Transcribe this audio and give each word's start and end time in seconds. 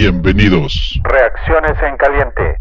Bienvenidos. 0.00 1.00
Reacciones 1.04 1.72
en 1.82 1.96
caliente. 1.96 2.58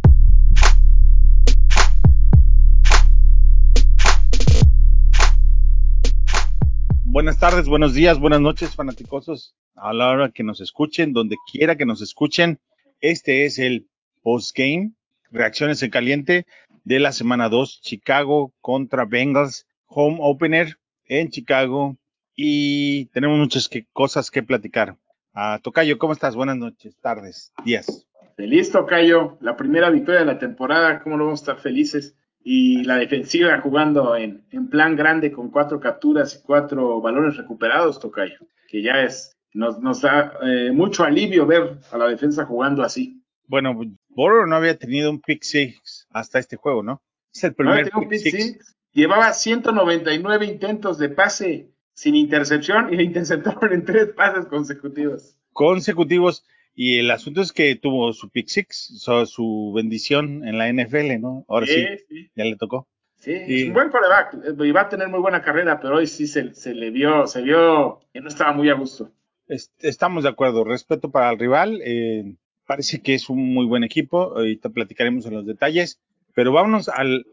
Buenas 7.04 7.38
tardes, 7.40 7.68
buenos 7.68 7.94
días, 7.94 8.20
buenas 8.20 8.40
noches, 8.40 8.74
fanaticosos. 8.76 9.54
A 9.76 9.92
la 9.92 10.10
hora 10.12 10.32
que 10.32 10.44
nos 10.44 10.62
escuchen, 10.62 11.12
donde 11.12 11.36
quiera 11.52 11.76
que 11.76 11.86
nos 11.86 12.02
escuchen, 12.02 12.60
este 13.02 13.44
es 13.44 13.60
el 13.60 13.88
postgame, 14.24 14.94
reacciones 15.30 15.84
en 15.84 15.90
caliente 15.90 16.46
de 16.86 17.00
la 17.00 17.12
semana 17.12 17.50
2, 17.50 17.82
Chicago 17.82 18.54
contra 18.62 19.04
Bengals, 19.04 19.68
home 19.88 20.18
opener 20.22 20.78
en 21.06 21.30
Chicago. 21.30 21.98
Y 22.34 23.08
tenemos 23.08 23.38
muchas 23.40 23.68
que- 23.68 23.86
cosas 23.92 24.32
que 24.32 24.42
platicar. 24.42 24.96
Ah, 25.38 25.60
Tocayo, 25.62 25.98
¿cómo 25.98 26.14
estás? 26.14 26.34
Buenas 26.36 26.56
noches, 26.56 26.96
tardes, 27.02 27.52
días. 27.66 28.08
Feliz, 28.38 28.72
Tocayo. 28.72 29.38
La 29.42 29.58
primera 29.58 29.90
victoria 29.90 30.22
de 30.22 30.26
la 30.26 30.40
temporada, 30.40 31.02
¿cómo 31.04 31.18
no 31.18 31.26
vamos 31.26 31.42
a 31.42 31.44
estar 31.52 31.58
felices? 31.60 32.16
Y 32.42 32.84
la 32.84 32.96
defensiva 32.96 33.60
jugando 33.60 34.16
en, 34.16 34.46
en 34.52 34.70
plan 34.70 34.96
grande 34.96 35.32
con 35.32 35.52
cuatro 35.52 35.80
capturas 35.80 36.36
y 36.36 36.46
cuatro 36.46 37.02
balones 37.02 37.36
recuperados, 37.38 38.00
Tocayo. 38.00 38.38
Que 38.70 38.82
ya 38.82 39.02
es, 39.04 39.36
nos, 39.54 39.80
nos 39.80 40.02
da 40.02 40.34
eh, 40.42 40.72
mucho 40.72 41.04
alivio 41.04 41.46
ver 41.46 41.80
a 41.92 41.98
la 41.98 42.08
defensa 42.08 42.46
jugando 42.46 42.84
así. 42.84 43.22
Bueno, 43.48 43.78
Burrow 44.10 44.48
no 44.48 44.56
había 44.56 44.78
tenido 44.78 45.10
un 45.12 45.20
pick 45.22 45.44
six 45.44 46.08
hasta 46.12 46.40
este 46.40 46.56
juego, 46.56 46.82
¿no? 46.82 47.02
Es 47.34 47.44
el 47.44 47.52
No, 47.52 47.56
primer 47.58 47.92
un 47.94 48.08
pick 48.08 48.10
pick 48.10 48.20
six. 48.22 48.44
six. 48.44 48.76
Llevaba 48.94 49.34
199 49.34 50.46
intentos 50.46 50.98
de 50.98 51.10
pase 51.10 51.75
sin 51.96 52.16
intercepción 52.16 52.94
y 52.94 52.98
le 52.98 53.04
interceptaron 53.04 53.74
en 53.74 53.84
tres 53.86 54.10
pases 54.10 54.46
consecutivos. 54.46 55.36
consecutivos 55.54 56.46
y 56.76 57.00
el 57.00 57.10
asunto 57.10 57.42
es 57.42 57.52
que 57.54 57.76
tuvo 57.78 58.12
su 58.14 58.30
pick 58.30 58.48
six, 58.50 59.00
su, 59.00 59.26
su 59.26 59.72
bendición 59.74 60.46
en 60.48 60.58
la 60.60 60.68
NFL, 60.72 61.20
¿no? 61.20 61.46
Ahora 61.48 61.66
sí, 61.66 61.84
sí. 62.08 62.30
ya 62.36 62.44
le 62.44 62.58
tocó. 62.58 62.88
Sí, 63.18 63.32
Sí. 63.48 63.62
es 63.62 63.68
un 63.70 63.74
buen 63.74 63.90
coreback. 63.90 64.34
eh, 64.62 64.68
Y 64.68 64.72
va 64.72 64.82
a 64.82 64.90
tener 64.90 65.08
muy 65.08 65.20
buena 65.22 65.42
carrera, 65.42 65.80
pero 65.80 65.96
hoy 65.96 66.06
sí 66.08 66.28
se, 66.28 66.54
se 66.54 66.76
le 66.76 66.92
vio, 66.92 67.26
se 67.28 67.42
vio 67.42 68.02
que 68.14 68.20
no 68.22 68.28
estaba 68.28 68.52
muy 68.54 68.70
a 68.70 68.74
gusto. 68.76 69.10
Es- 69.48 69.72
estamos 69.80 70.24
de 70.24 70.30
acuerdo, 70.30 70.64
respeto 70.66 71.10
para 71.12 71.32
el 71.32 71.40
rival, 71.40 71.80
eh, 71.84 72.36
parece 72.68 73.02
que 73.02 73.14
es 73.14 73.30
un 73.30 73.54
muy 73.54 73.66
buen 73.66 73.84
equipo, 73.86 74.36
ahorita 74.38 74.70
platicaremos 74.70 75.26
en 75.28 75.34
los 75.36 75.46
detalles, 75.46 76.02
pero 76.34 76.52
vámonos 76.52 76.90
al, 76.90 77.26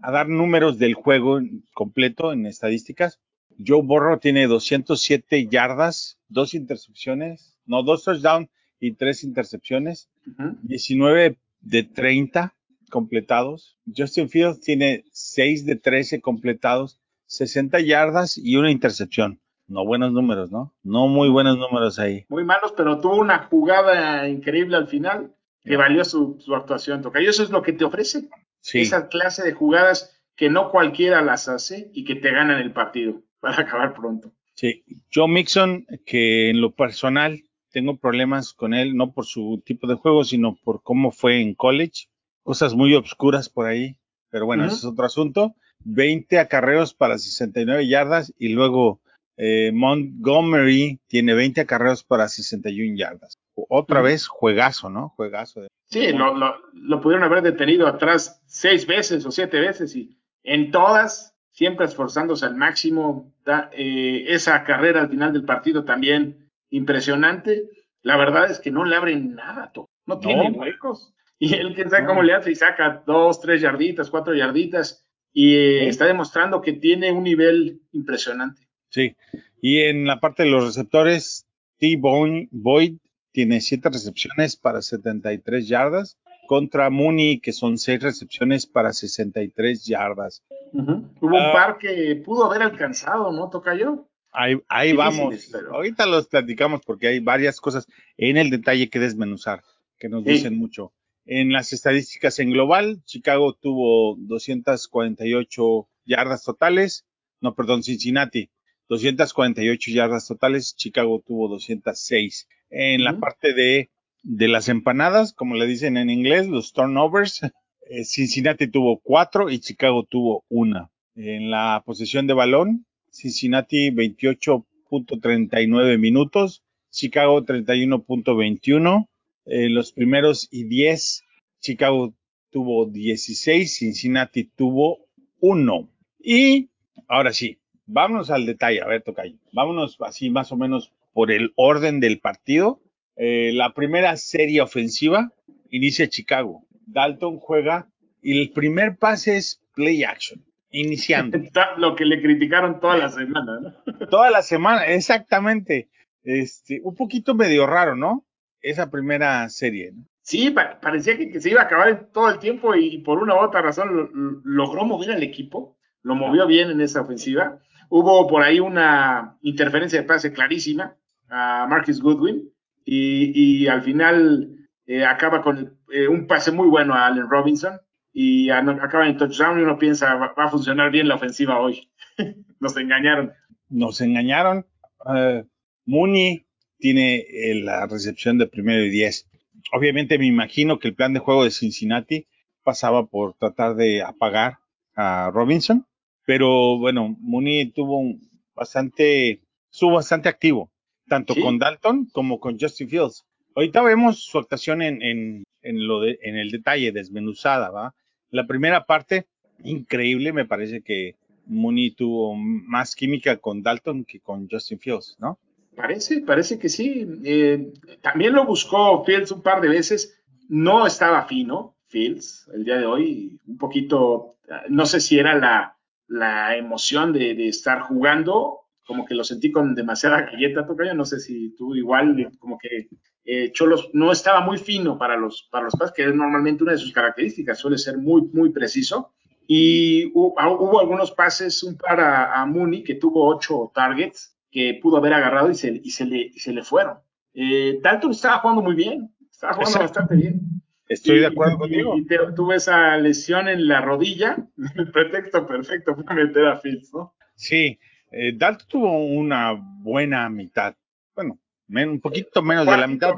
a 0.00 0.12
dar 0.12 0.28
números 0.28 0.78
del 0.78 0.94
juego 0.94 1.40
completo 1.74 2.32
en 2.32 2.46
estadísticas. 2.46 3.18
Joe 3.64 3.82
Burrow 3.82 4.18
tiene 4.18 4.46
207 4.46 5.48
yardas, 5.48 6.18
dos 6.28 6.54
intercepciones, 6.54 7.56
no, 7.66 7.82
dos 7.82 8.04
touchdowns 8.04 8.48
y 8.80 8.92
tres 8.92 9.24
intercepciones. 9.24 10.08
Ujú. 10.26 10.56
19 10.62 11.38
de 11.60 11.82
30 11.82 12.54
completados. 12.90 13.76
Justin 13.94 14.28
Fields 14.28 14.60
tiene 14.60 15.04
6 15.12 15.66
de 15.66 15.76
13 15.76 16.20
completados, 16.20 17.00
60 17.26 17.80
yardas 17.80 18.38
y 18.38 18.56
una 18.56 18.70
intercepción. 18.70 19.40
No 19.66 19.84
buenos 19.84 20.12
números, 20.12 20.52
¿no? 20.52 20.74
No 20.82 21.08
muy 21.08 21.28
buenos 21.30 21.56
números 21.58 21.98
ahí. 21.98 22.26
Muy 22.28 22.44
malos, 22.44 22.74
pero 22.76 23.00
tuvo 23.00 23.16
una 23.16 23.44
jugada 23.44 24.28
increíble 24.28 24.76
al 24.76 24.88
final 24.88 25.34
que 25.64 25.76
valió 25.76 26.04
su, 26.04 26.36
su 26.38 26.54
actuación. 26.54 27.00
Tocayo, 27.00 27.30
eso 27.30 27.42
es 27.42 27.50
lo 27.50 27.62
que 27.62 27.72
te 27.72 27.84
ofrece. 27.84 28.28
Sí, 28.60 28.82
Esa 28.82 29.08
clase 29.08 29.42
de 29.42 29.52
jugadas 29.52 30.20
que 30.36 30.50
no 30.50 30.70
cualquiera 30.70 31.22
las 31.22 31.48
hace 31.48 31.90
y 31.94 32.04
que 32.04 32.14
te 32.14 32.30
ganan 32.30 32.60
el 32.60 32.72
partido 32.72 33.23
para 33.44 33.62
acabar 33.62 33.94
pronto. 33.94 34.32
sí. 34.54 34.82
Joe 35.12 35.28
Mixon, 35.28 35.86
que 36.06 36.50
en 36.50 36.60
lo 36.60 36.72
personal 36.72 37.44
tengo 37.70 37.98
problemas 37.98 38.52
con 38.52 38.72
él, 38.72 38.96
no 38.96 39.12
por 39.12 39.26
su 39.26 39.62
tipo 39.64 39.86
de 39.86 39.94
juego, 39.94 40.24
sino 40.24 40.56
por 40.56 40.82
cómo 40.82 41.10
fue 41.10 41.40
en 41.40 41.54
college. 41.54 42.06
Cosas 42.42 42.74
muy 42.74 42.94
obscuras 42.94 43.48
por 43.48 43.66
ahí. 43.66 43.96
Pero 44.30 44.46
bueno, 44.46 44.64
ese 44.64 44.76
es 44.76 44.84
otro 44.84 45.04
asunto. 45.04 45.54
20 45.80 46.38
acarreos 46.38 46.94
para 46.94 47.18
69 47.18 47.86
yardas 47.86 48.32
y 48.38 48.48
luego 48.48 49.00
eh, 49.36 49.70
Montgomery 49.72 51.00
tiene 51.08 51.34
20 51.34 51.60
acarreos 51.60 52.04
para 52.04 52.28
61 52.28 52.96
yardas. 52.96 53.38
Otra 53.54 54.00
vez, 54.02 54.26
juegazo, 54.26 54.88
¿no? 54.88 55.10
Juegazo. 55.10 55.62
De... 55.62 55.68
Sí, 55.86 56.12
lo, 56.12 56.34
lo, 56.34 56.54
lo 56.72 57.00
pudieron 57.00 57.24
haber 57.24 57.42
detenido 57.42 57.86
atrás 57.86 58.40
seis 58.46 58.86
veces 58.86 59.26
o 59.26 59.30
siete 59.30 59.60
veces 59.60 59.94
y 59.94 60.16
en 60.44 60.70
todas, 60.70 61.33
siempre 61.54 61.86
esforzándose 61.86 62.44
al 62.44 62.56
máximo. 62.56 63.32
Da- 63.44 63.70
eh, 63.72 64.24
esa 64.28 64.62
carrera 64.64 65.00
al 65.00 65.08
final 65.08 65.32
del 65.32 65.44
partido 65.44 65.84
también 65.84 66.50
impresionante. 66.68 67.62
La 68.02 68.16
verdad 68.16 68.50
es 68.50 68.60
que 68.60 68.70
no 68.70 68.84
le 68.84 68.96
abren 68.96 69.34
nada, 69.34 69.70
to- 69.72 69.88
no 70.06 70.18
tiene 70.18 70.50
huecos. 70.50 71.14
Y 71.38 71.54
él, 71.54 71.74
quién 71.74 71.88
sabe 71.90 72.06
cómo 72.06 72.22
le 72.22 72.34
hace 72.34 72.50
y 72.50 72.54
saca 72.54 73.02
dos, 73.06 73.40
tres 73.40 73.60
yarditas, 73.62 74.10
cuatro 74.10 74.34
yarditas 74.34 75.04
y 75.32 75.54
eh, 75.56 75.78
Sí. 75.82 75.86
está 75.88 76.06
demostrando 76.06 76.60
que 76.60 76.74
tiene 76.74 77.10
un 77.12 77.24
nivel 77.24 77.80
impresionante. 77.92 78.68
Sí. 78.90 79.16
Y 79.60 79.80
en 79.80 80.06
la 80.06 80.20
parte 80.20 80.42
de 80.44 80.50
los 80.50 80.64
receptores, 80.66 81.46
T. 81.78 81.96
Boy- 81.98 82.48
Boyd 82.52 82.98
tiene 83.32 83.60
7 83.60 83.88
recepciones 83.90 84.56
para 84.56 84.80
73 84.82 85.66
yardas 85.66 86.18
contra 86.46 86.90
Mooney, 86.90 87.40
que 87.40 87.52
son 87.52 87.78
6 87.78 88.02
recepciones 88.02 88.66
para 88.66 88.92
63 88.92 89.84
yardas. 89.84 90.42
Hubo 90.72 91.38
Ah. 91.38 91.46
un 91.46 91.52
par 91.52 91.78
que 91.78 92.16
pudo 92.24 92.46
haber 92.46 92.62
alcanzado, 92.62 93.32
¿no, 93.32 93.48
Tocayo? 93.50 94.08
Ahí, 94.32 94.56
ahí 94.68 94.92
vamos. 94.92 95.48
pero- 95.52 95.74
Ahorita 95.74 96.06
los 96.06 96.26
platicamos 96.28 96.80
porque 96.84 97.06
hay 97.08 97.20
varias 97.20 97.60
cosas 97.60 97.86
en 98.16 98.36
el 98.36 98.50
detalle 98.50 98.90
que 98.90 98.98
desmenuzar, 98.98 99.62
que 99.98 100.08
nos 100.08 100.24
Sí. 100.24 100.30
dicen 100.30 100.58
mucho. 100.58 100.92
En 101.26 101.52
las 101.52 101.72
estadísticas 101.72 102.38
en 102.40 102.50
global, 102.50 103.00
Chicago 103.06 103.54
tuvo 103.54 104.16
248 104.18 105.88
yardas 106.04 106.42
totales. 106.44 107.06
No, 107.40 107.54
perdón, 107.54 107.82
Cincinnati. 107.82 108.50
248 108.88 109.90
yardas 109.90 110.26
totales, 110.26 110.74
Chicago 110.76 111.22
tuvo 111.26 111.48
206. 111.48 112.48
En 112.70 113.04
la 113.04 113.18
parte 113.18 113.54
de, 113.54 113.90
de 114.24 114.48
las 114.48 114.68
empanadas, 114.68 115.32
como 115.32 115.54
le 115.54 115.66
dicen 115.66 115.96
en 115.96 116.10
inglés, 116.10 116.48
los 116.48 116.72
turnovers, 116.72 117.42
eh, 117.88 118.04
Cincinnati 118.04 118.66
tuvo 118.68 119.00
cuatro 119.00 119.50
y 119.50 119.60
Chicago 119.60 120.04
tuvo 120.04 120.44
una. 120.48 120.90
En 121.14 121.50
la 121.50 121.82
posesión 121.86 122.26
de 122.26 122.34
balón, 122.34 122.86
Cincinnati 123.10 123.90
28.39 123.90 125.98
minutos, 125.98 126.64
Chicago 126.90 127.44
31.21. 127.44 129.08
Eh, 129.46 129.68
los 129.68 129.92
primeros 129.92 130.48
y 130.50 130.64
10, 130.64 131.22
Chicago 131.60 132.14
tuvo 132.50 132.86
16, 132.86 133.76
Cincinnati 133.76 134.44
tuvo 134.44 135.06
1. 135.40 135.88
Y 136.18 136.70
ahora 137.06 137.32
sí, 137.32 137.58
vámonos 137.86 138.30
al 138.30 138.46
detalle. 138.46 138.80
A 138.80 138.86
ver, 138.86 139.02
Tocayo, 139.02 139.36
vámonos 139.52 139.98
así 140.00 140.30
más 140.30 140.50
o 140.50 140.56
menos 140.56 140.92
por 141.12 141.30
el 141.30 141.52
orden 141.56 142.00
del 142.00 142.20
partido. 142.20 142.80
Eh, 143.16 143.52
la 143.54 143.72
primera 143.74 144.16
serie 144.16 144.60
ofensiva 144.60 145.32
inicia 145.70 146.08
Chicago. 146.08 146.62
Dalton 146.86 147.38
juega 147.38 147.88
y 148.22 148.40
el 148.40 148.52
primer 148.52 148.96
pase 148.96 149.36
es 149.36 149.62
play 149.74 150.04
action, 150.04 150.44
iniciando. 150.70 151.38
Lo 151.78 151.94
que 151.94 152.04
le 152.04 152.20
criticaron 152.20 152.80
toda 152.80 152.96
la 152.96 153.08
semana, 153.08 153.60
¿no? 153.60 154.06
Toda 154.08 154.30
la 154.30 154.42
semana, 154.42 154.84
exactamente. 154.86 155.88
Este, 156.22 156.80
un 156.82 156.94
poquito 156.94 157.34
medio 157.34 157.66
raro, 157.66 157.94
¿no? 157.96 158.24
Esa 158.60 158.90
primera 158.90 159.48
serie. 159.50 159.92
¿no? 159.92 160.04
Sí, 160.22 160.50
pa- 160.50 160.80
parecía 160.80 161.18
que, 161.18 161.30
que 161.30 161.40
se 161.40 161.50
iba 161.50 161.60
a 161.60 161.64
acabar 161.64 162.08
todo 162.12 162.30
el 162.30 162.38
tiempo 162.38 162.74
y, 162.74 162.98
por 162.98 163.18
una 163.18 163.34
u 163.34 163.38
otra 163.38 163.60
razón 163.60 163.94
lo- 163.94 164.10
lo- 164.10 164.40
logró 164.44 164.84
mover 164.86 165.10
al 165.12 165.22
equipo, 165.22 165.76
lo 166.02 166.14
movió 166.14 166.46
bien 166.46 166.70
en 166.70 166.80
esa 166.80 167.02
ofensiva. 167.02 167.58
Hubo 167.90 168.26
por 168.26 168.42
ahí 168.42 168.58
una 168.60 169.36
interferencia 169.42 170.00
de 170.00 170.06
pase 170.06 170.32
clarísima 170.32 170.96
a 171.28 171.66
Marcus 171.68 172.00
Goodwin 172.00 172.50
y, 172.84 173.62
y 173.64 173.66
al 173.68 173.82
final 173.82 174.56
eh, 174.86 175.04
acaba 175.04 175.42
con 175.42 175.78
eh, 175.92 176.08
un 176.08 176.26
pase 176.26 176.52
muy 176.52 176.68
bueno 176.68 176.94
a 176.94 177.06
Allen 177.06 177.28
Robinson 177.28 177.80
y 178.12 178.50
a- 178.50 178.58
acaba 178.58 179.06
en 179.08 179.16
touchdown 179.16 179.58
y 179.58 179.62
uno 179.62 179.78
piensa 179.78 180.14
va, 180.14 180.34
va 180.38 180.44
a 180.44 180.50
funcionar 180.50 180.90
bien 180.90 181.08
la 181.08 181.16
ofensiva 181.16 181.58
hoy. 181.60 181.88
Nos 182.60 182.76
engañaron. 182.76 183.32
Nos 183.68 184.00
engañaron. 184.00 184.66
Eh, 185.14 185.44
Mooney 185.86 186.46
tiene 186.78 187.24
la 187.62 187.86
recepción 187.86 188.38
de 188.38 188.46
primero 188.46 188.84
y 188.84 188.90
diez. 188.90 189.28
Obviamente 189.72 190.18
me 190.18 190.26
imagino 190.26 190.78
que 190.78 190.88
el 190.88 190.94
plan 190.94 191.14
de 191.14 191.20
juego 191.20 191.44
de 191.44 191.50
Cincinnati 191.50 192.26
pasaba 192.62 193.06
por 193.06 193.34
tratar 193.34 193.74
de 193.74 194.02
apagar 194.02 194.58
a 194.94 195.30
Robinson, 195.32 195.86
pero 196.26 196.78
bueno, 196.78 197.16
Mooney 197.20 197.70
tuvo 197.72 197.98
un 197.98 198.30
bastante, 198.54 199.42
estuvo 199.72 199.92
bastante 199.94 200.28
activo, 200.28 200.70
tanto 201.08 201.34
Sí. 201.34 201.40
con 201.40 201.58
Dalton 201.58 202.06
como 202.12 202.40
con 202.40 202.58
Justin 202.58 202.88
Fields. 202.88 203.24
Ahorita 203.54 203.82
vemos 203.82 204.24
su 204.24 204.38
actuación 204.38 204.82
en, 204.82 205.00
en, 205.02 205.44
en 205.62 205.86
lo 205.86 206.00
de, 206.00 206.18
en 206.22 206.36
el 206.36 206.50
detalle, 206.50 206.92
desmenuzada, 206.92 207.70
¿va? 207.70 207.94
La 208.30 208.46
primera 208.46 208.84
parte, 208.84 209.26
increíble, 209.62 210.32
me 210.32 210.44
parece 210.44 210.82
que 210.82 211.14
Mooney 211.46 211.92
tuvo 211.92 212.34
más 212.34 212.96
química 212.96 213.36
con 213.36 213.62
Dalton 213.62 214.04
que 214.04 214.18
con 214.20 214.48
Justin 214.50 214.78
Fields, 214.80 215.16
¿no? 215.20 215.38
Parece, 215.76 216.20
parece 216.20 216.58
que 216.58 216.68
sí. 216.68 217.06
Eh, 217.24 217.72
también 218.00 218.32
lo 218.32 218.44
buscó 218.44 219.04
Fields 219.04 219.30
un 219.32 219.42
par 219.42 219.60
de 219.60 219.68
veces. 219.68 220.20
No 220.48 220.86
estaba 220.86 221.26
fino 221.26 221.76
Fields 221.88 222.48
el 222.54 222.64
día 222.64 222.78
de 222.78 222.86
hoy. 222.86 223.38
Un 223.46 223.58
poquito, 223.58 224.36
no 224.68 224.86
sé 224.86 225.00
si 225.00 225.18
era 225.18 225.34
la, 225.36 225.76
la 226.08 226.56
emoción 226.56 227.12
de, 227.12 227.34
de 227.34 227.48
estar 227.48 227.80
jugando 227.82 228.60
como 228.86 229.04
que 229.04 229.14
lo 229.14 229.24
sentí 229.24 229.50
con 229.50 229.74
demasiada 229.74 230.22
galleta, 230.22 230.66
Tocayo, 230.66 230.94
no 230.94 231.04
sé 231.04 231.20
si 231.20 231.54
tú 231.56 231.74
igual, 231.74 232.30
como 232.38 232.58
que 232.58 232.88
eh, 233.24 233.52
Cholos 233.52 233.90
no 233.94 234.12
estaba 234.12 234.40
muy 234.40 234.58
fino 234.58 234.98
para 234.98 235.16
los, 235.16 235.48
para 235.50 235.64
los 235.64 235.74
pases, 235.74 235.94
que 235.94 236.04
es 236.04 236.14
normalmente 236.14 236.62
una 236.62 236.72
de 236.72 236.78
sus 236.78 236.92
características, 236.92 237.58
suele 237.58 237.78
ser 237.78 237.96
muy, 237.96 238.22
muy 238.32 238.50
preciso. 238.50 239.12
Y 239.46 240.04
ah, 240.38 240.50
hubo, 240.50 240.80
algunos 240.80 241.12
pases, 241.12 241.62
un 241.62 241.76
par 241.76 242.00
a, 242.00 242.44
Mooney, 242.46 242.82
que 242.82 242.94
tuvo 242.94 243.26
ocho 243.26 243.70
targets, 243.74 244.36
que 244.50 244.78
pudo 244.80 244.98
haber 244.98 245.14
agarrado 245.14 245.50
y 245.50 245.54
se, 245.54 245.80
y 245.82 245.90
se, 245.90 246.04
le, 246.04 246.32
se 246.34 246.52
le 246.52 246.62
fueron. 246.62 246.98
Eh, 247.34 247.78
Dalton 247.82 248.12
estaba 248.12 248.38
jugando 248.38 248.62
muy 248.62 248.74
bien, 248.74 249.10
estaba 249.30 249.54
jugando 249.54 249.78
bastante 249.80 250.14
bien. 250.16 250.40
Estoy 250.88 251.20
de 251.20 251.26
acuerdo 251.26 251.58
contigo. 251.58 251.96
Y 251.96 252.06
tuve 252.34 252.56
esa 252.56 252.96
lesión 252.98 253.48
en 253.48 253.66
la 253.68 253.80
rodilla, 253.80 254.36
el 254.76 254.90
pretexto 254.90 255.46
perfecto 255.46 255.94
fue 255.94 256.14
meter 256.14 256.46
a 256.46 256.58
Fields, 256.58 256.92
¿no? 256.92 257.14
Sí, 257.34 257.78
eh, 258.16 258.32
Dalton 258.36 258.68
tuvo 258.68 259.04
una 259.04 259.52
buena 259.52 260.28
mitad. 260.28 260.76
Bueno, 261.14 261.38
un 261.68 262.00
poquito 262.00 262.42
menos 262.42 262.66
de 262.66 262.76
la 262.76 262.86
mitad. 262.86 263.14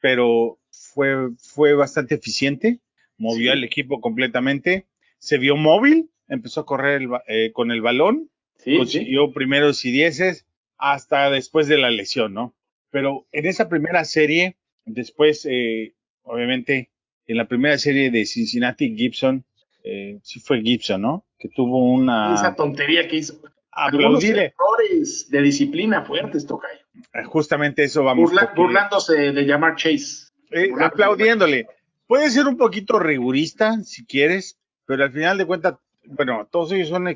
pero 0.00 0.58
fue, 0.70 1.30
fue 1.38 1.74
bastante 1.74 2.14
eficiente. 2.14 2.80
Movió 3.16 3.52
al 3.52 3.64
equipo 3.64 4.00
completamente. 4.00 4.86
Se 5.18 5.38
vio 5.38 5.56
móvil. 5.56 6.10
Empezó 6.28 6.60
a 6.60 6.66
correr 6.66 7.02
eh, 7.26 7.52
con 7.52 7.70
el 7.72 7.80
balón. 7.80 8.30
consiguió 8.64 9.32
primeros 9.32 9.84
y 9.84 9.90
dieces 9.90 10.46
hasta 10.76 11.30
después 11.30 11.66
de 11.66 11.78
la 11.78 11.90
lesión, 11.90 12.34
¿no? 12.34 12.54
Pero 12.90 13.26
en 13.32 13.46
esa 13.46 13.68
primera 13.68 14.04
serie, 14.04 14.56
después, 14.84 15.46
eh, 15.50 15.94
obviamente, 16.22 16.90
en 17.26 17.36
la 17.36 17.48
primera 17.48 17.76
serie 17.78 18.10
de 18.10 18.24
Cincinnati, 18.24 18.96
Gibson, 18.96 19.44
eh, 19.82 20.20
sí 20.22 20.38
fue 20.40 20.62
Gibson, 20.62 21.02
¿no? 21.02 21.24
Que 21.38 21.48
tuvo 21.48 21.78
una... 21.92 22.34
Esa 22.34 22.54
tontería 22.54 23.06
que 23.08 23.16
hizo. 23.16 23.40
Aplaudirle. 23.70 24.54
errores 24.56 25.28
de 25.30 25.42
disciplina 25.42 26.02
fuertes, 26.02 26.46
Tocayo. 26.46 26.80
Eh, 27.14 27.24
justamente 27.24 27.84
eso 27.84 28.02
vamos. 28.02 28.32
Burlándose 28.56 29.32
de 29.32 29.42
llamar 29.44 29.76
Chase. 29.76 30.28
Eh, 30.50 30.70
aplaudiéndole. 30.80 31.68
Puede 32.06 32.30
ser 32.30 32.46
un 32.46 32.56
poquito 32.56 32.98
rigurista, 32.98 33.80
si 33.84 34.04
quieres, 34.04 34.58
pero 34.86 35.04
al 35.04 35.12
final 35.12 35.38
de 35.38 35.46
cuentas, 35.46 35.74
bueno, 36.06 36.48
todos 36.50 36.72
ellos 36.72 36.88
son 36.88 37.06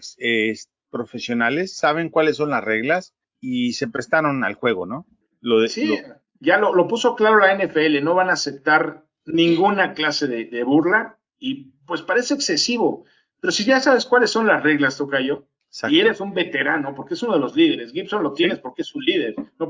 profesionales, 0.90 1.76
saben 1.76 2.10
cuáles 2.10 2.36
son 2.36 2.50
las 2.50 2.62
reglas 2.62 3.14
y 3.40 3.72
se 3.72 3.88
prestaron 3.88 4.44
al 4.44 4.54
juego, 4.54 4.86
¿no? 4.86 5.06
Lo 5.40 5.60
de, 5.60 5.68
sí, 5.68 5.98
ya 6.38 6.58
lo, 6.58 6.86
puso 6.86 7.16
claro 7.16 7.38
la 7.38 7.56
NFL, 7.56 8.04
no 8.04 8.14
van 8.14 8.28
a 8.28 8.34
aceptar 8.34 9.04
ninguna 9.24 9.94
clase 9.94 10.28
de 10.28 10.62
burla 10.64 11.18
y 11.38 11.72
pues 11.86 12.02
parece 12.02 12.34
excesivo. 12.34 13.04
Pero 13.42 13.50
si 13.50 13.64
ya 13.64 13.80
sabes 13.80 14.06
cuáles 14.06 14.30
son 14.30 14.46
las 14.46 14.62
reglas, 14.62 14.96
Tocayo, 14.96 15.48
y 15.88 15.98
eres 15.98 16.20
un 16.20 16.32
veterano, 16.32 16.94
porque 16.94 17.14
es 17.14 17.22
uno 17.24 17.34
de 17.34 17.40
los 17.40 17.56
líderes, 17.56 17.92
Gibson 17.92 18.22
lo 18.22 18.34
tienes 18.34 18.60
porque 18.60 18.82
es 18.82 18.94
un 18.94 19.04
líder, 19.04 19.34
no, 19.58 19.68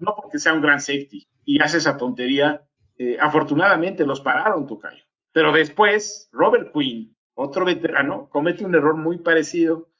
no, 0.00 0.16
porque 0.16 0.40
sea 0.40 0.52
un 0.52 0.60
gran 0.60 0.80
safety, 0.80 1.24
y 1.44 1.62
hace 1.62 1.78
esa 1.78 1.96
tontería, 1.96 2.64
eh, 2.98 3.16
afortunadamente 3.20 4.04
los 4.04 4.20
pararon, 4.20 4.66
Tocayo. 4.66 5.04
Pero 5.30 5.52
después, 5.52 6.28
Robert 6.32 6.72
Quinn, 6.72 7.16
otro 7.34 7.64
veterano, 7.64 8.28
comete 8.30 8.64
un 8.64 8.74
error 8.74 8.96
muy 8.96 9.18
parecido. 9.18 9.90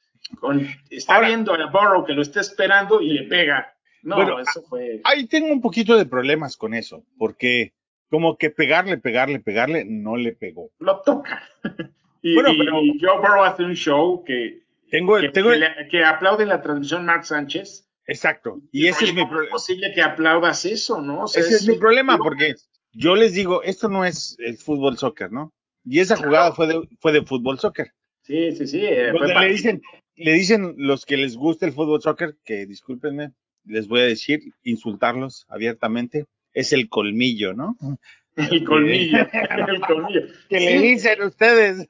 Con, 0.41 0.67
está 0.89 1.21
viendo 1.21 1.53
a 1.53 1.69
Burrow 1.69 2.03
que 2.03 2.13
lo 2.13 2.21
está 2.21 2.41
esperando 2.41 2.99
y 2.99 3.13
le 3.13 3.23
pega. 3.23 3.77
No, 4.03 4.39
eso 4.41 4.61
fue. 4.63 4.99
Ahí 5.05 5.25
tengo 5.27 5.53
un 5.53 5.61
poquito 5.61 5.95
de 5.95 6.05
problemas 6.05 6.57
con 6.57 6.73
eso, 6.73 7.05
porque 7.17 7.73
como 8.09 8.35
que 8.37 8.49
pegarle, 8.49 8.97
pegarle, 8.97 9.39
pegarle, 9.39 9.85
no 9.85 10.17
le 10.17 10.33
pegó. 10.33 10.71
Lo 10.79 10.99
toca. 10.99 11.41
y, 12.25 12.33
bueno, 12.33 12.49
pero, 12.57 12.81
Joe 12.99 13.19
Burrow 13.21 13.43
hace 13.43 13.63
un 13.63 13.75
show 13.75 14.23
que, 14.23 14.63
tengo, 14.89 15.19
que, 15.19 15.29
tengo... 15.29 15.51
que, 15.91 16.03
aplaude 16.03 16.47
la 16.47 16.59
transmisión 16.59 17.05
Mark 17.05 17.23
Sánchez. 17.23 17.87
Exacto. 18.07 18.61
Y 18.71 18.87
ese 18.87 19.05
es 19.05 19.13
mi 19.13 19.23
problema. 19.23 19.45
Es 19.45 19.51
posible 19.51 19.91
que 19.93 20.01
aplaudas 20.01 20.65
eso, 20.65 20.99
¿no? 20.99 21.25
ese 21.25 21.41
es, 21.41 21.67
mi 21.67 21.77
problema, 21.77 22.17
porque 22.17 22.55
yo 22.93 23.15
les 23.15 23.33
digo, 23.33 23.61
esto 23.61 23.89
no 23.89 24.05
es 24.05 24.35
el 24.39 24.57
fútbol 24.57 24.97
soccer, 24.97 25.31
¿no? 25.31 25.53
Y 25.83 25.99
esa 25.99 26.17
jugada 26.17 26.51
fue 26.51 26.65
de, 26.65 26.89
fue 26.99 27.11
de 27.11 27.21
fútbol 27.21 27.59
soccer. 27.59 27.91
Sí, 28.23 28.53
sí, 28.53 28.65
sí. 28.65 28.83
Eh, 28.83 29.13
le 29.13 29.47
dicen, 29.47 29.83
le 30.15 30.33
dicen 30.33 30.73
los 30.77 31.05
que 31.05 31.17
les 31.17 31.37
gusta 31.37 31.67
el 31.67 31.73
fútbol 31.73 32.01
soccer, 32.01 32.37
que 32.43 32.65
discúlpenme, 32.65 33.33
les 33.65 33.87
voy 33.87 34.01
a 34.01 34.05
decir, 34.05 34.41
insultarlos 34.63 35.45
abiertamente, 35.47 36.25
es 36.53 36.73
el 36.73 36.89
colmillo, 36.89 37.53
¿no? 37.53 37.77
El 38.51 38.65
colmillo, 38.65 39.19
el 39.67 39.79
colmillo. 39.81 40.21
¿Qué 40.49 40.59
le 40.59 40.79
dicen 40.79 41.21
ustedes? 41.23 41.87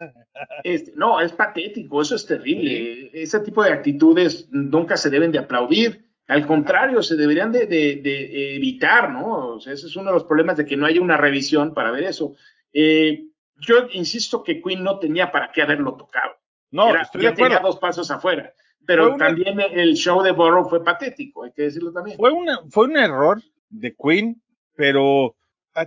Este, 0.63 0.93
no, 0.95 1.19
es 1.19 1.31
patético, 1.31 2.01
eso 2.01 2.15
es 2.15 2.25
terrible. 2.25 3.09
Ese 3.13 3.39
tipo 3.39 3.63
de 3.63 3.71
actitudes 3.71 4.47
nunca 4.51 4.95
se 4.95 5.09
deben 5.09 5.31
de 5.31 5.39
aplaudir. 5.39 6.05
Al 6.27 6.45
contrario, 6.45 7.01
se 7.01 7.15
deberían 7.15 7.51
de, 7.51 8.55
evitar, 8.55 9.11
¿no? 9.11 9.55
O 9.55 9.59
sea, 9.59 9.73
ese 9.73 9.87
es 9.87 9.95
uno 9.95 10.11
de 10.11 10.13
los 10.13 10.23
problemas 10.25 10.57
de 10.57 10.65
que 10.65 10.77
no 10.77 10.85
haya 10.85 11.01
una 11.01 11.17
revisión 11.17 11.73
para 11.73 11.91
ver 11.91 12.03
eso. 12.03 12.35
Eh, 12.73 13.25
yo 13.57 13.87
insisto 13.93 14.43
que 14.43 14.61
Quinn 14.61 14.83
no 14.83 14.99
tenía 14.99 15.31
para 15.31 15.51
qué 15.51 15.63
haberlo 15.63 15.95
tocado. 15.95 16.33
No, 16.71 16.95
estoy 16.95 17.21
de 17.21 17.27
acuerdo. 17.29 17.55
Tenía 17.55 17.67
dos 17.67 17.79
pasos 17.79 18.11
afuera. 18.11 18.53
Pero 18.85 19.15
también 19.17 19.59
el 19.59 19.95
show 19.95 20.21
de 20.21 20.31
Burrow 20.31 20.69
fue 20.69 20.83
patético, 20.83 21.43
hay 21.43 21.51
que 21.51 21.63
decirlo 21.63 21.91
también. 21.91 22.17
Fue, 22.17 22.31
una, 22.31 22.59
fue 22.69 22.85
un 22.85 22.97
error 22.97 23.41
de 23.69 23.95
Quinn, 23.95 24.41
pero 24.75 25.35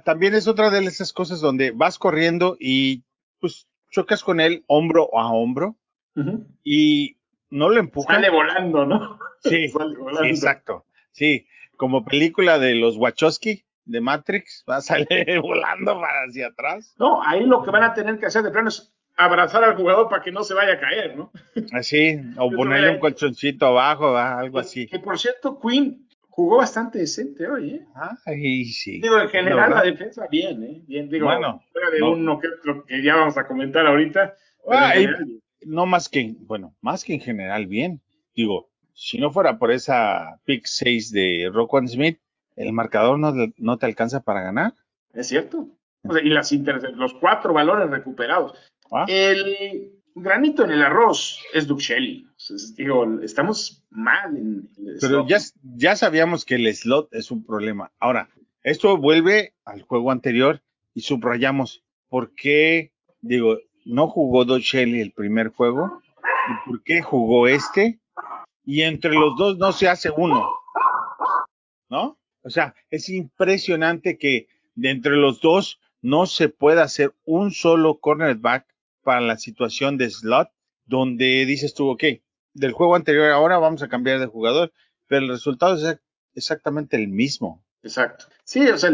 también 0.04 0.34
es 0.34 0.46
otra 0.46 0.70
de 0.70 0.84
esas 0.84 1.12
cosas 1.12 1.40
donde 1.40 1.70
vas 1.70 1.98
corriendo 1.98 2.56
y 2.60 3.04
pues 3.40 3.66
chocas 3.90 4.22
con 4.22 4.40
él 4.40 4.64
hombro 4.66 5.08
a 5.18 5.32
hombro 5.32 5.76
y 6.64 7.16
no 7.50 7.70
lo 7.70 7.78
empujas. 7.78 8.16
Sale 8.16 8.30
volando, 8.30 8.84
¿no? 8.84 9.18
Sí, 9.42 9.72
exacto. 10.24 10.84
Sí, 11.12 11.46
como 11.76 12.04
película 12.04 12.58
de 12.58 12.74
los 12.74 12.96
Wachowski 12.96 13.64
de 13.84 14.00
Matrix, 14.00 14.64
va 14.68 14.76
a 14.76 14.80
salir 14.82 15.06
volando 15.40 15.98
para 15.98 16.24
hacia 16.28 16.48
atrás. 16.48 16.94
No, 16.98 17.22
ahí 17.22 17.44
lo 17.44 17.62
que 17.62 17.70
van 17.70 17.84
a 17.84 17.94
tener 17.94 18.18
que 18.18 18.26
hacer 18.26 18.42
de 18.42 18.50
plano 18.50 18.68
es 18.68 18.92
abrazar 19.16 19.64
al 19.64 19.76
jugador 19.76 20.08
para 20.08 20.22
que 20.22 20.30
no 20.30 20.44
se 20.44 20.54
vaya 20.54 20.74
a 20.74 20.80
caer, 20.80 21.16
¿no? 21.16 21.32
Así, 21.72 22.20
o 22.36 22.50
ponerle 22.50 22.90
un 22.90 22.98
colchoncito 22.98 23.66
abajo, 23.66 24.16
algo 24.16 24.60
así. 24.60 24.86
Que 24.86 25.00
por 25.00 25.18
cierto, 25.18 25.58
Queen 25.58 26.07
jugó 26.38 26.58
bastante 26.58 27.00
decente 27.00 27.48
hoy, 27.48 27.70
¿eh? 27.70 27.86
Ah, 27.96 28.16
sí. 28.24 29.00
Digo, 29.00 29.18
en 29.18 29.28
general 29.28 29.70
la, 29.70 29.82
defensa 29.82 30.28
bien, 30.30 30.62
¿eh? 30.62 30.82
Bien, 30.86 31.10
digo, 31.10 31.26
bueno, 31.26 31.64
fuera 31.72 31.90
de 31.90 32.00
uno 32.00 32.38
que 32.38 32.46
otro 32.46 32.84
que 32.84 33.02
ya 33.02 33.16
vamos 33.16 33.36
a 33.36 33.48
comentar 33.48 33.84
ahorita. 33.84 34.36
Ah, 34.70 34.94
no 35.62 35.84
más 35.86 36.08
que, 36.08 36.36
bueno, 36.38 36.76
más 36.80 37.02
que 37.02 37.14
en 37.14 37.20
general 37.20 37.66
bien. 37.66 38.00
Digo, 38.36 38.70
si 38.94 39.18
no 39.18 39.32
fuera 39.32 39.58
por 39.58 39.72
esa 39.72 40.38
pick 40.44 40.64
6 40.64 41.10
de 41.10 41.50
Roquan 41.52 41.88
Smith, 41.88 42.20
el 42.54 42.72
marcador 42.72 43.18
no, 43.18 43.34
no 43.56 43.78
te 43.78 43.86
alcanza 43.86 44.20
para 44.22 44.42
ganar. 44.42 44.74
Es 45.14 45.26
cierto. 45.26 45.66
O 46.04 46.12
sea, 46.12 46.22
y 46.22 46.28
las 46.28 46.52
los 46.94 47.14
cuatro 47.14 47.52
valores 47.52 47.90
recuperados. 47.90 48.56
Ah. 48.92 49.06
El 49.08 49.97
granito 50.22 50.64
en 50.64 50.70
el 50.70 50.82
arroz 50.82 51.42
es 51.52 51.66
Duxelli. 51.66 52.26
digo, 52.76 53.20
estamos 53.22 53.84
mal 53.90 54.36
en 54.36 54.68
el 54.78 54.98
Pero 55.00 55.26
ya, 55.26 55.38
ya 55.62 55.96
sabíamos 55.96 56.44
que 56.44 56.56
el 56.56 56.74
slot 56.74 57.12
es 57.14 57.30
un 57.30 57.44
problema. 57.44 57.92
Ahora, 57.98 58.28
esto 58.62 58.96
vuelve 58.96 59.54
al 59.64 59.82
juego 59.82 60.10
anterior 60.10 60.62
y 60.94 61.02
subrayamos 61.02 61.84
por 62.08 62.34
qué, 62.34 62.92
digo, 63.20 63.58
no 63.84 64.08
jugó 64.08 64.44
Duxelli 64.44 65.00
el 65.00 65.12
primer 65.12 65.48
juego 65.48 66.02
y 66.48 66.68
por 66.68 66.82
qué 66.82 67.02
jugó 67.02 67.48
este 67.48 68.00
y 68.64 68.82
entre 68.82 69.14
los 69.14 69.36
dos 69.36 69.56
no 69.56 69.72
se 69.72 69.88
hace 69.88 70.10
uno. 70.10 70.50
¿No? 71.88 72.18
O 72.42 72.50
sea, 72.50 72.74
es 72.90 73.08
impresionante 73.08 74.18
que 74.18 74.48
de 74.74 74.90
entre 74.90 75.16
los 75.16 75.40
dos 75.40 75.80
no 76.02 76.26
se 76.26 76.48
pueda 76.48 76.82
hacer 76.82 77.14
un 77.24 77.50
solo 77.50 77.98
cornerback 77.98 78.66
para 79.02 79.20
la 79.20 79.36
situación 79.36 79.96
de 79.96 80.10
slot, 80.10 80.48
donde 80.84 81.44
dices 81.46 81.74
tú, 81.74 81.88
ok, 81.88 82.04
del 82.54 82.72
juego 82.72 82.96
anterior 82.96 83.30
ahora 83.30 83.58
vamos 83.58 83.82
a 83.82 83.88
cambiar 83.88 84.18
de 84.18 84.26
jugador, 84.26 84.72
pero 85.06 85.22
el 85.22 85.28
resultado 85.28 85.76
es 85.76 85.98
exactamente 86.34 86.96
el 86.96 87.08
mismo. 87.08 87.64
Exacto. 87.82 88.26
Sí, 88.44 88.66
o 88.68 88.78
sea, 88.78 88.90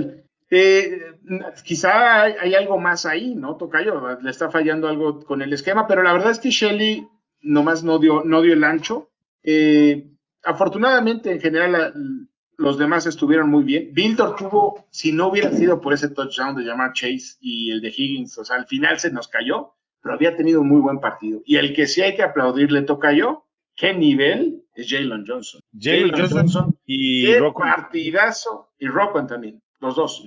eh, 0.50 1.16
quizá 1.64 2.22
hay, 2.22 2.54
algo 2.54 2.78
más 2.78 3.06
ahí, 3.06 3.34
¿no? 3.34 3.56
Tocayo, 3.56 4.20
le 4.20 4.30
está 4.30 4.50
fallando 4.50 4.88
algo 4.88 5.24
con 5.24 5.42
el 5.42 5.52
esquema, 5.52 5.86
pero 5.86 6.02
la 6.02 6.12
verdad 6.12 6.32
es 6.32 6.38
que 6.38 6.50
Shelly 6.50 7.08
nomás 7.40 7.82
no 7.82 7.98
dio, 7.98 8.22
no 8.24 8.42
dio 8.42 8.52
el 8.52 8.64
ancho. 8.64 9.10
Eh, 9.42 10.06
afortunadamente, 10.42 11.32
en 11.32 11.40
general, 11.40 12.28
los 12.56 12.78
demás 12.78 13.06
estuvieron 13.06 13.50
muy 13.50 13.64
bien. 13.64 13.90
Bilder 13.92 14.34
tuvo, 14.36 14.86
si 14.90 15.12
no 15.12 15.28
hubiera 15.28 15.50
sido 15.50 15.80
por 15.80 15.92
ese 15.92 16.08
touchdown 16.08 16.54
de 16.54 16.64
llamar 16.64 16.92
Chase 16.92 17.36
y 17.40 17.70
el 17.70 17.80
de 17.80 17.88
Higgins, 17.88 18.38
o 18.38 18.44
sea, 18.44 18.56
al 18.56 18.66
final 18.66 18.98
se 18.98 19.10
nos 19.10 19.28
cayó 19.28 19.74
pero 20.04 20.14
había 20.14 20.36
tenido 20.36 20.60
un 20.60 20.68
muy 20.68 20.80
buen 20.82 21.00
partido. 21.00 21.40
Y 21.46 21.56
el 21.56 21.74
que 21.74 21.86
sí 21.88 22.02
hay 22.02 22.14
que 22.14 22.22
aplaudir 22.22 22.70
le 22.70 22.82
toca 22.82 23.12
yo, 23.12 23.46
qué 23.74 23.94
nivel 23.94 24.62
es 24.74 24.88
Jalen 24.90 25.24
Johnson. 25.26 25.60
Jalen 25.80 26.12
Johnson, 26.30 26.78
y 26.84 27.24
qué 27.26 27.38
Rocco. 27.40 27.62
partidazo. 27.62 28.68
Y 28.78 28.86
Rockwell 28.86 29.26
también, 29.26 29.62
los 29.80 29.96
dos. 29.96 30.24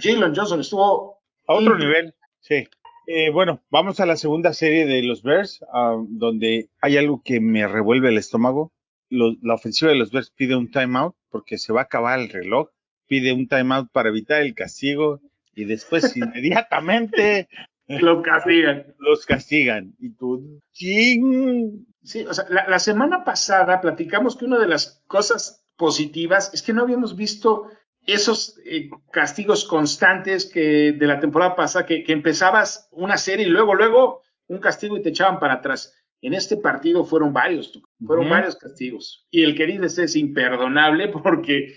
Jalen 0.00 0.34
Johnson 0.34 0.60
estuvo 0.60 1.18
A 1.48 1.54
otro 1.54 1.72
Increíble. 1.74 1.86
nivel, 1.86 2.14
sí. 2.40 2.68
Eh, 3.08 3.30
bueno, 3.30 3.60
vamos 3.70 3.98
a 4.00 4.06
la 4.06 4.16
segunda 4.16 4.52
serie 4.52 4.86
de 4.86 5.02
los 5.02 5.22
Bears, 5.22 5.64
ah, 5.72 5.96
donde 6.08 6.70
hay 6.80 6.96
algo 6.96 7.20
que 7.24 7.40
me 7.40 7.66
revuelve 7.68 8.08
el 8.08 8.18
estómago. 8.18 8.72
Lo- 9.10 9.36
la 9.42 9.54
ofensiva 9.54 9.90
de 9.92 9.98
los 9.98 10.10
Bears 10.12 10.30
pide 10.30 10.56
un 10.56 10.70
timeout 10.70 11.14
porque 11.30 11.58
se 11.58 11.72
va 11.72 11.80
a 11.80 11.84
acabar 11.84 12.18
el 12.20 12.28
reloj, 12.28 12.68
pide 13.06 13.32
un 13.32 13.46
timeout 13.48 13.90
para 13.92 14.08
evitar 14.08 14.42
el 14.42 14.54
castigo 14.54 15.20
y 15.54 15.64
después 15.64 16.16
inmediatamente 16.16 17.48
los 17.88 18.22
castigan. 18.22 18.86
los 18.98 19.26
castigan. 19.26 19.94
Y 19.98 20.10
tú, 20.10 20.60
ching. 20.72 21.86
Sí, 22.02 22.24
o 22.24 22.32
sea, 22.32 22.44
la, 22.48 22.68
la 22.68 22.78
semana 22.78 23.24
pasada 23.24 23.80
platicamos 23.80 24.36
que 24.36 24.44
una 24.44 24.58
de 24.58 24.68
las 24.68 25.02
cosas 25.08 25.64
positivas 25.76 26.52
es 26.54 26.62
que 26.62 26.72
no 26.72 26.82
habíamos 26.82 27.16
visto 27.16 27.68
esos 28.06 28.58
eh, 28.64 28.88
castigos 29.10 29.64
constantes 29.64 30.46
que 30.46 30.92
de 30.92 31.06
la 31.06 31.18
temporada 31.18 31.56
pasada, 31.56 31.84
que, 31.86 32.04
que 32.04 32.12
empezabas 32.12 32.88
una 32.92 33.16
serie 33.18 33.46
y 33.46 33.50
luego, 33.50 33.74
luego 33.74 34.22
un 34.46 34.58
castigo 34.58 34.96
y 34.96 35.02
te 35.02 35.08
echaban 35.08 35.40
para 35.40 35.54
atrás. 35.54 35.92
En 36.22 36.32
este 36.32 36.56
partido 36.56 37.04
fueron 37.04 37.32
varios, 37.32 37.72
fueron 38.04 38.30
varios 38.30 38.56
castigos. 38.56 39.26
Y 39.30 39.42
el 39.42 39.56
que 39.56 39.66
dices 39.66 39.98
es 39.98 40.14
imperdonable 40.16 41.08
porque 41.22 41.74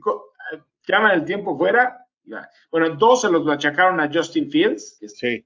co- 0.00 0.32
llaman 0.86 1.12
el 1.18 1.24
tiempo 1.24 1.58
fuera. 1.58 2.06
Bueno, 2.70 2.96
dos 2.96 3.22
se 3.22 3.30
los 3.30 3.46
achacaron 3.48 4.00
a 4.00 4.10
Justin 4.12 4.50
Fields. 4.50 4.98
Sí. 5.06 5.44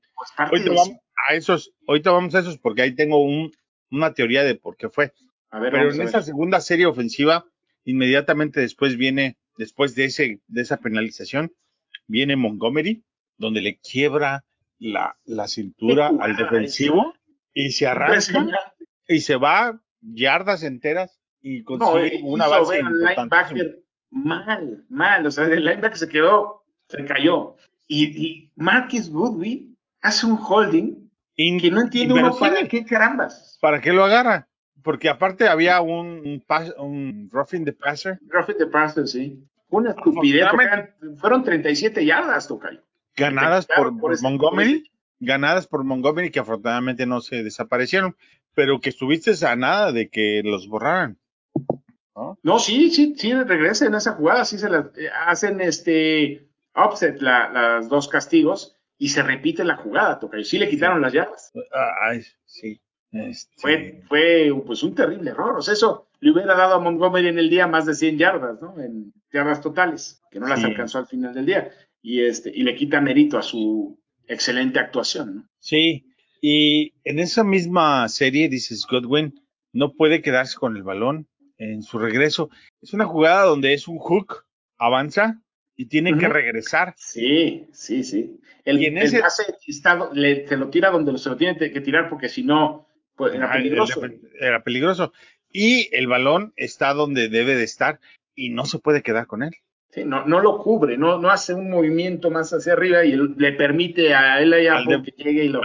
pues, 0.51 0.65
vamos 0.67 0.97
a 1.29 1.35
esos, 1.35 1.73
ahorita 1.87 2.11
vamos 2.11 2.35
a 2.35 2.41
esos 2.41 2.59
porque 2.59 2.83
ahí 2.83 2.95
tengo 2.95 3.23
un, 3.23 3.53
una 3.91 4.12
teoría 4.15 4.43
de 4.45 4.55
por 4.55 4.77
qué 4.77 4.89
fue. 4.89 5.12
A 5.51 5.61
ver, 5.61 5.73
Pero 5.73 5.89
en 5.89 5.95
a 5.95 5.99
ver. 5.99 6.09
esa 6.09 6.23
segunda 6.23 6.61
serie 6.61 6.87
ofensiva, 6.87 7.45
inmediatamente 7.85 8.61
después 8.61 8.97
viene, 8.97 9.37
después 9.57 9.95
de 9.95 10.07
ese, 10.07 10.41
de 10.47 10.62
esa 10.62 10.79
penalización, 10.79 11.53
viene 12.07 12.37
Montgomery, 12.37 13.05
donde 13.37 13.61
le 13.61 13.79
quiebra 13.79 14.45
la, 14.79 15.17
la 15.25 15.47
cintura 15.47 16.11
al 16.21 16.37
defensivo 16.37 17.15
y 17.55 17.71
se 17.71 17.87
arranca 17.87 18.75
y 19.07 19.21
se 19.21 19.37
va 19.37 19.81
yardas 20.01 20.62
enteras 20.62 21.21
y 21.41 21.62
consigue 21.62 22.17
eh, 22.17 22.21
una 22.23 22.49
base 22.49 22.83
linebacker 22.83 23.83
mal, 24.11 24.85
mal. 24.89 25.27
O 25.27 25.31
sea, 25.31 25.45
el 25.45 25.65
linebacker 25.65 25.99
se 25.99 26.09
quedó, 26.09 26.62
se 26.97 27.05
cayó. 27.05 27.57
Y, 27.89 28.05
y 28.27 28.51
Marcus 28.57 29.11
Goodwin 29.11 29.77
hace 30.01 30.27
un 30.27 30.39
holding 30.41 31.11
In- 31.37 31.61
que 31.61 31.71
no 31.71 31.81
entiende 31.81 32.15
uno 32.15 32.37
para 32.39 32.67
qué 32.69 32.85
carambas. 32.85 33.59
¿Para 33.61 33.81
qué 33.81 33.93
lo 33.93 34.05
agarra? 34.05 34.49
Porque 34.83 35.09
aparte 35.09 35.49
había 35.49 35.81
un, 35.81 36.07
un, 36.27 36.43
pas- 36.47 36.75
un 36.79 37.29
roughing 37.33 37.65
the 37.65 37.73
passer 37.73 38.19
Roughing 38.29 38.59
the 38.59 38.67
passer, 38.67 39.07
sí. 39.09 39.43
Una 39.69 39.91
estupidez. 39.91 40.47
porque 40.51 40.65
eran- 40.67 40.95
fueron 41.17 41.45
37 41.45 42.05
yardas, 42.05 42.47
Tocayo. 42.49 42.81
ganadas 43.17 43.67
por, 43.67 43.93
Montgomery, 44.23 44.91
ganadas 45.21 45.67
por 45.67 45.85
Montgomery 45.85 46.31
que 46.31 46.41
afortunadamente 46.41 47.07
no 47.07 47.21
se 47.21 47.43
desaparecieron, 47.43 48.17
pero 48.55 48.81
que 48.81 48.91
estuviste 48.91 49.33
a 49.47 49.57
nada 49.57 49.93
de 49.93 50.09
que 50.11 50.43
los 50.45 50.67
borraran. 50.69 51.19
No, 52.43 52.59
sí, 52.59 52.91
sí, 52.91 53.15
sí, 53.17 53.33
regresa 53.33 53.87
en 53.87 53.95
esa 53.95 54.13
jugada, 54.13 54.45
sí 54.45 54.59
se 54.59 54.69
las 54.69 54.87
eh, 54.99 55.09
hacen 55.27 55.61
este 55.63 56.47
offset 56.75 57.21
la- 57.21 57.50
las 57.52 57.88
dos 57.88 58.09
castigos 58.09 58.76
y 58.99 59.09
se 59.09 59.23
repite 59.23 59.64
la 59.64 59.76
jugada, 59.76 60.19
Tocayo. 60.19 60.45
Sí 60.45 60.59
le 60.59 60.69
quitaron 60.69 61.00
las 61.00 61.12
yardas. 61.12 61.52
Ay, 62.02 62.23
sí. 62.45 62.81
Este, 63.11 63.52
fue, 63.59 64.02
fue 64.09 64.50
pues 64.64 64.83
un 64.83 64.95
terrible 64.95 65.31
error. 65.31 65.59
O 65.59 65.62
sea, 65.62 65.75
eso 65.75 66.09
le 66.21 66.31
hubiera 66.31 66.55
dado 66.55 66.75
a 66.75 66.79
Montgomery 66.81 67.29
en 67.29 67.38
el 67.38 67.50
día 67.50 67.67
más 67.67 67.85
de 67.85 67.95
100 67.95 68.17
yardas, 68.17 68.61
¿no? 68.62 68.79
En 68.81 69.12
yardas 69.33 69.61
totales, 69.61 70.23
que 70.31 70.41
no 70.41 70.47
las 70.47 70.61
Sí. 70.61 70.67
alcanzó 70.67 70.99
al 70.99 71.07
final 71.07 71.35
del 71.35 71.45
día. 71.47 71.71
Y 72.00 72.23
este, 72.23 72.50
y 72.55 72.62
le 72.62 72.75
quita 72.75 73.00
mérito 73.00 73.37
a 73.38 73.43
su 73.43 74.00
excelente 74.26 74.79
actuación, 74.79 75.37
¿no? 75.37 75.49
Sí, 75.59 76.07
y 76.41 76.95
en 77.05 77.19
esa 77.19 77.45
misma 77.45 78.09
serie, 78.09 78.49
dices 78.49 78.87
Godwin, 78.91 79.35
no 79.73 79.93
puede 79.93 80.23
quedarse 80.23 80.57
con 80.59 80.76
el 80.76 80.83
balón 80.83 81.29
en 81.59 81.83
su 81.83 81.99
regreso. 81.99 82.49
Es 82.81 82.93
una 82.95 83.05
jugada 83.05 83.45
donde 83.45 83.75
es 83.75 83.88
un 83.88 83.99
hook, 83.99 84.45
avanza 84.79 85.41
y 85.76 85.87
tiene 85.87 86.11
que 86.19 86.26
Ujú. 86.26 86.33
regresar. 86.35 86.95
Sí, 86.97 87.67
sí, 87.73 88.05
sí. 88.05 88.38
El, 88.64 88.81
Y 88.81 88.87
en 88.87 88.99
el 88.99 89.05
ese- 89.05 89.21
pase 89.21 89.43
está- 89.67 90.11
le, 90.12 90.47
se 90.47 90.57
lo 90.57 90.69
tira 90.69 90.91
donde 90.91 91.17
se 91.19 91.29
lo 91.31 91.37
tiene 91.37 91.57
que 91.59 91.81
tirar 91.81 92.09
porque 92.09 92.29
si 92.29 92.43
no, 92.43 92.87
pues 93.17 93.35
era 93.35 93.50
peligroso. 93.52 94.00
Era 94.41 94.62
peligroso. 94.62 95.12
Y 95.50 95.88
el 95.95 96.07
balón 96.07 96.52
está 96.57 96.95
donde 96.95 97.29
debe 97.29 97.55
de 97.55 97.64
estar 97.64 98.00
y 98.35 98.50
no 98.50 98.64
se 98.64 98.79
puede 98.79 99.02
quedar 99.02 99.26
con 99.26 99.43
él. 99.43 99.52
Sí, 99.91 100.05
no, 100.07 100.25
no 100.26 100.41
lo 100.41 100.59
cubre, 100.62 100.97
no, 100.97 101.19
no 101.19 101.29
hace 101.31 101.52
un 101.52 101.69
movimiento 101.69 102.31
más 102.31 102.50
hacia 102.52 102.73
arriba 102.73 103.05
y 103.05 103.12
le 103.14 103.52
permite 103.52 104.14
a 104.14 104.41
él 104.41 104.55
y 104.62 104.67
Apple 104.67 104.99
de- 104.99 105.02
que 105.02 105.23
llegue 105.23 105.45
y 105.45 105.49
lo, 105.49 105.61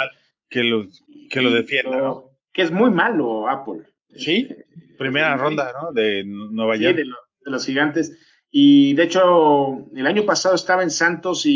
Que 0.50 0.64
lo, 0.64 0.86
que 1.30 1.42
lo 1.42 1.52
defienda, 1.52 1.98
lo- 1.98 2.04
¿no? 2.04 2.30
Que 2.52 2.64
es 2.64 2.72
muy 2.72 2.92
malo, 2.92 3.48
Apple. 3.48 3.84
Sí, 4.16 4.48
Este, 4.50 4.66
Primera 4.98 5.36
sí, 5.36 5.40
ronda, 5.42 5.72
¿no? 5.80 5.94
De 5.94 6.24
Nueva 6.26 6.76
Sí, 6.76 6.84
York. 6.84 6.96
de, 6.98 7.06
lo- 7.06 7.18
de 7.46 7.52
los 7.52 7.66
gigantes. 7.66 8.18
Y 8.52 8.94
de 8.94 9.04
hecho, 9.04 9.88
el 9.96 10.08
año 10.08 10.26
pasado 10.26 10.56
estaba 10.56 10.84
en 10.84 10.90
Santos 10.90 11.46
y, 11.46 11.52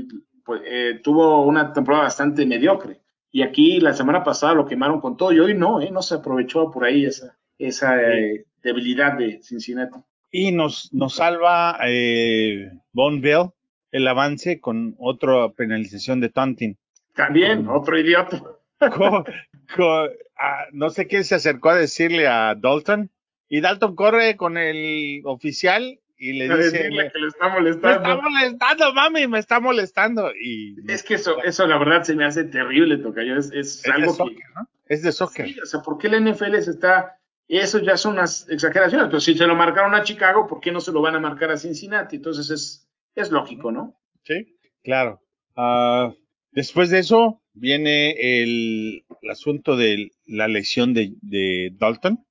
y, 0.00 0.08
pues, 0.44 0.62
eh, 0.66 1.00
tuvo 1.02 1.44
una 1.46 1.72
temporada 1.72 2.04
bastante 2.04 2.44
mediocre. 2.46 3.00
Y 3.30 3.42
aquí 3.42 3.80
la 3.80 3.92
semana 3.92 4.24
pasada 4.24 4.54
lo 4.54 4.66
quemaron 4.66 5.00
con 5.00 5.16
todo 5.16 5.32
y 5.32 5.38
hoy 5.40 5.54
no, 5.54 5.80
¿eh? 5.80 5.90
no 5.90 6.02
se 6.02 6.14
aprovechó 6.14 6.70
por 6.70 6.84
ahí 6.84 7.04
esa, 7.04 7.36
esa 7.58 8.00
eh, 8.02 8.46
debilidad 8.62 9.16
de 9.18 9.40
Cincinnati. 9.42 9.98
Y 10.30 10.52
nos, 10.52 10.92
nos 10.92 11.14
salva 11.16 11.78
eh, 11.86 12.70
Von 12.92 13.20
Bell 13.20 13.50
el 13.92 14.08
avance 14.08 14.60
con 14.60 14.94
otra 14.98 15.50
penalización 15.50 16.20
de 16.20 16.28
taunting. 16.30 16.76
También, 17.14 17.68
otro 17.68 17.98
idiota. 17.98 18.42
Co- 18.78 19.24
co- 19.76 20.08
ah, 20.38 20.64
no 20.72 20.90
sé 20.90 21.06
quién 21.06 21.24
se 21.24 21.34
acercó 21.36 21.70
a 21.70 21.76
decirle 21.76 22.26
a 22.26 22.54
Dalton 22.54 23.10
y 23.48 23.60
Dalton 23.60 23.94
corre 23.94 24.36
con 24.36 24.58
el 24.58 25.22
oficial 25.24 26.00
y 26.18 26.32
le 26.34 26.48
A 26.50 26.56
dice 26.56 26.70
decirle 26.78 27.10
que 27.12 27.18
le 27.18 27.28
está 27.28 27.48
me 27.60 27.70
está 27.70 27.88
molestando. 27.88 28.22
molestando 28.22 28.94
mami 28.94 29.26
me 29.26 29.38
está 29.38 29.60
molestando 29.60 30.32
y 30.34 30.76
Es 30.90 31.02
que 31.02 31.14
eso, 31.14 31.42
eso 31.42 31.66
la 31.66 31.78
verdad 31.78 32.02
se 32.02 32.14
me 32.14 32.24
hace 32.24 32.44
terrible, 32.44 32.98
Tocayo. 32.98 33.36
Es, 33.36 33.52
es 33.52 33.76
es 33.78 33.82
de 33.82 33.92
algo 33.92 34.12
que, 34.12 34.16
soccer, 34.16 34.44
¿no? 34.54 34.68
Es 34.86 35.02
de 35.02 35.12
soccer. 35.12 35.46
Sí, 35.48 35.60
o 35.60 35.66
sea, 35.66 35.80
¿por 35.82 35.98
qué 35.98 36.08
el 36.08 36.24
NFL 36.24 36.58
se 36.60 36.70
está.? 36.70 37.18
Eso 37.48 37.78
ya 37.78 37.96
son 37.96 38.14
unas 38.14 38.48
exageraciones. 38.48 39.04
Entonces, 39.04 39.32
si 39.32 39.38
se 39.38 39.46
lo 39.46 39.54
marcaron 39.54 39.94
a 39.94 40.02
Chicago, 40.02 40.46
¿por 40.48 40.60
qué 40.60 40.72
no 40.72 40.80
se 40.80 40.90
lo 40.90 41.00
van 41.00 41.14
a 41.14 41.20
marcar 41.20 41.50
a 41.52 41.56
Cincinnati? 41.56 42.16
Entonces, 42.16 42.50
es, 42.50 42.88
es 43.14 43.30
lógico, 43.30 43.70
¿no? 43.70 43.94
Sí, 44.24 44.58
claro. 44.82 45.22
Ah, 45.54 46.12
después 46.50 46.90
de 46.90 46.98
eso 46.98 47.40
viene 47.52 48.42
el, 48.42 49.04
el 49.22 49.30
asunto 49.30 49.76
de 49.76 50.10
la 50.26 50.48
lesión 50.48 50.92
de, 50.92 51.12
de 51.22 51.72
Dalton 51.78 52.24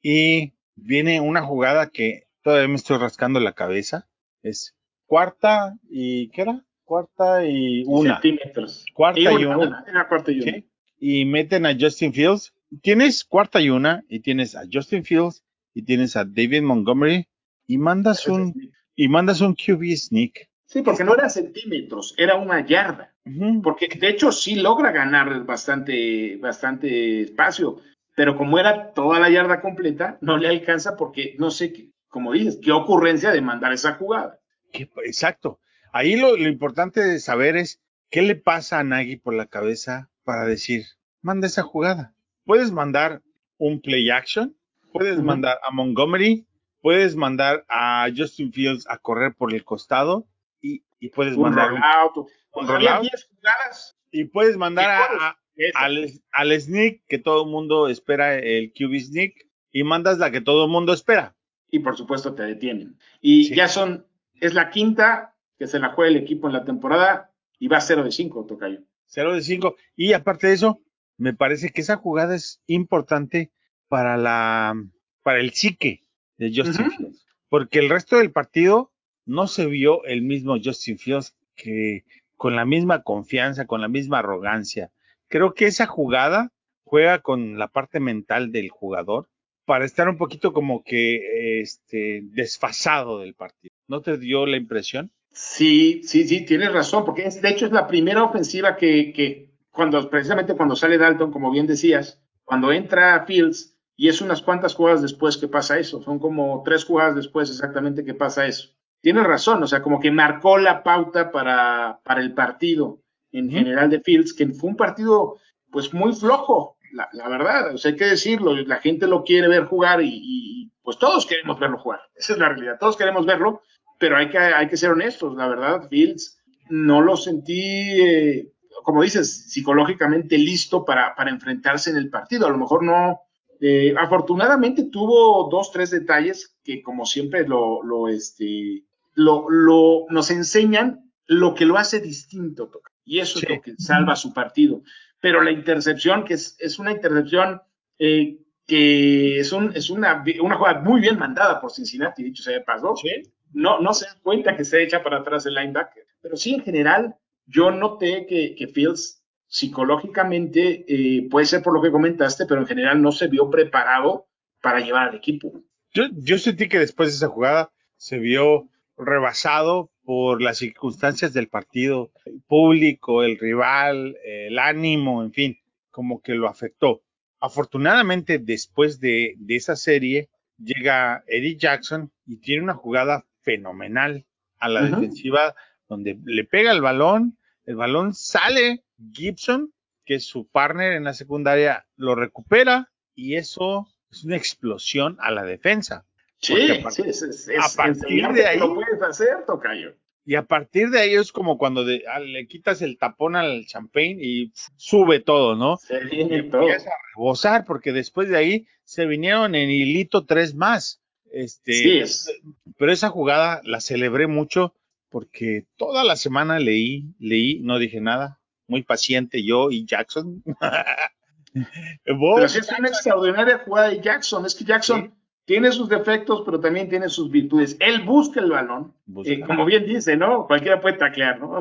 y 0.00 0.52
viene 0.76 1.20
una 1.20 1.42
jugada 1.42 1.90
que 1.90 2.28
todavía 2.44 2.68
me 2.68 2.76
estoy 2.76 2.98
rascando 2.98 3.40
la 3.40 3.54
cabeza. 3.54 4.06
Es 4.42 4.76
cuarta 5.06 5.76
y 5.90 6.28
¿qué 6.28 6.42
era? 6.42 6.64
Cuarta 6.84 7.44
y 7.44 7.82
una. 7.86 8.20
Centímetros. 8.20 8.84
Cuarta 8.94 9.18
Y 9.20 9.24
y 9.24 9.44
una, 9.46 9.56
una. 9.56 9.66
una, 9.66 9.84
Era 9.88 10.08
cuarta 10.08 10.30
y 10.30 10.40
una. 10.40 10.52
¿sí? 10.52 10.68
Y 11.00 11.24
meten 11.24 11.66
a 11.66 11.74
Justin 11.78 12.12
Fields. 12.12 12.54
Tienes 12.82 13.24
cuarta 13.24 13.60
y 13.60 13.70
una 13.70 14.04
y 14.08 14.20
tienes 14.20 14.54
a 14.54 14.62
Justin 14.70 15.04
Fields 15.04 15.42
y 15.72 15.82
tienes 15.82 16.16
a 16.16 16.24
David 16.24 16.62
Montgomery 16.62 17.26
y 17.66 17.78
mandas 17.78 18.28
un 18.28 18.54
y 18.94 19.08
mandas 19.08 19.40
un 19.40 19.54
QB 19.54 19.96
sneak. 19.96 20.48
Sí, 20.66 20.82
porque 20.82 21.04
no 21.04 21.14
era 21.14 21.28
centímetros, 21.28 22.14
era 22.18 22.36
una 22.36 22.66
yarda. 22.66 23.14
Porque 23.62 23.88
de 23.88 24.08
hecho 24.08 24.32
sí 24.32 24.56
logra 24.56 24.92
ganar 24.92 25.44
bastante, 25.44 26.36
bastante 26.36 27.22
espacio, 27.22 27.80
pero 28.14 28.36
como 28.36 28.58
era 28.58 28.92
toda 28.92 29.18
la 29.18 29.30
yarda 29.30 29.60
completa, 29.60 30.18
no 30.20 30.36
le 30.36 30.48
alcanza 30.48 30.96
porque 30.96 31.36
no 31.38 31.50
sé, 31.50 31.72
qué, 31.72 31.93
como 32.14 32.30
dices, 32.32 32.60
qué 32.62 32.70
ocurrencia 32.70 33.32
de 33.32 33.40
mandar 33.40 33.72
esa 33.72 33.94
jugada. 33.94 34.38
¿Qué- 34.72 34.88
Exacto. 35.04 35.58
Ahí 35.92 36.14
lo, 36.14 36.36
lo 36.36 36.48
importante 36.48 37.00
de 37.00 37.18
saber 37.18 37.56
es 37.56 37.82
qué 38.08 38.22
le 38.22 38.36
pasa 38.36 38.78
a 38.78 38.84
Nagy 38.84 39.16
por 39.16 39.34
la 39.34 39.46
cabeza 39.46 40.10
para 40.22 40.44
decir, 40.44 40.84
manda 41.22 41.48
esa 41.48 41.62
jugada. 41.64 42.14
Puedes 42.44 42.70
mandar 42.70 43.20
un 43.58 43.80
play 43.80 44.10
action, 44.10 44.56
puedes 44.92 45.20
mandar 45.20 45.58
a 45.66 45.72
Montgomery, 45.72 46.46
puedes 46.80 47.16
mandar 47.16 47.64
a 47.68 48.06
Justin 48.16 48.52
Fields 48.52 48.86
a 48.88 48.98
correr 48.98 49.34
por 49.34 49.52
el 49.52 49.64
costado 49.64 50.28
y, 50.62 50.84
y 51.00 51.08
puedes 51.08 51.34
Un 51.36 51.42
mandar 51.42 51.70
rollout. 51.70 52.28
un 52.52 52.68
rollout. 52.68 53.02
10 53.02 53.28
jugadas. 53.28 53.96
y 54.12 54.24
puedes 54.26 54.56
mandar 54.56 54.88
a- 54.90 55.28
a- 55.30 55.36
al, 55.74 56.10
al 56.30 56.60
sneak 56.60 57.02
que 57.08 57.18
todo 57.18 57.44
el 57.44 57.50
mundo 57.50 57.88
espera 57.88 58.36
el 58.36 58.72
QB 58.72 59.00
sneak 59.00 59.32
y 59.72 59.82
mandas 59.82 60.18
la 60.18 60.30
que 60.30 60.40
todo 60.40 60.64
el 60.66 60.70
mundo 60.70 60.92
espera. 60.92 61.34
Y 61.74 61.80
por 61.80 61.96
supuesto 61.96 62.34
te 62.34 62.44
detienen. 62.44 62.96
Y 63.20 63.46
Sí. 63.46 63.54
ya 63.56 63.66
son, 63.68 64.06
es 64.40 64.54
la 64.54 64.70
quinta 64.70 65.34
que 65.58 65.66
se 65.66 65.78
la 65.80 65.90
juega 65.90 66.10
el 66.12 66.16
equipo 66.16 66.46
en 66.46 66.52
la 66.52 66.64
temporada 66.64 67.32
y 67.58 67.66
va 67.68 67.80
0 67.80 68.04
de 68.04 68.12
5, 68.12 68.46
Tocayo. 68.46 68.80
0 69.06 69.34
de 69.34 69.42
5. 69.42 69.74
Y 69.96 70.12
aparte 70.12 70.46
de 70.46 70.52
eso, 70.54 70.80
me 71.16 71.34
parece 71.34 71.70
que 71.70 71.80
esa 71.80 71.96
jugada 71.96 72.34
es 72.36 72.60
importante 72.66 73.50
para 73.88 74.16
la 74.16 74.74
para 75.22 75.40
el 75.40 75.50
psique 75.52 76.04
de 76.38 76.52
Justin 76.54 76.90
Fields, 76.90 77.26
porque 77.48 77.78
el 77.78 77.88
resto 77.88 78.18
del 78.18 78.30
partido 78.30 78.92
no 79.24 79.46
se 79.46 79.66
vio 79.66 80.04
el 80.04 80.22
mismo 80.22 80.56
Justin 80.62 80.98
Fields 80.98 81.34
que 81.56 82.04
con 82.36 82.54
la 82.56 82.64
misma 82.66 83.02
confianza, 83.02 83.66
con 83.66 83.80
la 83.80 83.88
misma 83.88 84.18
arrogancia. 84.18 84.90
Creo 85.28 85.54
que 85.54 85.66
esa 85.66 85.86
jugada 85.86 86.52
juega 86.84 87.20
con 87.20 87.58
la 87.58 87.68
parte 87.68 88.00
mental 88.00 88.52
del 88.52 88.68
jugador 88.68 89.28
para 89.64 89.84
estar 89.84 90.08
un 90.08 90.16
poquito 90.16 90.52
como 90.52 90.82
que 90.82 91.60
este 91.60 92.22
desfasado 92.24 93.20
del 93.20 93.34
partido. 93.34 93.74
¿No 93.88 94.00
te 94.00 94.18
dio 94.18 94.46
la 94.46 94.56
impresión? 94.56 95.10
Sí, 95.30 96.02
sí, 96.04 96.28
sí, 96.28 96.44
tienes 96.44 96.72
razón, 96.72 97.04
porque 97.04 97.26
es, 97.26 97.42
de 97.42 97.50
hecho 97.50 97.66
es 97.66 97.72
la 97.72 97.86
primera 97.86 98.22
ofensiva 98.22 98.76
que, 98.76 99.12
que 99.12 99.50
cuando, 99.70 100.08
precisamente 100.08 100.54
cuando 100.54 100.76
sale 100.76 100.98
Dalton, 100.98 101.32
como 101.32 101.50
bien 101.50 101.66
decías, 101.66 102.22
cuando 102.44 102.72
entra 102.72 103.24
Fields, 103.26 103.74
y 103.96 104.08
es 104.08 104.20
unas 104.20 104.42
cuantas 104.42 104.74
jugadas 104.74 105.02
después 105.02 105.36
que 105.36 105.48
pasa 105.48 105.78
eso, 105.78 106.02
son 106.02 106.18
como 106.18 106.62
tres 106.64 106.84
jugadas 106.84 107.16
después 107.16 107.50
exactamente 107.50 108.04
que 108.04 108.14
pasa 108.14 108.46
eso. 108.46 108.70
Tienes 109.00 109.24
razón, 109.24 109.62
o 109.62 109.66
sea, 109.66 109.82
como 109.82 110.00
que 110.00 110.10
marcó 110.10 110.58
la 110.58 110.82
pauta 110.82 111.30
para, 111.30 112.00
para 112.04 112.20
el 112.20 112.32
partido 112.32 113.00
en 113.32 113.50
general 113.50 113.90
de 113.90 114.00
Fields, 114.00 114.32
que 114.32 114.46
fue 114.48 114.70
un 114.70 114.76
partido 114.76 115.36
pues 115.70 115.92
muy 115.92 116.12
flojo, 116.14 116.73
la, 116.94 117.08
la, 117.12 117.28
verdad, 117.28 117.74
o 117.74 117.78
sea, 117.78 117.90
hay 117.90 117.96
que 117.96 118.06
decirlo, 118.06 118.54
la 118.54 118.76
gente 118.76 119.06
lo 119.06 119.24
quiere 119.24 119.48
ver 119.48 119.64
jugar 119.64 120.00
y, 120.02 120.20
y, 120.22 120.70
pues 120.82 120.98
todos 120.98 121.26
queremos 121.26 121.58
verlo 121.58 121.78
jugar, 121.78 122.00
esa 122.14 122.34
es 122.34 122.38
la 122.38 122.48
realidad, 122.48 122.76
todos 122.78 122.96
queremos 122.96 123.26
verlo, 123.26 123.62
pero 123.98 124.16
hay 124.16 124.28
que, 124.28 124.38
hay 124.38 124.68
que 124.68 124.76
ser 124.76 124.90
honestos, 124.90 125.36
la 125.36 125.48
verdad, 125.48 125.88
Fields 125.88 126.38
no 126.70 127.00
lo 127.00 127.16
sentí, 127.16 128.00
eh, 128.00 128.52
como 128.82 129.02
dices, 129.02 129.50
psicológicamente 129.50 130.38
listo 130.38 130.84
para, 130.84 131.14
para, 131.14 131.30
enfrentarse 131.30 131.90
en 131.90 131.96
el 131.96 132.10
partido, 132.10 132.46
a 132.46 132.50
lo 132.50 132.58
mejor 132.58 132.84
no, 132.84 133.20
eh, 133.60 133.94
afortunadamente 133.98 134.84
tuvo 134.84 135.48
dos, 135.50 135.72
tres 135.72 135.90
detalles 135.90 136.56
que 136.62 136.82
como 136.82 137.06
siempre 137.06 137.46
lo, 137.46 137.82
lo, 137.82 138.08
este, 138.08 138.84
lo, 139.14 139.48
lo, 139.48 140.06
nos 140.10 140.30
enseñan 140.30 141.10
lo 141.26 141.54
que 141.54 141.64
lo 141.64 141.76
hace 141.76 142.00
distinto, 142.00 142.70
y 143.04 143.18
eso 143.18 143.38
sí. 143.38 143.46
es 143.48 143.56
lo 143.56 143.62
que 143.62 143.74
salva 143.78 144.16
su 144.16 144.32
partido 144.32 144.82
pero 145.24 145.40
la 145.40 145.52
intercepción, 145.52 146.22
que 146.22 146.34
es, 146.34 146.54
es 146.60 146.78
una 146.78 146.92
intercepción 146.92 147.62
eh, 147.98 148.40
que 148.66 149.40
es, 149.40 149.52
un, 149.52 149.74
es 149.74 149.88
una, 149.88 150.22
una, 150.38 150.56
jugada 150.56 150.80
muy 150.80 151.00
bien 151.00 151.18
mandada 151.18 151.62
por 151.62 151.72
Cincinnati, 151.72 152.22
dicho 152.22 152.42
sea 152.42 152.52
de 152.52 152.60
paso. 152.60 152.94
¿Sí? 152.94 153.32
No, 153.54 153.80
no 153.80 153.94
se 153.94 154.04
da 154.04 154.18
cuenta 154.22 154.54
que 154.54 154.66
se 154.66 154.82
echa 154.82 155.02
para 155.02 155.20
atrás 155.20 155.46
el 155.46 155.54
linebacker. 155.54 156.04
Pero 156.20 156.36
sí, 156.36 156.52
en 156.52 156.62
general, 156.62 157.16
yo 157.46 157.70
noté 157.70 158.26
que, 158.26 158.54
que 158.54 158.66
Fields 158.68 159.24
psicológicamente 159.46 160.84
eh, 160.86 161.26
puede 161.30 161.46
ser 161.46 161.62
por 161.62 161.72
lo 161.72 161.80
que 161.80 161.90
comentaste, 161.90 162.44
pero 162.44 162.60
en 162.60 162.66
general 162.66 163.00
no 163.00 163.10
se 163.10 163.28
vio 163.28 163.48
preparado 163.48 164.28
para 164.60 164.80
llevar 164.80 165.08
al 165.08 165.14
equipo. 165.14 165.54
Yo, 165.94 166.02
yo 166.12 166.36
sentí 166.36 166.68
que 166.68 166.78
después 166.78 167.08
de 167.08 167.14
esa 167.14 167.28
jugada 167.28 167.72
se 167.96 168.18
vio 168.18 168.68
rebasado 168.98 169.90
por 170.04 170.42
las 170.42 170.58
circunstancias 170.58 171.32
del 171.32 171.48
partido, 171.48 172.12
el 172.26 172.40
público, 172.42 173.22
el 173.22 173.38
rival, 173.38 174.16
el 174.24 174.58
ánimo, 174.58 175.22
en 175.22 175.32
fin, 175.32 175.58
como 175.90 176.20
que 176.20 176.34
lo 176.34 176.48
afectó. 176.48 177.02
Afortunadamente, 177.40 178.38
después 178.38 179.00
de, 179.00 179.34
de 179.38 179.56
esa 179.56 179.76
serie, 179.76 180.28
llega 180.58 181.24
Eddie 181.26 181.56
Jackson 181.56 182.12
y 182.26 182.36
tiene 182.36 182.62
una 182.62 182.74
jugada 182.74 183.26
fenomenal 183.40 184.24
a 184.58 184.68
la 184.68 184.82
uh 184.82 184.84
-huh. 184.84 184.90
defensiva 184.90 185.54
donde 185.88 186.18
le 186.24 186.44
pega 186.44 186.72
el 186.72 186.80
balón, 186.80 187.38
el 187.66 187.76
balón 187.76 188.14
sale, 188.14 188.84
Gibson, 189.12 189.72
que 190.04 190.16
es 190.16 190.26
su 190.26 190.46
partner 190.48 190.92
en 190.92 191.04
la 191.04 191.14
secundaria, 191.14 191.86
lo 191.96 192.14
recupera 192.14 192.90
y 193.14 193.36
eso 193.36 193.88
es 194.10 194.24
una 194.24 194.36
explosión 194.36 195.16
a 195.20 195.30
la 195.30 195.44
defensa. 195.44 196.06
Sí, 196.44 196.54
partir, 196.82 197.04
sí, 197.04 197.10
es, 197.10 197.48
es, 197.48 197.48
a 197.58 197.76
partir 197.76 198.28
de 198.28 198.46
ahí 198.46 198.58
lo 198.58 198.74
puedes 198.74 199.00
hacer, 199.02 199.44
Tocayo. 199.46 199.94
Y 200.26 200.36
a 200.36 200.42
partir 200.42 200.90
de 200.90 201.00
ahí 201.00 201.14
es 201.14 201.32
como 201.32 201.58
cuando 201.58 201.84
de, 201.84 202.04
a, 202.08 202.18
le 202.18 202.46
quitas 202.46 202.80
el 202.80 202.96
tapón 202.96 203.36
al 203.36 203.66
champagne 203.66 204.18
y 204.20 204.52
sube 204.76 205.20
todo, 205.20 205.54
¿no? 205.54 205.76
Se 205.76 206.00
viene 206.00 206.38
y 206.38 206.50
todo. 206.50 206.62
empieza 206.62 206.88
a 206.88 207.14
rebosar, 207.14 207.64
porque 207.64 207.92
después 207.92 208.28
de 208.28 208.36
ahí 208.36 208.66
se 208.84 209.06
vinieron 209.06 209.54
en 209.54 209.70
hilito 209.70 210.24
tres 210.24 210.54
más. 210.54 211.02
Este, 211.30 211.72
sí, 211.72 211.98
es. 211.98 212.32
Pero 212.78 212.92
esa 212.92 213.10
jugada 213.10 213.60
la 213.64 213.80
celebré 213.80 214.26
mucho 214.26 214.74
porque 215.10 215.66
toda 215.76 216.04
la 216.04 216.16
semana 216.16 216.58
leí, 216.58 217.14
leí, 217.18 217.60
no 217.60 217.78
dije 217.78 218.00
nada, 218.00 218.40
muy 218.66 218.82
paciente 218.82 219.44
yo 219.44 219.70
y 219.70 219.84
Jackson. 219.84 220.42
pero 222.04 222.44
es 222.44 222.72
una 222.78 222.88
extraordinaria 222.88 223.58
jugada 223.64 223.90
de 223.90 224.00
Jackson, 224.00 224.46
es 224.46 224.54
que 224.54 224.64
Jackson... 224.64 225.12
¿Sí? 225.14 225.23
Tiene 225.44 225.72
sus 225.72 225.88
defectos, 225.88 226.42
pero 226.44 226.58
también 226.60 226.88
tiene 226.88 227.08
sus 227.08 227.30
virtudes. 227.30 227.76
Él 227.80 228.02
busca 228.02 228.40
el 228.40 228.50
balón, 228.50 228.94
busca. 229.06 229.32
Eh, 229.32 229.40
como 229.40 229.64
bien 229.64 229.84
dice, 229.84 230.16
¿no? 230.16 230.46
Cualquiera 230.46 230.80
puede 230.80 230.96
taclear, 230.96 231.38
¿no? 231.38 231.60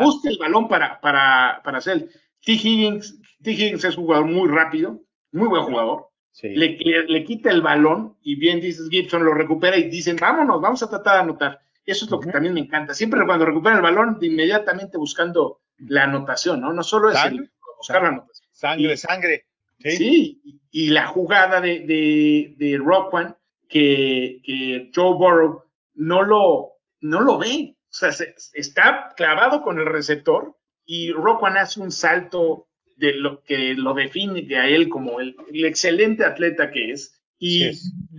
Busca 0.00 0.28
el 0.28 0.38
balón 0.38 0.68
para, 0.68 1.00
para, 1.00 1.60
para 1.62 1.78
hacer. 1.78 2.08
T. 2.44 2.52
Higgins, 2.52 3.20
T. 3.42 3.52
Higgins 3.52 3.84
es 3.84 3.96
un 3.96 4.04
jugador 4.04 4.26
muy 4.26 4.48
rápido, 4.48 5.00
muy 5.32 5.48
buen 5.48 5.62
jugador. 5.62 6.08
Sí. 6.32 6.48
Le, 6.54 6.76
le, 6.78 7.04
le, 7.04 7.24
quita 7.24 7.50
el 7.50 7.62
balón 7.62 8.16
y 8.22 8.36
bien 8.36 8.60
dices 8.60 8.88
Gibson 8.90 9.24
lo 9.24 9.34
recupera 9.34 9.76
y 9.76 9.88
dicen, 9.88 10.16
vámonos, 10.20 10.60
vamos 10.60 10.82
a 10.82 10.90
tratar 10.90 11.14
de 11.14 11.20
anotar. 11.22 11.60
Eso 11.84 12.04
es 12.04 12.10
lo 12.10 12.18
uh 12.18 12.20
-huh. 12.20 12.26
que 12.26 12.32
también 12.32 12.54
me 12.54 12.60
encanta. 12.60 12.94
Siempre 12.94 13.24
cuando 13.26 13.46
recupera 13.46 13.76
el 13.76 13.82
balón, 13.82 14.18
de 14.20 14.26
inmediatamente 14.26 14.98
buscando 14.98 15.62
la 15.78 16.04
anotación, 16.04 16.60
¿no? 16.60 16.72
No 16.72 16.82
solo 16.82 17.10
es 17.10 17.24
el, 17.24 17.50
buscar 17.78 18.02
la 18.02 18.08
anotación. 18.08 18.48
Sangre, 18.52 18.96
sangre. 18.96 19.46
Sí, 19.78 19.96
sí 19.96 20.58
y 20.70 20.90
la 20.90 21.06
jugada 21.06 21.60
de, 21.60 21.80
de, 21.80 22.54
de 22.56 22.78
Rockwan 22.78 23.36
que, 23.68 24.40
que, 24.44 24.90
Joe 24.94 25.14
Burrow 25.14 25.64
no 25.94 26.22
lo, 26.22 26.72
no 27.00 27.20
lo 27.20 27.38
ve. 27.38 27.76
O 27.82 27.92
sea, 27.92 28.12
se, 28.12 28.34
está 28.54 29.12
clavado 29.16 29.62
con 29.62 29.78
el 29.78 29.86
receptor 29.86 30.56
y 30.84 31.12
Rockwan 31.12 31.56
hace 31.56 31.80
un 31.80 31.90
salto 31.90 32.68
de 32.96 33.14
lo 33.14 33.42
que 33.42 33.74
lo 33.74 33.94
define 33.94 34.56
a 34.56 34.68
él 34.68 34.88
como 34.88 35.20
el, 35.20 35.36
el 35.52 35.64
excelente 35.64 36.24
atleta 36.24 36.70
que 36.70 36.92
es 36.92 37.14
y 37.40 37.70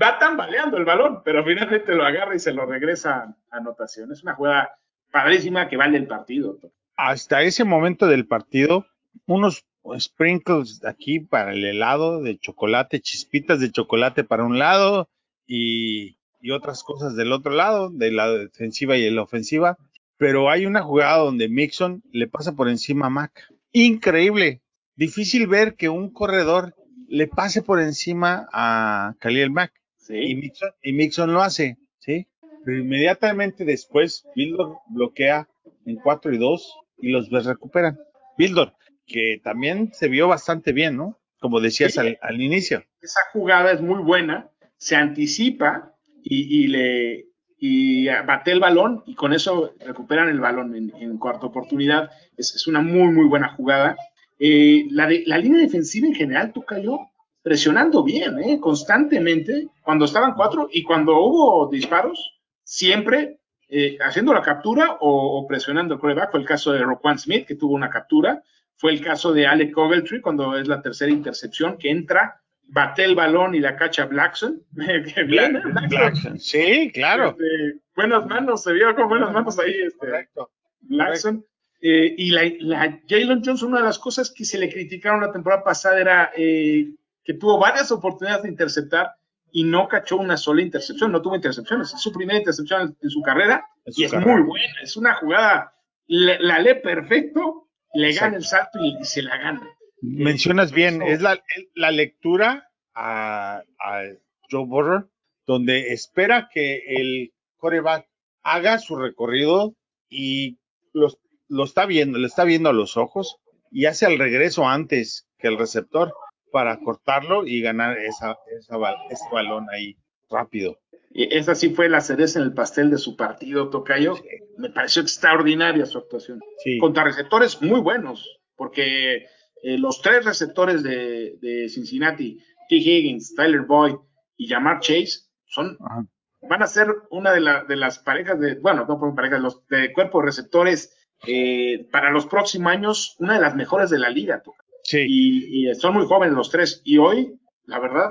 va 0.01 0.17
tambaleando 0.17 0.77
el 0.77 0.85
balón, 0.85 1.21
pero 1.25 1.43
finalmente 1.43 1.93
lo 1.93 2.05
agarra 2.05 2.35
y 2.35 2.39
se 2.39 2.53
lo 2.53 2.65
regresa 2.65 3.35
a 3.51 3.57
anotación. 3.57 4.11
Es 4.13 4.23
una 4.23 4.35
jugada 4.35 4.79
padrísima 5.11 5.67
que 5.67 5.75
vale 5.75 5.97
el 5.97 6.07
partido. 6.07 6.57
Hasta 6.95 7.41
ese 7.41 7.65
momento 7.65 8.07
del 8.07 8.27
partido, 8.27 8.85
unos 9.27 9.65
sprinkles 9.97 10.83
aquí 10.85 11.19
para 11.19 11.53
el 11.53 11.65
helado 11.65 12.21
de 12.21 12.37
chocolate, 12.37 13.01
chispitas 13.01 13.59
de 13.59 13.71
chocolate 13.71 14.23
para 14.23 14.45
un 14.45 14.59
lado 14.59 15.09
y, 15.47 16.17
y, 16.41 16.51
otras 16.51 16.83
cosas 16.83 17.15
del 17.15 17.31
otro 17.31 17.51
lado, 17.51 17.89
de 17.89 18.11
la 18.11 18.29
defensiva 18.29 18.97
y 18.97 19.03
de 19.03 19.11
la 19.11 19.23
ofensiva. 19.23 19.77
Pero 20.17 20.49
hay 20.49 20.65
una 20.65 20.83
jugada 20.83 21.17
donde 21.17 21.49
Mixon 21.49 22.03
le 22.11 22.27
pasa 22.27 22.55
por 22.55 22.69
encima 22.69 23.07
a 23.07 23.09
Mac. 23.09 23.47
Increíble. 23.71 24.61
Difícil 24.95 25.47
ver 25.47 25.75
que 25.75 25.89
un 25.89 26.11
corredor 26.11 26.75
le 27.07 27.27
pase 27.27 27.61
por 27.61 27.79
encima 27.79 28.47
a 28.51 29.15
Khalil 29.19 29.51
Mack. 29.51 29.73
Sí. 29.97 30.15
Y, 30.15 30.35
Mixon, 30.35 30.69
y 30.83 30.93
Mixon 30.93 31.33
lo 31.33 31.41
hace, 31.41 31.77
¿sí? 31.99 32.27
Pero 32.65 32.79
inmediatamente 32.79 33.63
después, 33.65 34.25
Bildor 34.35 34.77
bloquea 34.89 35.47
en 35.85 35.95
4 35.95 36.33
y 36.33 36.37
2 36.37 36.75
y 36.99 37.11
los 37.11 37.29
recuperan. 37.45 37.97
Bildor, 38.37 38.73
que 39.09 39.41
también 39.43 39.91
se 39.93 40.07
vio 40.07 40.29
bastante 40.29 40.71
bien, 40.71 40.95
¿no? 40.95 41.19
Como 41.39 41.59
decías 41.59 41.93
sí, 41.93 41.99
al, 41.99 42.19
al, 42.21 42.39
inicio. 42.39 42.83
Esa 43.01 43.21
jugada 43.33 43.71
es 43.71 43.81
muy 43.81 44.01
buena, 44.01 44.49
se 44.77 44.95
anticipa 44.95 45.93
y, 46.23 46.63
y 46.63 46.67
le 46.67 47.29
y 47.61 48.07
bate 48.07 48.51
el 48.51 48.61
balón 48.61 49.03
y 49.05 49.15
con 49.15 49.33
eso 49.33 49.73
recuperan 49.79 50.29
el 50.29 50.39
balón 50.39 50.75
en, 50.75 50.93
en 50.97 51.17
cuarta 51.17 51.47
oportunidad. 51.47 52.09
Es, 52.37 52.55
es, 52.55 52.67
una 52.67 52.81
muy, 52.81 53.11
muy 53.11 53.25
buena 53.25 53.49
jugada. 53.49 53.97
Eh, 54.39 54.85
la, 54.91 55.07
de, 55.07 55.23
la, 55.25 55.37
línea 55.37 55.59
defensiva 55.59 56.07
en 56.07 56.15
general 56.15 56.53
cayó 56.65 56.99
presionando 57.41 58.03
bien, 58.03 58.39
¿eh? 58.39 58.59
constantemente, 58.61 59.67
cuando 59.81 60.05
estaban 60.05 60.35
cuatro 60.35 60.69
y 60.71 60.83
cuando 60.83 61.19
hubo 61.19 61.69
disparos, 61.69 62.39
siempre 62.63 63.39
eh, 63.67 63.97
haciendo 63.99 64.33
la 64.33 64.41
captura 64.41 64.97
o, 65.01 65.39
o, 65.39 65.47
presionando 65.47 65.95
el 65.95 65.99
coreback. 65.99 66.31
Fue 66.31 66.39
el 66.39 66.45
caso 66.45 66.71
de 66.71 66.79
Roquan 66.79 67.19
Smith, 67.19 67.45
que 67.45 67.55
tuvo 67.55 67.73
una 67.73 67.89
captura. 67.89 68.41
Fue 68.79 68.93
el 68.93 69.03
caso 69.03 69.33
de 69.33 69.45
Alec 69.45 69.77
Ogletree, 69.77 70.21
cuando 70.21 70.57
es 70.57 70.65
la 70.69 70.81
tercera 70.81 71.11
intercepción, 71.11 71.77
que 71.77 71.91
entra, 71.91 72.41
bate 72.63 73.03
el 73.03 73.13
balón 73.13 73.53
y 73.53 73.59
la 73.59 73.75
cacha 73.75 74.05
Blackson. 74.05 74.63
bien, 74.71 75.57
¿eh? 75.57 75.61
Blackson. 75.63 75.89
Blackson. 75.89 76.39
Sí, 76.39 76.89
claro. 76.93 77.31
Este, 77.31 77.81
buenas 77.93 78.25
manos, 78.25 78.63
se 78.63 78.71
vio 78.71 78.95
con 78.95 79.09
buenas 79.09 79.33
manos 79.33 79.59
ahí. 79.59 79.75
Este, 79.85 79.97
Correcto. 79.97 80.49
Blackson. 80.79 81.41
Correcto. 81.41 81.49
Eh, 81.81 82.15
y 82.17 82.31
la, 82.31 82.43
la 82.59 82.99
Jalen 83.07 83.41
Johnson, 83.43 83.69
una 83.69 83.79
de 83.79 83.85
las 83.85 83.99
cosas 83.99 84.31
que 84.31 84.45
se 84.45 84.57
le 84.57 84.71
criticaron 84.71 85.21
la 85.21 85.31
temporada 85.31 85.63
pasada 85.63 85.99
era 85.99 86.31
eh, 86.35 86.89
que 87.23 87.33
tuvo 87.33 87.57
varias 87.59 87.91
oportunidades 87.91 88.43
de 88.43 88.49
interceptar 88.49 89.11
y 89.51 89.63
no 89.63 89.87
cachó 89.87 90.17
una 90.17 90.37
sola 90.37 90.61
intercepción, 90.61 91.11
no 91.11 91.21
tuvo 91.21 91.35
intercepciones. 91.35 91.93
Es 91.93 92.01
su 92.01 92.13
primera 92.13 92.39
intercepción 92.39 92.81
en, 92.81 92.97
en 93.01 93.09
su 93.09 93.21
carrera 93.21 93.65
en 93.85 93.93
su 93.93 94.01
y 94.03 94.09
carrera. 94.09 94.31
es 94.31 94.37
muy 94.37 94.47
buena. 94.47 94.73
Es 94.83 94.95
una 94.95 95.15
jugada, 95.15 95.73
la, 96.07 96.37
la 96.39 96.59
lee 96.59 96.75
perfecto, 96.83 97.68
le 97.93 98.13
gana 98.13 98.37
el 98.37 98.45
salto 98.45 98.79
y, 98.79 98.97
y, 98.99 99.05
se 99.05 99.21
la 99.21 99.37
gana. 99.37 99.67
Mencionas 100.01 100.71
bien, 100.71 101.01
es 101.01 101.21
la, 101.21 101.41
la 101.75 101.91
lectura 101.91 102.69
a, 102.93 103.63
a 103.79 104.01
Joe 104.49 104.65
Burrow, 104.65 105.09
donde 105.45 105.93
espera 105.93 106.49
que 106.53 106.83
el 106.87 107.33
coreback 107.57 108.07
haga 108.43 108.79
su 108.79 108.95
recorrido 108.95 109.75
y 110.09 110.57
los, 110.93 111.19
lo 111.47 111.63
está 111.63 111.85
viendo, 111.85 112.17
le 112.17 112.27
está 112.27 112.43
viendo 112.43 112.69
a 112.69 112.73
los 112.73 112.97
ojos 112.97 113.37
y 113.71 113.85
hace 113.85 114.05
el 114.05 114.17
regreso 114.17 114.67
antes 114.67 115.27
que 115.37 115.47
el 115.47 115.57
receptor 115.57 116.13
para 116.51 116.79
cortarlo 116.79 117.45
y 117.45 117.61
ganar 117.61 117.97
esa, 117.97 118.37
esa, 118.57 118.77
ese 119.09 119.25
balón 119.31 119.67
ahí 119.71 119.97
rápido. 120.29 120.79
Esa 121.11 121.55
sí 121.55 121.69
fue 121.69 121.89
la 121.89 122.01
cereza 122.01 122.39
en 122.39 122.45
el 122.45 122.53
pastel 122.53 122.91
de 122.91 122.97
su 122.97 123.15
partido, 123.15 123.69
Tocayo. 123.69 124.15
Sí. 124.15 124.23
Me 124.57 124.69
pareció 124.69 125.01
extraordinaria 125.01 125.85
su 125.85 125.97
actuación. 125.97 126.39
Sí. 126.63 126.77
Contra 126.77 127.03
receptores 127.03 127.61
muy 127.61 127.79
buenos, 127.79 128.39
porque 128.55 129.25
eh, 129.63 129.77
los 129.77 130.01
tres 130.01 130.25
receptores 130.25 130.83
de, 130.83 131.37
de, 131.41 131.67
Cincinnati, 131.69 132.37
T. 132.69 132.75
Higgins, 132.75 133.33
Tyler 133.33 133.61
Boyd 133.61 133.95
y 134.37 134.47
Jamar 134.47 134.79
Chase, 134.81 135.29
son, 135.45 135.77
Ajá. 135.83 136.05
van 136.47 136.61
a 136.61 136.67
ser 136.67 136.87
una 137.09 137.31
de, 137.31 137.41
la, 137.41 137.63
de, 137.63 137.75
las 137.75 137.99
parejas 137.99 138.39
de, 138.39 138.55
bueno, 138.55 138.85
no 138.87 139.15
parejas, 139.15 139.41
los 139.41 139.65
de 139.67 139.91
cuerpo 139.93 140.19
de 140.19 140.27
receptores 140.27 140.95
eh, 141.25 141.87
para 141.91 142.11
los 142.11 142.27
próximos 142.27 142.71
años, 142.71 143.15
una 143.19 143.33
de 143.33 143.41
las 143.41 143.55
mejores 143.55 143.89
de 143.89 143.99
la 143.99 144.09
liga. 144.09 144.43
Sí. 144.83 145.05
Y, 145.07 145.69
y 145.69 145.75
son 145.75 145.95
muy 145.95 146.05
jóvenes 146.05 146.35
los 146.35 146.51
tres. 146.51 146.81
Y 146.85 146.99
hoy, 146.99 147.39
la 147.65 147.79
verdad, 147.79 148.09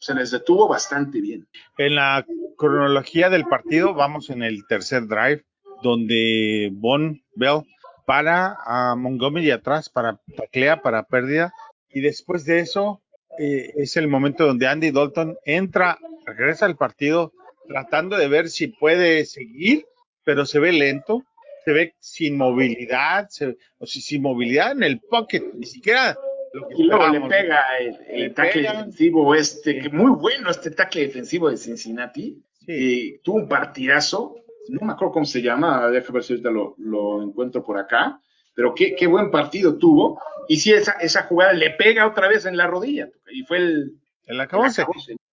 se 0.00 0.14
les 0.14 0.30
detuvo 0.30 0.66
bastante 0.66 1.20
bien. 1.20 1.46
En 1.78 1.94
la 1.94 2.26
cronología 2.56 3.28
del 3.28 3.44
partido, 3.44 3.94
vamos 3.94 4.30
en 4.30 4.42
el 4.42 4.66
tercer 4.66 5.06
drive, 5.06 5.44
donde 5.82 6.70
Von 6.72 7.22
Bell 7.34 7.62
para 8.06 8.56
a 8.64 8.96
Montgomery 8.96 9.50
atrás 9.50 9.88
para 9.88 10.20
taclea, 10.36 10.82
para 10.82 11.04
pérdida, 11.04 11.52
y 11.90 12.00
después 12.00 12.44
de 12.44 12.60
eso 12.60 13.02
eh, 13.38 13.72
es 13.76 13.96
el 13.96 14.08
momento 14.08 14.46
donde 14.46 14.66
Andy 14.66 14.90
Dalton 14.90 15.36
entra, 15.44 15.98
regresa 16.24 16.66
al 16.66 16.76
partido, 16.76 17.32
tratando 17.68 18.16
de 18.16 18.26
ver 18.26 18.48
si 18.48 18.68
puede 18.68 19.24
seguir, 19.26 19.86
pero 20.24 20.46
se 20.46 20.58
ve 20.58 20.72
lento, 20.72 21.22
se 21.64 21.72
ve 21.72 21.94
sin 22.00 22.36
movilidad, 22.36 23.28
o 23.78 23.86
si, 23.86 24.00
sin 24.00 24.22
movilidad 24.22 24.72
en 24.72 24.82
el 24.82 25.00
pocket, 25.00 25.44
ni 25.54 25.66
siquiera 25.66 26.16
y 26.76 26.82
luego 26.82 27.08
le 27.08 27.20
pega 27.22 27.60
el, 27.78 27.96
el 28.08 28.20
le 28.22 28.30
tackle 28.30 28.62
defensivo 28.62 29.34
este, 29.34 29.74
sí. 29.74 29.80
que 29.80 29.88
muy 29.90 30.10
bueno 30.12 30.50
este 30.50 30.70
tackle 30.70 31.02
defensivo 31.02 31.50
de 31.50 31.56
Cincinnati. 31.56 32.42
Sí. 32.66 33.20
Tuvo 33.22 33.36
un 33.36 33.48
partidazo, 33.48 34.36
no 34.68 34.86
me 34.86 34.92
acuerdo 34.92 35.12
cómo 35.12 35.26
se 35.26 35.42
llama, 35.42 35.88
déjame 35.88 36.14
ver 36.14 36.24
si 36.24 36.32
ahorita 36.34 36.50
lo, 36.50 36.74
lo 36.78 37.22
encuentro 37.22 37.64
por 37.64 37.78
acá, 37.78 38.20
pero 38.54 38.74
qué, 38.74 38.94
qué, 38.94 39.06
buen 39.06 39.30
partido 39.30 39.78
tuvo. 39.78 40.20
Y 40.48 40.56
sí, 40.56 40.72
esa, 40.72 40.92
esa 40.92 41.22
jugada 41.22 41.52
le 41.52 41.70
pega 41.70 42.06
otra 42.06 42.28
vez 42.28 42.44
en 42.46 42.56
la 42.56 42.66
rodilla, 42.66 43.08
y 43.32 43.42
fue 43.44 43.58
el... 43.58 43.94
El 44.26 44.40
acabose. 44.40 44.84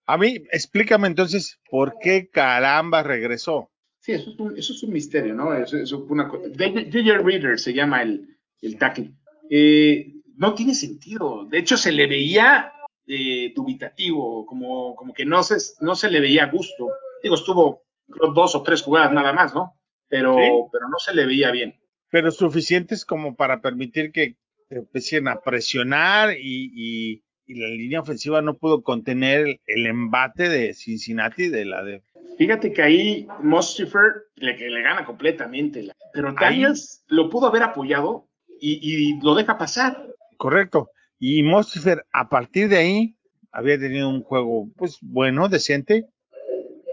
A 0.05 0.17
mí, 0.17 0.35
explícame 0.51 1.07
entonces, 1.07 1.59
¿por 1.69 1.97
qué 1.99 2.29
caramba 2.29 3.03
regresó? 3.03 3.69
Sí, 3.99 4.13
eso 4.13 4.31
es 4.31 4.39
un, 4.39 4.57
eso 4.57 4.73
es 4.73 4.83
un 4.83 4.93
misterio, 4.93 5.33
¿no? 5.35 5.53
Eso, 5.53 5.77
eso 5.77 6.05
fue 6.05 6.13
una 6.13 6.31
DJ 6.55 7.17
Reader 7.17 7.59
se 7.59 7.73
llama 7.73 8.01
el, 8.03 8.37
el 8.61 8.77
tackle. 8.77 9.11
Eh, 9.49 10.13
no 10.37 10.53
tiene 10.53 10.73
sentido. 10.73 11.45
De 11.45 11.57
hecho, 11.57 11.77
se 11.77 11.91
le 11.91 12.07
veía 12.07 12.71
eh, 13.07 13.51
dubitativo, 13.55 14.45
como, 14.45 14.95
como 14.95 15.13
que 15.13 15.25
no 15.25 15.43
se, 15.43 15.57
no 15.81 15.95
se 15.95 16.09
le 16.09 16.19
veía 16.19 16.45
gusto. 16.47 16.89
Digo, 17.21 17.35
estuvo 17.35 17.83
creo, 18.09 18.31
dos 18.33 18.55
o 18.55 18.63
tres 18.63 18.81
jugadas 18.81 19.11
nada 19.11 19.33
más, 19.33 19.53
¿no? 19.53 19.73
Pero, 20.07 20.35
¿Sí? 20.35 20.49
pero 20.71 20.87
no 20.89 20.99
se 20.99 21.13
le 21.13 21.25
veía 21.25 21.51
bien. 21.51 21.75
Pero 22.09 22.31
suficientes 22.31 23.05
como 23.05 23.35
para 23.35 23.61
permitir 23.61 24.11
que 24.11 24.37
empiecen 24.69 25.27
a 25.27 25.41
presionar 25.41 26.33
y, 26.37 26.71
y, 26.73 27.23
y, 27.45 27.59
la 27.59 27.67
línea 27.67 28.01
ofensiva 28.01 28.41
no 28.41 28.55
pudo 28.57 28.83
contener 28.83 29.41
el, 29.41 29.59
el, 29.65 29.85
embate 29.87 30.49
de 30.49 30.73
Cincinnati 30.73 31.49
de 31.49 31.65
la 31.65 31.83
de. 31.83 32.03
Fíjate 32.37 32.71
que 32.71 32.81
ahí 32.81 33.27
Mostifer 33.41 34.27
le, 34.35 34.57
le 34.57 34.81
gana 34.81 35.05
completamente, 35.05 35.89
pero 36.13 36.33
Daniels 36.33 37.03
ahí... 37.09 37.15
lo 37.15 37.29
pudo 37.29 37.47
haber 37.47 37.63
apoyado 37.63 38.27
y, 38.59 38.79
y, 38.81 39.21
lo 39.21 39.35
deja 39.35 39.57
pasar. 39.57 40.07
Correcto. 40.37 40.91
Y 41.19 41.43
Mostifer, 41.43 42.05
a 42.11 42.29
partir 42.29 42.69
de 42.69 42.77
ahí, 42.77 43.17
había 43.51 43.79
tenido 43.79 44.09
un 44.09 44.23
juego, 44.23 44.69
pues 44.77 44.99
bueno, 45.01 45.49
decente, 45.49 46.05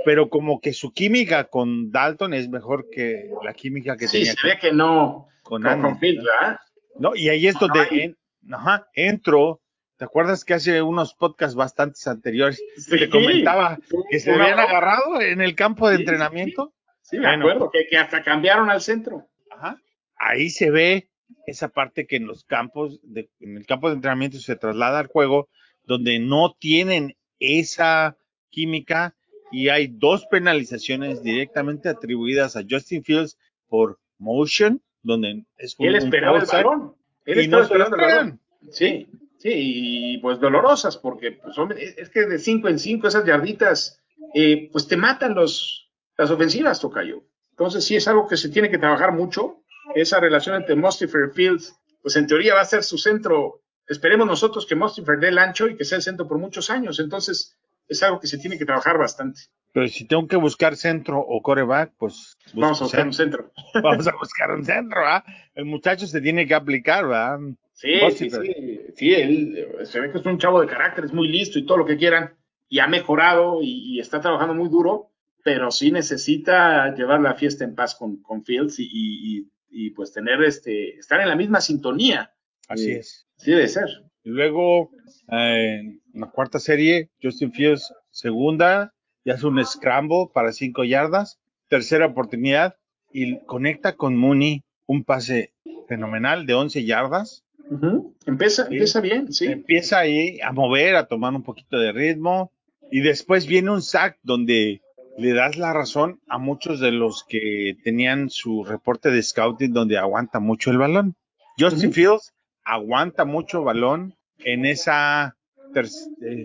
pero 0.05 0.29
como 0.29 0.61
que 0.61 0.73
su 0.73 0.93
química 0.93 1.45
con 1.45 1.91
Dalton 1.91 2.35
es 2.35 2.49
mejor 2.49 2.89
que 2.91 3.31
la 3.43 3.55
química 3.55 3.97
que 3.97 4.09
sí, 4.09 4.19
tenía. 4.19 4.33
Sí, 4.33 4.39
se 4.41 4.47
ve 4.49 4.59
que 4.59 4.73
no. 4.73 5.29
Con, 5.43 5.63
con, 5.63 5.83
con 5.83 5.99
Phil, 5.99 6.19
¿verdad? 6.19 6.59
No, 6.99 7.15
y 7.15 7.29
ahí 7.29 7.47
es 7.47 7.59
donde 7.59 7.87
en, 7.91 8.17
ajá, 8.53 8.89
entro. 8.95 9.61
¿Te 9.97 10.05
acuerdas 10.05 10.45
que 10.45 10.55
hace 10.55 10.83
unos 10.83 11.15
podcasts 11.15 11.55
bastantes 11.55 12.07
anteriores 12.09 12.61
sí, 12.77 12.99
te 12.99 13.09
comentaba 13.09 13.79
que 14.11 14.19
se 14.19 14.33
habían 14.33 14.59
agarrado 14.59 15.21
en 15.21 15.41
el 15.41 15.55
campo 15.55 15.89
de 15.89 15.97
entrenamiento? 15.97 16.75
Sí, 17.01 17.17
me 17.17 17.29
bueno, 17.29 17.45
acuerdo, 17.45 17.71
que, 17.71 17.87
que 17.87 17.97
hasta 17.97 18.23
cambiaron 18.23 18.71
al 18.71 18.81
centro. 18.81 19.29
Ajá. 19.53 19.79
Ahí 20.17 20.51
se 20.51 20.71
ve 20.71 21.11
esa 21.47 21.69
parte 21.69 22.07
que 22.07 22.17
en 22.17 22.27
los 22.27 22.45
campos, 22.45 23.01
de, 23.03 23.29
en 23.41 23.57
el 23.57 23.67
campo 23.67 23.89
de 23.89 23.97
entrenamiento 23.97 24.39
se 24.39 24.57
traslada 24.57 24.99
al 24.99 25.07
juego, 25.07 25.49
donde 25.85 26.19
no 26.19 26.57
tienen 26.59 27.17
esa 27.39 28.17
química 28.51 29.15
y 29.51 29.69
hay 29.69 29.87
dos 29.87 30.27
penalizaciones 30.27 31.23
directamente 31.23 31.89
atribuidas 31.89 32.57
a 32.57 32.65
Justin 32.69 33.05
Fields 33.05 33.39
por 33.69 33.99
motion, 34.19 34.83
donde 35.03 35.45
es 35.59 35.77
un, 35.79 35.87
él 35.87 35.97
esperaba 35.97 36.39
el 36.39 36.47
balón. 36.47 36.95
Él 37.25 37.43
y 37.43 37.49
no 37.49 37.63
esperando 37.63 37.97
el 37.97 38.03
balón. 38.03 38.41
Sí, 38.71 39.07
sí, 39.39 39.51
y 39.53 40.19
pues 40.19 40.41
dolorosas, 40.41 40.97
porque 40.97 41.33
pues, 41.33 41.57
hombre, 41.59 41.95
es 41.97 42.09
que 42.11 42.27
de 42.27 42.39
cinco 42.39 42.69
en 42.69 42.79
cinco 42.79 43.09
esas 43.09 43.25
yarditas, 43.25 44.01
eh, 44.35 44.69
pues 44.73 44.89
te 44.89 44.97
matan 44.97 45.35
los, 45.35 45.91
las 46.17 46.31
ofensivas, 46.31 46.81
Tocayo. 46.81 47.23
Entonces 47.51 47.85
sí 47.85 47.95
es 47.95 48.09
algo 48.09 48.27
que 48.27 48.37
se 48.37 48.49
tiene 48.49 48.71
que 48.71 48.79
trabajar 48.79 49.13
mucho 49.13 49.63
esa 49.95 50.21
relación 50.21 50.57
entre 50.57 50.77
Mustifer 50.77 51.29
y 51.31 51.35
Fields, 51.35 51.75
pues 52.03 52.17
en 52.17 52.27
teoría 52.27 52.55
va 52.55 52.61
a 52.61 52.67
ser 52.67 52.83
su 52.83 52.99
centro. 52.99 53.63
Esperemos 53.87 54.27
nosotros 54.27 54.67
que 54.67 54.75
Mustifer 54.75 55.19
dé 55.19 55.29
el 55.29 55.39
ancho 55.39 55.69
y 55.69 55.77
que 55.77 55.85
sea 55.85 55.97
el 55.97 56.03
centro 56.03 56.27
por 56.27 56.39
muchos 56.39 56.71
años. 56.71 57.01
Entonces, 57.01 57.57
es 57.89 58.03
algo 58.03 58.21
que 58.21 58.27
se 58.27 58.39
tiene 58.39 58.59
que 58.59 58.65
trabajar 58.65 58.99
bastante. 58.99 59.43
Pero 59.73 59.89
si 59.89 60.07
tengo 60.07 60.27
que 60.27 60.37
buscar 60.37 60.77
centro 60.77 61.19
o 61.19 61.43
coreback, 61.43 61.93
pues. 61.99 62.39
Vamos 62.55 62.81
a 62.81 62.85
buscar 62.85 63.07
un 63.07 63.13
centro. 63.13 63.53
Vamos 63.83 64.07
a 64.07 64.13
buscar 64.17 64.51
un 64.53 64.65
centro, 64.65 65.01
¿ah? 65.07 65.25
El 65.55 65.65
muchacho 65.65 66.07
se 66.07 66.21
tiene 66.21 66.47
que 66.47 66.55
aplicar, 66.55 67.07
¿verdad? 67.07 67.39
Sí, 67.73 67.99
sí, 68.13 68.31
sí. 68.31 68.81
Sí, 68.97 69.15
él 69.15 69.67
se 69.85 70.01
ve 70.01 70.13
que 70.13 70.19
es 70.19 70.27
un 70.27 70.39
chavo 70.39 70.61
de 70.61 70.69
carácter, 70.69 71.05
es 71.05 71.13
muy 71.13 71.29
listo 71.29 71.59
y 71.59 71.67
todo 71.67 71.79
lo 71.79 71.87
que 71.87 71.97
quieran. 71.97 72.35
Y 72.69 72.79
ha 72.79 72.87
mejorado 72.87 73.63
y, 73.63 73.97
y 73.97 74.01
está 74.01 74.21
trabajando 74.21 74.55
muy 74.55 74.69
duro, 74.69 75.11
pero 75.43 75.71
sí 75.71 75.91
necesita 75.91 76.95
llevar 76.95 77.21
la 77.21 77.35
fiesta 77.35 77.65
en 77.65 77.75
paz 77.75 77.97
con, 77.97 78.23
con 78.23 78.45
Fields 78.45 78.79
y, 78.79 78.85
y, 78.85 79.39
y 79.39 79.51
pues 79.91 80.13
tener 80.13 80.43
este, 80.43 80.97
estar 80.99 81.21
en 81.21 81.29
la 81.29 81.37
misma 81.37 81.61
sintonía. 81.61 82.33
Así 82.69 82.93
eh, 82.93 82.99
es. 82.99 83.27
Sí 83.37 83.51
debe 83.51 83.69
ser. 83.69 83.89
Y 84.23 84.31
luego, 84.31 84.91
eh, 85.31 85.81
en 85.81 86.21
la 86.21 86.31
cuarta 86.31 86.59
serie, 86.59 87.11
Justin 87.23 87.53
Fields, 87.53 87.93
segunda, 88.11 88.95
y 89.25 89.31
hace 89.31 89.47
un 89.47 89.63
scramble 89.65 90.29
para 90.33 90.53
cinco 90.53 90.85
yardas, 90.85 91.39
tercera 91.69 92.07
oportunidad, 92.07 92.77
y 93.13 93.39
conecta 93.41 93.97
con 93.97 94.17
Mooney 94.17 94.63
un 94.87 95.05
pase 95.05 95.53
fenomenal 95.89 96.47
de 96.47 96.55
11 96.55 96.85
yardas. 96.85 97.45
Uh 97.71 97.77
-huh. 97.77 98.15
Empieza, 98.27 98.67
¿sí? 98.67 98.73
empieza 98.73 99.01
bien, 99.01 99.33
sí. 99.33 99.47
Empieza 99.47 99.99
ahí 99.99 100.41
a 100.41 100.53
mover, 100.53 100.97
a 100.97 101.07
tomar 101.07 101.35
un 101.35 101.43
poquito 101.43 101.79
de 101.79 101.93
ritmo, 101.93 102.53
y 102.91 103.01
después 103.01 103.47
viene 103.47 103.71
un 103.71 103.83
sack 103.83 104.19
donde 104.23 104.81
le 105.17 105.33
das 105.33 105.57
la 105.57 105.73
razón 105.73 106.21
a 106.29 106.39
muchos 106.39 106.81
de 106.81 106.93
los 106.93 107.25
que 107.25 107.77
tenían 107.85 108.31
su 108.31 108.65
reporte 108.65 109.11
de 109.11 109.23
scouting 109.23 109.73
donde 109.73 109.99
aguanta 109.99 110.41
mucho 110.41 110.71
el 110.71 110.79
balón. 110.79 111.15
Justin 111.59 111.89
uh 111.89 111.93
-huh. 111.93 111.95
Fields 111.95 112.35
aguanta 112.65 113.25
mucho 113.25 113.63
balón 113.63 114.15
en 114.39 114.67
esa 114.67 115.37
ter 115.73 115.87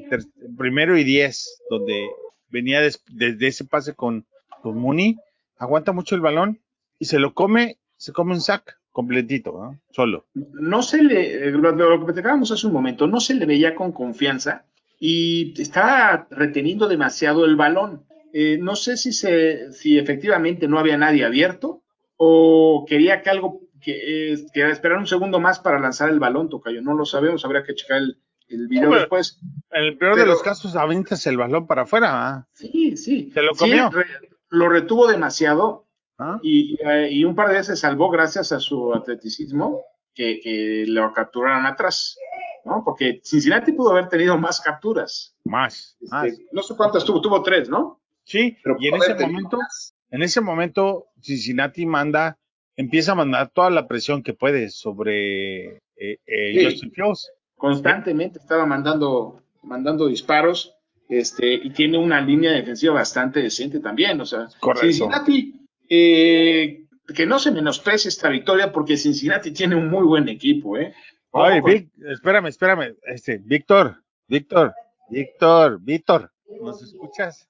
ter 0.09 0.21
primero 0.57 0.97
y 0.97 1.03
diez, 1.03 1.61
donde 1.69 2.07
venía 2.49 2.81
desde 2.81 3.33
des 3.35 3.55
ese 3.55 3.65
pase 3.65 3.93
con, 3.93 4.25
con 4.61 4.77
Mooney, 4.77 5.17
aguanta 5.57 5.91
mucho 5.91 6.15
el 6.15 6.21
balón 6.21 6.59
y 6.97 7.05
se 7.05 7.19
lo 7.19 7.33
come, 7.33 7.77
se 7.97 8.11
come 8.11 8.33
un 8.33 8.41
sack 8.41 8.77
completito, 8.91 9.51
¿no? 9.51 9.79
solo. 9.91 10.25
No 10.33 10.81
se 10.81 11.03
le, 11.03 11.51
lo, 11.51 11.71
lo 11.71 11.99
que 11.99 12.05
platicábamos 12.05 12.51
hace 12.51 12.67
un 12.67 12.73
momento, 12.73 13.07
no 13.07 13.19
se 13.19 13.35
le 13.35 13.45
veía 13.45 13.75
con 13.75 13.91
confianza 13.91 14.65
y 14.99 15.53
está 15.61 16.27
reteniendo 16.31 16.87
demasiado 16.87 17.45
el 17.45 17.55
balón. 17.55 18.03
Eh, 18.33 18.57
no 18.59 18.75
sé 18.75 18.97
si, 18.97 19.11
se, 19.13 19.71
si 19.71 19.97
efectivamente 19.97 20.67
no 20.67 20.79
había 20.79 20.97
nadie 20.97 21.25
abierto 21.25 21.81
o 22.17 22.85
quería 22.87 23.21
que 23.21 23.29
algo, 23.29 23.61
que, 23.81 24.33
eh, 24.33 24.45
que 24.53 24.69
esperar 24.69 24.97
un 24.97 25.07
segundo 25.07 25.39
más 25.39 25.59
para 25.59 25.79
lanzar 25.79 26.09
el 26.09 26.19
balón, 26.19 26.49
Tocayo. 26.49 26.81
No 26.81 26.93
lo 26.93 27.05
sabemos, 27.05 27.45
habría 27.45 27.63
que 27.63 27.75
checar 27.75 27.97
el, 27.97 28.19
el 28.49 28.67
video 28.67 28.85
Hombre, 28.85 29.01
después. 29.01 29.39
En 29.71 29.83
el 29.83 29.97
peor 29.97 30.13
Pero, 30.13 30.25
de 30.25 30.31
los 30.31 30.43
casos, 30.43 30.75
avientas 30.75 31.25
el 31.27 31.37
balón 31.37 31.65
para 31.65 31.83
afuera. 31.83 32.45
¿eh? 32.45 32.49
Sí, 32.53 32.97
sí. 32.97 33.31
Se 33.33 33.41
lo 33.41 33.53
comió. 33.53 33.89
Sí, 33.89 33.95
re, 33.95 34.05
lo 34.49 34.69
retuvo 34.69 35.07
demasiado 35.07 35.87
¿Ah? 36.17 36.39
y, 36.43 36.77
y, 37.09 37.23
un 37.23 37.35
par 37.35 37.49
de 37.49 37.55
veces 37.55 37.79
salvó 37.79 38.09
gracias 38.09 38.51
a 38.51 38.59
su 38.59 38.93
atleticismo 38.93 39.81
que, 40.13 40.39
que 40.41 40.85
lo 40.87 41.13
capturaron 41.13 41.65
atrás. 41.65 42.17
¿no? 42.65 42.83
Porque 42.83 43.21
Cincinnati 43.23 43.71
pudo 43.71 43.91
haber 43.91 44.09
tenido 44.09 44.37
más 44.37 44.59
capturas. 44.59 45.35
Más, 45.45 45.97
Este, 46.01 46.15
más. 46.15 46.27
No 46.51 46.61
sé 46.63 46.75
cuántas 46.75 47.05
tuvo, 47.05 47.21
tuvo 47.21 47.41
tres, 47.41 47.69
¿no? 47.69 48.01
Sí, 48.29 48.55
Pero 48.63 48.77
y 48.79 48.89
en 48.89 48.95
ese 48.95 49.15
momento, 49.15 49.57
más. 49.57 49.95
en 50.11 50.21
ese 50.21 50.39
momento, 50.41 51.07
Cincinnati 51.19 51.87
manda, 51.87 52.37
empieza 52.75 53.13
a 53.13 53.15
mandar 53.15 53.49
toda 53.49 53.71
la 53.71 53.87
presión 53.87 54.21
que 54.21 54.35
puede 54.35 54.69
sobre 54.69 55.77
eh, 55.95 56.19
eh, 56.27 56.53
Sí. 56.53 56.63
Justin 56.63 56.91
Fields. 56.91 57.31
Constantemente 57.55 58.37
estaba 58.37 58.67
mandando, 58.67 59.41
mandando 59.63 60.07
disparos. 60.07 60.75
Este, 61.09 61.55
y 61.55 61.71
tiene 61.71 61.97
una 61.97 62.21
línea 62.21 62.51
defensiva 62.51 62.93
bastante 62.93 63.41
decente 63.41 63.79
también. 63.79 64.21
O 64.21 64.25
sea, 64.27 64.47
Correcto. 64.59 64.85
Cincinnati, 64.85 65.59
eh, 65.89 66.85
que 67.15 67.25
no 67.25 67.39
se 67.39 67.51
menosprecie 67.51 68.09
esta 68.09 68.29
victoria, 68.29 68.71
porque 68.71 68.95
Cincinnati 68.95 69.49
tiene 69.51 69.75
un 69.75 69.89
muy 69.89 70.05
buen 70.05 70.29
equipo, 70.29 70.77
¿eh? 70.77 70.93
Oye, 71.31 71.61
Vic, 71.61 71.89
espérame, 72.11 72.47
espérame, 72.47 72.95
este, 73.07 73.39
Víctor, 73.39 74.03
Víctor, 74.27 74.71
Víctor, 75.09 75.79
Víctor, 75.81 76.31
¿nos 76.61 76.81
escuchas? 76.83 77.49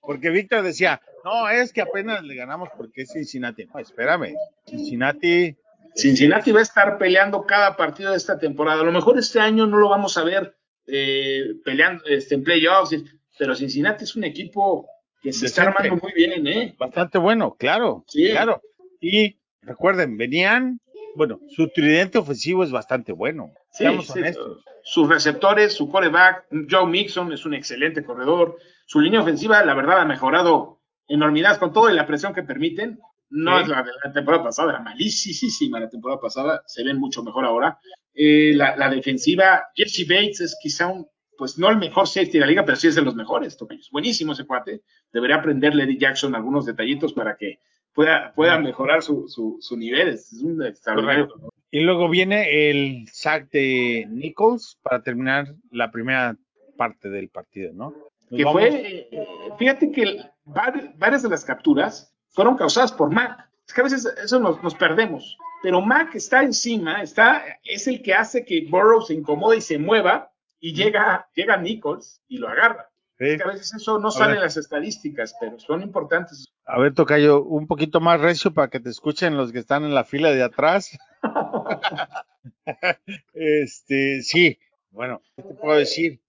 Porque 0.00 0.30
Víctor 0.30 0.62
decía, 0.62 1.00
no, 1.24 1.48
es 1.48 1.72
que 1.72 1.82
apenas 1.82 2.22
le 2.22 2.34
ganamos 2.34 2.68
porque 2.76 3.02
es 3.02 3.12
Cincinnati. 3.12 3.66
No, 3.66 3.78
espérame, 3.78 4.34
Cincinnati, 4.66 5.56
Cincinnati 5.94 6.52
va 6.52 6.60
a 6.60 6.64
estar 6.64 6.98
peleando 6.98 7.44
cada 7.44 7.76
partido 7.76 8.12
de 8.12 8.16
esta 8.16 8.38
temporada. 8.38 8.80
A 8.80 8.84
lo 8.84 8.92
mejor 8.92 9.18
este 9.18 9.40
año 9.40 9.66
no 9.66 9.76
lo 9.76 9.88
vamos 9.88 10.16
a 10.16 10.24
ver 10.24 10.56
eh, 10.86 11.54
peleando 11.64 12.04
este, 12.06 12.34
en 12.34 12.44
playoffs, 12.44 12.96
pero 13.38 13.54
Cincinnati 13.54 14.04
es 14.04 14.16
un 14.16 14.24
equipo 14.24 14.88
que 15.22 15.32
se 15.32 15.46
está 15.46 15.62
armando 15.62 15.96
muy 16.02 16.12
bien, 16.14 16.46
¿eh? 16.46 16.74
bastante 16.78 17.18
bueno, 17.18 17.54
claro, 17.54 18.04
Sí. 18.08 18.30
claro. 18.30 18.60
Y 19.00 19.38
recuerden, 19.60 20.16
venían, 20.16 20.80
bueno, 21.14 21.40
su 21.48 21.68
tridente 21.68 22.18
ofensivo 22.18 22.64
es 22.64 22.72
bastante 22.72 23.12
bueno, 23.12 23.52
Sí, 23.72 23.84
seamos 23.84 24.06
sí, 24.06 24.18
honestos. 24.18 24.64
Sus 24.84 25.08
receptores, 25.08 25.72
su 25.72 25.88
coreback, 25.88 26.46
Joe 26.70 26.86
Mixon 26.86 27.32
es 27.32 27.44
un 27.46 27.54
excelente 27.54 28.04
corredor. 28.04 28.56
Su 28.86 29.00
línea 29.00 29.20
ofensiva, 29.22 29.64
la 29.64 29.74
verdad, 29.74 30.00
ha 30.00 30.04
mejorado 30.04 30.80
enormidad 31.08 31.58
con 31.58 31.72
todo 31.72 31.88
y 31.90 31.94
la 31.94 32.06
presión 32.06 32.34
que 32.34 32.42
permiten. 32.42 32.98
No 33.30 33.56
Sí. 33.56 33.62
es 33.62 33.68
la 33.68 33.82
de 33.82 33.90
la 34.04 34.12
temporada 34.12 34.44
pasada, 34.44 34.72
era 34.72 34.80
malísima 34.80 35.80
la 35.80 35.88
temporada 35.88 36.20
pasada, 36.20 36.62
se 36.66 36.84
ven 36.84 36.98
mucho 36.98 37.22
mejor 37.22 37.46
ahora. 37.46 37.78
Eh, 38.12 38.52
la, 38.54 38.76
la 38.76 38.90
defensiva, 38.90 39.64
Jesse 39.74 40.06
Bates 40.06 40.40
es 40.42 40.58
quizá 40.62 40.88
un, 40.88 41.06
pues 41.38 41.58
no 41.58 41.70
el 41.70 41.78
mejor 41.78 42.06
safety 42.06 42.32
de 42.34 42.40
la 42.40 42.46
liga, 42.46 42.64
pero 42.66 42.76
sí 42.76 42.88
es 42.88 42.94
de 42.94 43.00
los 43.00 43.14
mejores. 43.14 43.56
Buenísimo 43.90 44.32
ese 44.32 44.44
cuate. 44.46 44.82
Debería 45.12 45.36
aprenderle 45.36 45.84
Eddie 45.84 45.98
Jackson 45.98 46.34
algunos 46.34 46.66
detallitos 46.66 47.14
para 47.14 47.36
que 47.36 47.60
pueda, 47.94 48.34
pueda 48.34 48.58
mejorar 48.58 49.02
su, 49.02 49.26
su, 49.28 49.56
su 49.60 49.76
nivel. 49.78 50.08
Es 50.08 50.30
un 50.42 50.62
extraordinario. 50.62 51.28
Y 51.72 51.80
luego 51.80 52.08
viene 52.08 52.68
el 52.70 53.08
sack 53.10 53.50
de 53.50 54.06
Nichols 54.10 54.78
para 54.82 55.02
terminar 55.02 55.54
la 55.70 55.90
primera 55.90 56.36
parte 56.76 57.08
del 57.08 57.28
partido, 57.30 57.72
¿no? 57.72 57.94
Nos 58.30 58.36
que 58.38 58.44
vamos- 58.44 58.60
fue, 58.60 59.08
eh, 59.10 59.26
fíjate 59.58 59.90
que 59.90 60.18
varias 60.44 61.22
de 61.22 61.28
las 61.30 61.44
capturas 61.44 62.14
fueron 62.28 62.56
causadas 62.56 62.92
por 62.92 63.10
Mac. 63.10 63.48
Es 63.66 63.72
que 63.72 63.80
a 63.80 63.84
veces 63.84 64.04
eso 64.22 64.38
nos, 64.38 64.62
nos 64.62 64.74
perdemos, 64.74 65.36
pero 65.62 65.80
Mac 65.80 66.14
está 66.14 66.42
encima, 66.42 67.02
está, 67.02 67.42
es 67.64 67.86
el 67.88 68.02
que 68.02 68.12
hace 68.14 68.44
que 68.44 68.66
Burrow 68.70 69.00
se 69.02 69.14
incomode 69.14 69.56
y 69.56 69.60
se 69.62 69.78
mueva 69.78 70.30
y 70.60 70.74
llega, 70.74 71.26
llega 71.34 71.56
Nichols 71.56 72.20
y 72.28 72.36
lo 72.38 72.48
agarra. 72.48 72.90
Sí. 73.18 73.28
Es 73.28 73.36
que 73.38 73.44
a 73.44 73.52
veces 73.52 73.72
eso 73.74 73.98
no 73.98 74.08
A 74.08 74.12
sale 74.12 74.28
ver. 74.32 74.36
en 74.38 74.42
las 74.42 74.56
estadísticas, 74.56 75.34
pero 75.40 75.58
son 75.58 75.82
importantes. 75.82 76.44
A 76.66 76.78
ver, 76.78 76.92
Tocayo, 76.94 77.42
un 77.42 77.66
poquito 77.66 78.00
más 78.00 78.20
recio 78.20 78.52
para 78.52 78.68
que 78.68 78.80
te 78.80 78.90
escuchen 78.90 79.36
los 79.36 79.52
que 79.52 79.58
están 79.60 79.84
en 79.84 79.94
la 79.94 80.04
fila 80.04 80.30
de 80.32 80.42
atrás. 80.42 80.98
este, 83.34 84.22
sí, 84.22 84.58
bueno, 84.90 85.20
¿qué 85.36 85.42
te 85.42 85.54
puedo 85.54 85.78
decir? 85.78 86.20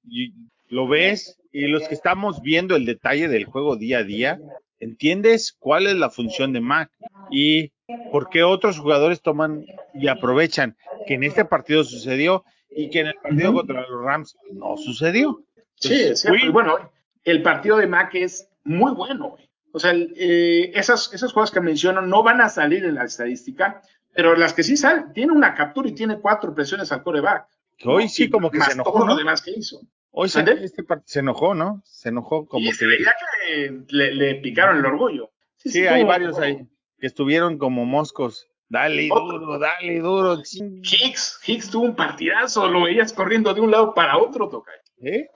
Lo 0.70 0.88
ves 0.88 1.40
y 1.52 1.68
los 1.68 1.88
que 1.88 1.96
estamos 1.96 2.42
viendo 2.42 2.76
el 2.76 2.86
detalle 2.86 3.28
del 3.28 3.46
juego 3.46 3.76
día 3.76 4.00
a 4.00 4.04
día, 4.04 4.40
entiendes 4.80 5.56
cuál 5.58 5.88
es 5.88 5.96
la 5.96 6.10
función 6.10 6.54
de 6.54 6.62
Mac 6.62 6.92
y 7.30 7.72
por 8.12 8.30
qué 8.30 8.44
otros 8.44 8.80
jugadores 8.80 9.22
toman 9.22 9.66
y 9.94 10.08
aprovechan 10.08 10.78
que 11.06 11.16
en 11.16 11.24
este 11.24 11.46
partido 11.46 11.84
sucedió 11.84 12.44
y 12.70 12.90
que 12.90 13.02
en 13.02 13.08
el 13.08 13.16
partido 13.16 13.54
contra 13.54 13.82
los 13.82 14.04
Rams 14.04 14.38
no 14.52 14.78
sucedió. 14.78 15.44
Sí, 15.76 15.94
Entonces, 15.94 16.26
es 16.26 16.44
Y 16.44 16.50
bueno, 16.50 16.92
el 17.24 17.42
partido 17.44 17.78
de 17.78 17.88
Mac 17.88 18.16
es 18.16 18.50
muy 18.64 18.94
bueno. 18.94 19.32
güey. 19.32 19.50
O 19.74 19.80
sea, 19.80 19.94
eh, 19.94 20.72
esas, 20.76 21.14
esas 21.14 21.34
cosas 21.34 21.52
que 21.52 21.60
menciono 21.60 22.02
no 22.02 22.24
van 22.24 22.42
a 22.42 22.50
salir 22.50 22.86
en 22.86 22.96
la 22.96 23.06
estadística, 23.06 23.82
pero 24.14 24.36
las 24.36 24.54
que 24.54 24.64
sí 24.64 24.78
salen, 24.78 25.12
tiene 25.14 25.32
una 25.34 25.54
captura 25.56 25.90
y 25.90 25.94
tiene 25.94 26.20
cuatro 26.20 26.54
presiones 26.54 26.92
al 26.92 27.04
coreback. 27.04 27.48
que 27.78 27.90
hoy 27.90 28.08
sí 28.10 28.30
como 28.30 28.50
que 28.52 28.58
más 28.60 28.68
se 28.70 28.74
enojó, 28.74 28.92
todo 28.92 29.08
lo 29.08 29.16
demás 29.16 29.42
que 29.42 29.52
hizo. 29.52 29.82
Hoy 30.12 30.30
se, 30.30 30.42
este 30.42 30.84
se 31.06 31.20
enojó, 31.20 31.56
¿no? 31.56 31.82
Se 31.86 32.10
enojó 32.10 32.46
como 32.48 32.64
y 32.64 32.70
que... 32.70 32.76
se 32.76 32.86
veía 32.86 33.14
que 33.48 33.84
le, 33.90 34.14
le 34.14 34.36
picaron 34.36 34.78
el 34.78 34.86
orgullo. 34.86 35.32
Sí, 35.58 35.88
hay 35.88 36.02
tuvo- 36.04 36.08
varios 36.08 36.38
ahí 36.40 36.68
que 37.00 37.08
estuvieron 37.08 37.58
como 37.58 37.86
moscos. 37.86 38.48
Dale 38.70 39.10
Otro. 39.12 39.40
duro, 39.40 39.60
dale 39.60 40.00
duro. 40.00 40.38
Hicks, 40.42 41.40
Hicks 41.46 41.70
tuvo 41.70 41.84
un 41.86 41.96
partidazo, 41.96 42.68
lo 42.68 42.84
veías 42.84 43.14
corriendo 43.14 43.54
de 43.54 43.62
un 43.62 43.70
lado 43.72 43.94
para 43.94 44.18
otro, 44.18 44.50
toca. 44.50 44.72
¿Eh? 45.02 45.28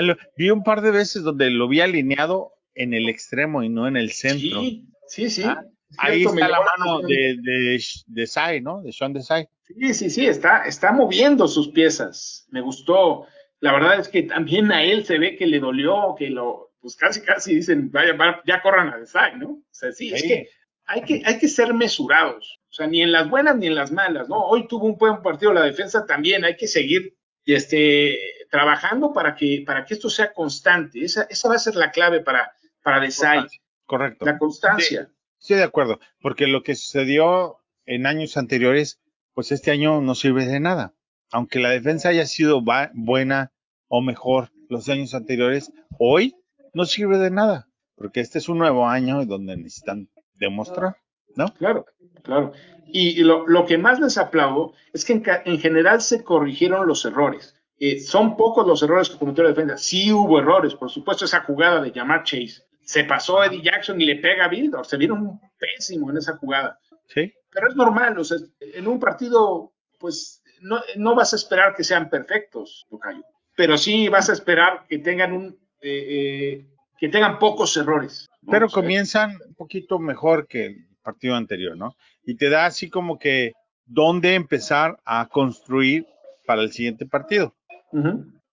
Lo- 0.00 0.16
vi 0.36 0.50
un 0.50 0.62
par 0.62 0.80
de 0.82 0.90
veces 0.92 1.22
donde 1.22 1.50
lo 1.50 1.68
vi 1.68 1.80
alineado 1.80 2.52
en 2.74 2.92
el 2.94 3.08
extremo 3.08 3.62
y 3.62 3.68
no 3.68 3.86
en 3.88 3.96
el 3.96 4.12
centro. 4.12 4.60
Sí, 4.60 4.86
sí, 5.08 5.30
sí. 5.30 5.42
Ah, 5.44 5.62
Es 5.90 5.96
Ahí 5.98 6.18
cierto, 6.20 6.34
está 6.34 6.48
la 6.48 6.60
mano 6.60 7.00
de, 7.00 7.36
de, 7.42 7.80
de 8.06 8.26
Sai, 8.26 8.60
¿no? 8.60 8.82
De 8.82 8.92
Sean 8.92 9.12
Desai. 9.12 9.48
Sí, 9.62 9.94
sí, 9.94 10.10
sí, 10.10 10.26
está, 10.26 10.64
está 10.64 10.92
moviendo 10.92 11.46
sus 11.48 11.68
piezas. 11.68 12.46
Me 12.50 12.60
gustó. 12.60 13.26
La 13.60 13.72
verdad 13.72 13.98
es 14.00 14.08
que 14.08 14.24
también 14.24 14.70
a 14.72 14.82
él 14.82 15.04
se 15.04 15.18
ve 15.18 15.36
que 15.36 15.46
le 15.46 15.58
dolió, 15.60 16.14
que 16.18 16.28
lo, 16.30 16.72
pues 16.80 16.96
casi, 16.96 17.20
casi 17.22 17.54
dicen, 17.56 17.90
vaya, 17.90 18.12
va- 18.14 18.42
ya 18.46 18.60
corran 18.62 18.90
a 18.90 18.98
Desai, 18.98 19.36
¿no? 19.38 19.48
O 19.50 19.62
sea, 19.70 19.92
sí, 19.92 20.12
es 20.12 20.22
que 20.22 20.48
hay 20.86 21.02
que, 21.02 21.22
hay 21.24 21.38
que 21.38 21.48
ser 21.48 21.72
mesurados. 21.72 22.60
O 22.70 22.72
sea, 22.76 22.86
ni 22.86 23.00
en 23.02 23.10
las 23.12 23.30
buenas 23.30 23.56
ni 23.56 23.66
en 23.68 23.74
las 23.74 23.90
malas, 23.92 24.28
¿no? 24.28 24.38
Hoy 24.44 24.68
tuvo 24.68 24.86
un 24.86 24.96
buen 24.96 25.22
partido 25.22 25.52
la 25.52 25.62
defensa 25.64 26.04
también, 26.04 26.44
hay 26.44 26.56
que 26.56 26.66
seguir 26.68 27.16
este, 27.44 28.18
trabajando 28.50 29.12
para 29.12 29.34
que, 29.34 29.62
para 29.66 29.84
que 29.84 29.94
esto 29.94 30.10
sea 30.10 30.32
constante. 30.32 31.02
Esa, 31.04 31.22
esa 31.30 31.48
va 31.48 31.54
a 31.56 31.60
ser 31.60 31.74
la 31.76 31.90
clave 31.90 32.20
para, 32.20 32.52
para 32.82 33.00
Desai, 33.00 33.46
Correcto. 33.84 34.26
la 34.26 34.36
constancia. 34.38 35.08
Estoy 35.40 35.56
de 35.58 35.64
acuerdo, 35.64 36.00
porque 36.20 36.46
lo 36.46 36.62
que 36.62 36.74
sucedió 36.74 37.58
en 37.84 38.06
años 38.06 38.36
anteriores, 38.36 39.00
pues 39.34 39.52
este 39.52 39.70
año 39.70 40.00
no 40.00 40.14
sirve 40.14 40.46
de 40.46 40.60
nada. 40.60 40.94
Aunque 41.30 41.58
la 41.58 41.70
defensa 41.70 42.08
haya 42.08 42.26
sido 42.26 42.62
buena 42.94 43.52
o 43.88 44.00
mejor 44.00 44.50
los 44.68 44.88
años 44.88 45.14
anteriores, 45.14 45.72
hoy 45.98 46.34
no 46.72 46.84
sirve 46.84 47.18
de 47.18 47.30
nada, 47.30 47.68
porque 47.94 48.20
este 48.20 48.38
es 48.38 48.48
un 48.48 48.58
nuevo 48.58 48.88
año 48.88 49.24
donde 49.24 49.56
necesitan 49.56 50.08
demostrar, 50.34 50.96
¿no? 51.34 51.52
Claro, 51.54 51.86
claro. 52.22 52.52
Y, 52.86 53.22
lo, 53.24 53.66
que 53.66 53.78
más 53.78 54.00
les 54.00 54.18
aplaudo 54.18 54.72
es 54.92 55.04
que 55.04 55.22
en 55.44 55.58
general 55.58 56.00
se 56.00 56.22
corrigieron 56.22 56.86
los 56.86 57.04
errores. 57.04 57.56
Eh, 57.78 58.00
son 58.00 58.36
pocos 58.36 58.66
los 58.66 58.82
errores 58.82 59.10
que 59.10 59.18
cometió 59.18 59.42
la 59.42 59.50
defensa. 59.50 59.76
Sí 59.76 60.12
hubo 60.12 60.38
errores, 60.38 60.74
por 60.74 60.90
supuesto, 60.90 61.24
esa 61.24 61.42
jugada 61.42 61.80
de 61.82 61.92
llamar 61.92 62.22
Chase. 62.24 62.62
Se 62.86 63.04
pasó 63.04 63.44
Eddie 63.44 63.62
Jackson 63.62 64.00
y 64.00 64.06
le 64.06 64.16
pega 64.16 64.46
a. 64.46 64.84
Se 64.84 64.96
vieron 64.96 65.38
pésimo 65.58 66.10
en 66.10 66.16
esa 66.16 66.36
jugada. 66.38 66.78
Sí, 67.08 67.32
Pero 67.52 67.68
es 67.68 67.76
normal, 67.76 68.18
o 68.18 68.24
sea, 68.24 68.38
en 68.60 68.86
un 68.86 68.98
partido, 68.98 69.72
pues 69.98 70.42
no, 70.60 70.80
no 70.96 71.14
vas 71.14 71.32
a 71.32 71.36
esperar 71.36 71.74
que 71.74 71.84
sean 71.84 72.08
perfectos, 72.08 72.86
Tocayo. 72.88 73.22
Pero 73.54 73.76
sí 73.76 74.08
vas 74.08 74.30
a 74.30 74.32
esperar 74.32 74.86
que 74.88 74.98
tengan 74.98 75.32
un 75.32 75.58
eh, 75.82 76.06
eh, 76.08 76.66
que 76.98 77.08
tengan 77.08 77.38
pocos 77.38 77.76
errores. 77.76 78.26
¿no? 78.42 78.50
pero 78.50 78.66
O 78.66 78.68
sea, 78.68 78.82
comienzan 78.82 79.38
un 79.46 79.54
poquito 79.54 79.98
mejor 79.98 80.46
que 80.46 80.66
el 80.66 80.86
partido 81.02 81.34
anterior, 81.34 81.76
¿no? 81.76 81.96
Y 82.24 82.36
te 82.36 82.48
da 82.48 82.66
así 82.66 82.88
como 82.88 83.18
que 83.18 83.52
dónde 83.84 84.34
empezar 84.34 84.98
a 85.04 85.28
construir 85.28 86.06
para 86.46 86.62
el 86.62 86.72
siguiente 86.72 87.06
partido. 87.06 87.54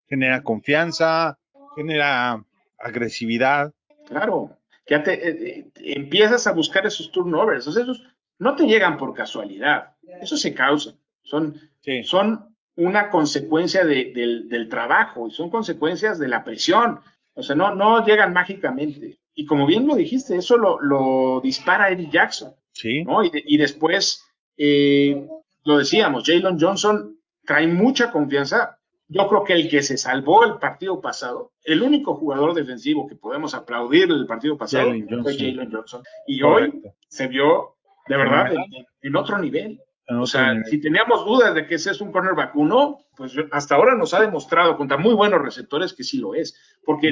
Genera 0.07 0.43
confianza, 0.43 1.37
genera 1.75 2.43
agresividad. 2.77 3.73
Claro, 4.07 4.57
ya 4.87 5.03
te 5.03 5.13
eh, 5.13 5.57
eh, 5.59 5.71
empiezas 5.95 6.45
a 6.47 6.51
buscar 6.51 6.85
esos 6.85 7.11
turnovers. 7.11 7.67
O 7.67 7.71
sea, 7.71 7.83
esos 7.83 8.03
no 8.39 8.55
te 8.55 8.65
llegan 8.65 8.97
por 8.97 9.13
casualidad. 9.13 9.95
Eso 10.21 10.37
se 10.37 10.53
causa. 10.53 10.93
Son, 11.23 11.55
Sí. 11.81 12.03
son 12.03 12.55
una 12.75 13.09
consecuencia 13.09 13.85
de- 13.85 14.11
del, 14.15 14.49
del 14.49 14.67
trabajo 14.69 15.27
y 15.27 15.31
son 15.31 15.49
consecuencias 15.49 16.17
de 16.19 16.27
la 16.27 16.43
presión. 16.43 16.99
O 17.35 17.43
sea, 17.43 17.55
no, 17.55 17.73
no 17.75 18.05
llegan 18.05 18.33
mágicamente. 18.33 19.19
Y 19.35 19.45
como 19.45 19.65
bien 19.65 19.87
lo 19.87 19.95
dijiste, 19.95 20.35
eso 20.35 20.57
lo, 20.57 20.79
lo 20.81 21.39
dispara 21.41 21.89
Eddie 21.89 22.09
Jackson. 22.11 22.53
Sí, 22.71 23.03
¿no? 23.03 23.23
Y, 23.23 23.29
de- 23.29 23.43
y 23.45 23.57
después, 23.57 24.23
eh, 24.57 25.27
lo 25.65 25.77
decíamos, 25.77 26.23
Jalen 26.25 26.59
Johnson 26.59 27.17
trae 27.45 27.67
mucha 27.67 28.11
confianza. 28.11 28.79
Yo 29.13 29.27
creo 29.27 29.43
que 29.43 29.53
el 29.53 29.69
que 29.69 29.83
se 29.83 29.97
salvó 29.97 30.43
el 30.43 30.57
partido 30.57 30.99
pasado, 30.99 31.51
el 31.63 31.81
único 31.81 32.15
jugador 32.15 32.53
defensivo 32.53 33.07
que 33.07 33.15
podemos 33.15 33.53
aplaudir 33.53 34.09
el 34.09 34.25
partido 34.25 34.57
pasado 34.57 34.87
Jalen 34.87 35.07
fue 35.07 35.33
Johnson. 35.33 35.37
Jalen 35.37 35.71
Johnson. 35.71 36.03
Y 36.27 36.41
hoy 36.41 36.81
se 37.07 37.27
vio, 37.27 37.75
de 38.07 38.17
verdad, 38.17 38.53
en, 38.53 38.63
en 39.01 39.15
otro 39.15 39.37
nivel. 39.37 39.79
O 40.09 40.25
sea, 40.25 40.61
si 40.65 40.81
teníamos 40.81 41.25
dudas 41.25 41.53
de 41.55 41.65
que 41.65 41.75
ese 41.75 41.91
es 41.91 42.01
un 42.01 42.11
cornerback 42.11 42.55
uno, 42.55 42.99
pues 43.15 43.33
hasta 43.51 43.75
ahora 43.75 43.95
nos 43.95 44.13
ha 44.13 44.21
demostrado 44.21 44.75
contra 44.75 44.97
muy 44.97 45.13
buenos 45.13 45.41
receptores 45.41 45.93
que 45.93 46.03
sí 46.03 46.17
lo 46.17 46.35
es. 46.35 46.59
Porque 46.83 47.09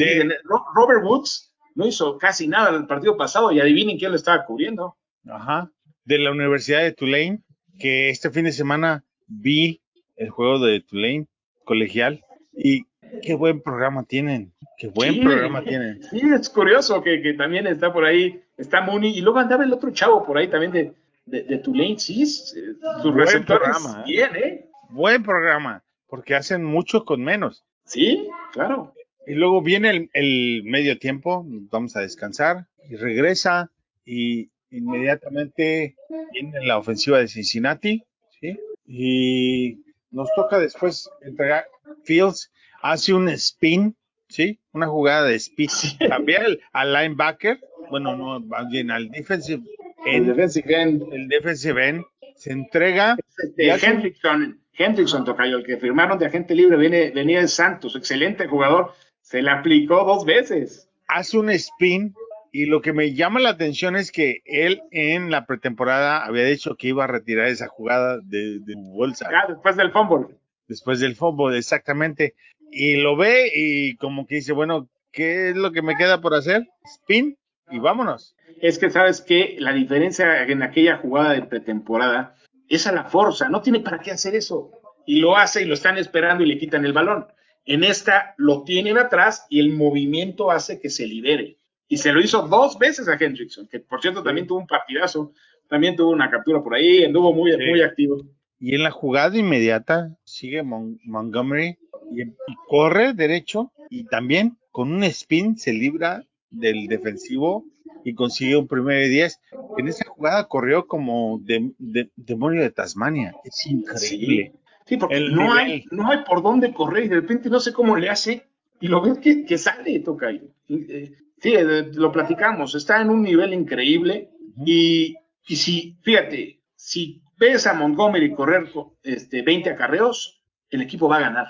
Robert 0.76 1.04
Woods 1.04 1.54
no 1.76 1.88
hizo 1.88 2.18
casi 2.18 2.48
nada 2.48 2.76
el 2.76 2.88
partido 2.88 3.16
pasado 3.16 3.52
y 3.52 3.60
adivinen 3.60 3.98
quién 3.98 4.12
lo 4.12 4.18
estaba 4.18 4.46
cubriendo. 4.46 4.98
Ajá. 5.30 5.72
De 6.04 6.18
la 6.18 6.32
Universidad 6.32 6.82
de 6.82 6.92
Tulane, 6.92 7.44
que 7.80 8.10
este 8.10 8.30
fin 8.30 8.46
de 8.46 8.52
semana 8.52 9.06
vi 9.28 9.82
el 10.18 10.30
juego 10.30 10.60
de 10.60 10.82
Tulane 10.82 11.28
colegial 11.72 12.22
y 12.54 12.84
qué 13.24 13.34
buen 13.34 13.62
programa 13.62 14.04
tienen. 14.04 14.52
Qué 14.78 14.88
buen 14.88 15.22
programa 15.22 15.64
tienen. 15.64 16.04
Sí, 16.04 16.20
es 16.20 16.50
curioso 16.50 17.02
que, 17.02 17.22
que, 17.22 17.34
también 17.34 17.66
está 17.66 17.94
por 17.94 18.04
ahí, 18.04 18.42
está 18.58 18.82
Mooney 18.82 19.18
y 19.18 19.22
luego 19.22 19.40
andaba 19.40 19.64
el 19.64 19.72
otro 19.72 19.90
chavo 19.92 20.26
por 20.26 20.38
ahí 20.38 20.50
también 20.50 20.74
de, 20.74 20.94
de, 21.26 21.58
Tulane, 21.60 21.98
sí, 21.98 22.26
sus 22.26 22.56
Buen 23.04 23.46
programa, 23.46 24.02
¿eh? 24.02 24.12
bien, 24.12 24.36
¿eh? 24.36 24.66
Buen 24.90 25.24
programa, 25.24 25.82
porque 26.08 26.36
hacen 26.36 26.66
mucho 26.66 27.06
con 27.06 27.24
menos. 27.24 27.64
Sí, 27.86 28.28
claro. 28.52 28.94
Y 29.26 29.36
luego 29.36 29.62
viene 29.62 30.10
el, 30.12 30.64
medio 30.66 31.00
tiempo, 31.00 31.46
vamos 31.48 31.96
a 31.96 32.02
descansar, 32.02 32.66
y 32.90 32.98
regresa, 32.98 33.72
y 34.04 34.50
inmediatamente 34.72 35.96
viene 36.34 36.66
la 36.66 36.78
ofensiva 36.78 37.20
de 37.20 37.30
Cincinnati, 37.30 38.04
¿sí? 38.42 38.60
Y 38.86 39.91
nos 40.12 40.30
toca 40.36 40.60
después 40.60 41.10
entregar. 41.21 41.65
Fields 42.04 42.52
hace 42.82 43.13
un 43.13 43.30
spin, 43.30 43.95
¿sí? 44.30 44.60
Una 44.71 44.88
jugada 44.88 45.28
de 45.28 45.36
spin. 45.36 45.69
También 46.10 46.60
al 46.74 46.93
linebacker, 46.93 47.60
bueno, 47.89 48.15
no, 48.15 48.39
más 48.39 48.69
bien 48.69 48.91
al 48.91 49.10
defensive 49.10 49.63
el 50.06 50.26
defensive 50.26 50.82
end. 50.82 51.04
El 51.13 51.28
defensive 51.28 51.88
end 51.88 52.06
se 52.36 52.52
entrega. 52.52 53.15
Este, 53.38 53.69
Hendrickson, 53.69 54.60
Hendrickson 54.74 55.26
Tocayo, 55.26 55.58
el 55.58 55.65
que 55.65 55.78
firmaron 55.78 56.17
de 56.17 56.26
agente 56.26 56.56
libre, 56.56 56.78
viene, 56.78 57.12
venía 57.12 57.41
de 57.41 57.47
Santos, 57.47 57.95
excelente 57.95 58.47
jugador. 58.47 58.93
Se 59.21 59.41
le 59.41 59.52
aplicó 59.52 60.04
dos 60.04 60.26
veces. 60.26 60.89
Hace 61.08 61.38
un 61.38 61.50
spin 61.52 62.13
y 62.52 62.66
lo 62.66 62.82
que 62.82 62.94
me 62.94 63.14
llama 63.14 63.40
la 63.40 63.50
atención 63.50 63.96
es 63.96 64.12
que 64.12 64.42
él 64.46 64.82
en 64.92 65.32
la 65.32 65.46
pretemporada 65.46 66.26
había 66.26 66.46
dicho 66.46 66.76
que 66.76 66.90
iba 66.90 67.06
a 67.06 67.08
retirar 67.08 67.48
esa 67.48 67.68
jugada 67.68 68.20
de, 68.24 68.60
de 68.60 68.76
bolsa. 68.78 69.30
Ah, 69.32 69.46
después 69.48 69.76
del 69.76 69.92
fútbol. 69.92 70.38
Después 70.68 71.00
del 71.00 71.16
fútbol, 71.16 71.56
exactamente. 71.56 72.36
Y 72.72 72.98
lo 72.98 73.16
ve 73.16 73.52
y 73.54 73.96
como 73.98 74.26
que 74.26 74.36
dice, 74.36 74.54
bueno, 74.54 74.90
¿qué 75.12 75.50
es 75.50 75.56
lo 75.56 75.72
que 75.72 75.82
me 75.82 75.96
queda 75.96 76.22
por 76.22 76.34
hacer? 76.34 76.68
Spin 76.84 77.38
y 77.70 77.80
vámonos 77.80 78.36
es 78.62 78.78
que 78.78 78.90
sabes 78.90 79.22
que 79.22 79.56
la 79.60 79.74
diferencia 79.74 80.44
en 80.44 80.62
aquella 80.62 80.98
jugada 80.98 81.34
de 81.34 81.42
pretemporada 81.42 82.36
es 82.70 82.88
a 82.88 82.92
la 82.92 83.06
fuerza, 83.06 83.50
no 83.50 83.62
tiene 83.62 83.80
para 83.80 84.00
qué 84.00 84.12
hacer 84.12 84.36
eso. 84.36 84.72
Y 85.06 85.20
lo 85.20 85.36
hace 85.36 85.64
y 85.64 85.66
lo 85.66 85.74
están 85.74 85.98
esperando 85.98 86.44
y 86.44 86.48
le 86.48 86.58
quitan 86.58 86.86
el 86.86 86.94
balón. 86.94 87.26
En 87.66 87.84
esta 87.84 88.36
lo 88.38 88.64
tienen 88.64 88.98
atrás 88.98 89.46
y 89.50 89.60
el 89.60 89.72
movimiento 89.72 90.52
hace 90.52 90.80
que 90.80 90.90
se 90.90 91.08
libere. 91.08 91.58
Y 91.92 91.98
se 91.98 92.14
lo 92.14 92.22
hizo 92.22 92.48
dos 92.48 92.80
veces 92.80 93.10
a 93.10 93.18
Hendrickson, 93.20 93.68
que 93.68 93.82
por 93.82 94.00
cierto 94.00 94.24
también 94.24 94.48
tuvo 94.48 94.60
un 94.60 94.66
partidazo, 94.66 95.34
también 95.68 95.98
tuvo 95.98 96.12
una 96.12 96.32
captura 96.32 96.64
por 96.64 96.74
ahí, 96.74 97.04
anduvo 97.04 97.34
muy, 97.34 97.52
muy 97.58 97.82
activo. 97.82 98.22
Y 98.62 98.76
en 98.76 98.84
la 98.84 98.92
jugada 98.92 99.38
inmediata 99.38 100.16
sigue 100.24 100.64
Montgomery 100.64 101.78
y, 102.14 102.22
y 102.22 102.56
corre 102.70 103.12
derecho 103.12 103.74
y 103.90 104.06
también 104.06 104.58
con 104.72 104.94
un 104.94 105.04
spin 105.04 105.58
se 105.58 105.74
libra 105.74 106.24
del 106.50 106.88
defensivo 106.88 107.66
y 108.06 108.14
consiguió 108.14 108.62
un 108.62 108.70
primer 108.70 109.02
de 109.02 109.10
10. 109.10 109.42
En 109.78 109.90
esa 109.90 110.06
jugada 110.08 110.48
corrió 110.48 110.88
como 110.88 111.42
de, 111.44 111.74
demonio 112.16 112.62
de 112.62 112.72
Tasmania. 112.72 113.36
Es 113.44 113.68
increíble. 113.68 114.54
Sí, 114.86 114.96
porque 114.96 115.20
no 115.30 115.54
hay, 115.54 115.84
no 115.92 116.10
hay 116.10 116.20
por 116.24 116.42
dónde 116.42 116.74
correr 116.74 117.04
y 117.04 117.10
de 117.10 117.16
repente 117.16 117.50
no 117.50 117.60
sé 117.60 117.74
cómo 117.74 117.98
le 117.98 118.10
hace 118.10 118.46
y 118.80 118.88
lo 118.88 119.02
ves 119.02 119.20
que, 119.20 119.44
que 119.44 119.58
sale, 119.58 120.00
toca. 120.00 120.32
Eh, 120.32 121.12
sí, 121.42 121.54
eh, 121.54 121.92
lo 121.94 122.12
platicamos, 122.12 122.76
está 122.76 123.02
en 123.02 123.10
un 123.10 123.24
nivel 123.24 123.54
increíble 123.54 124.30
y, 124.66 125.16
y 125.48 125.56
si, 125.56 125.98
fíjate, 126.02 126.62
si 126.76 127.22
ves 127.38 127.66
a 127.68 127.74
Montgomery 127.74 128.34
correr 128.34 128.70
este, 129.04 129.42
20 129.42 129.72
acarreos, 129.72 130.42
el 130.70 130.82
equipo 130.82 131.10
va 131.10 131.18
a 131.18 131.22
ganar. 131.22 131.48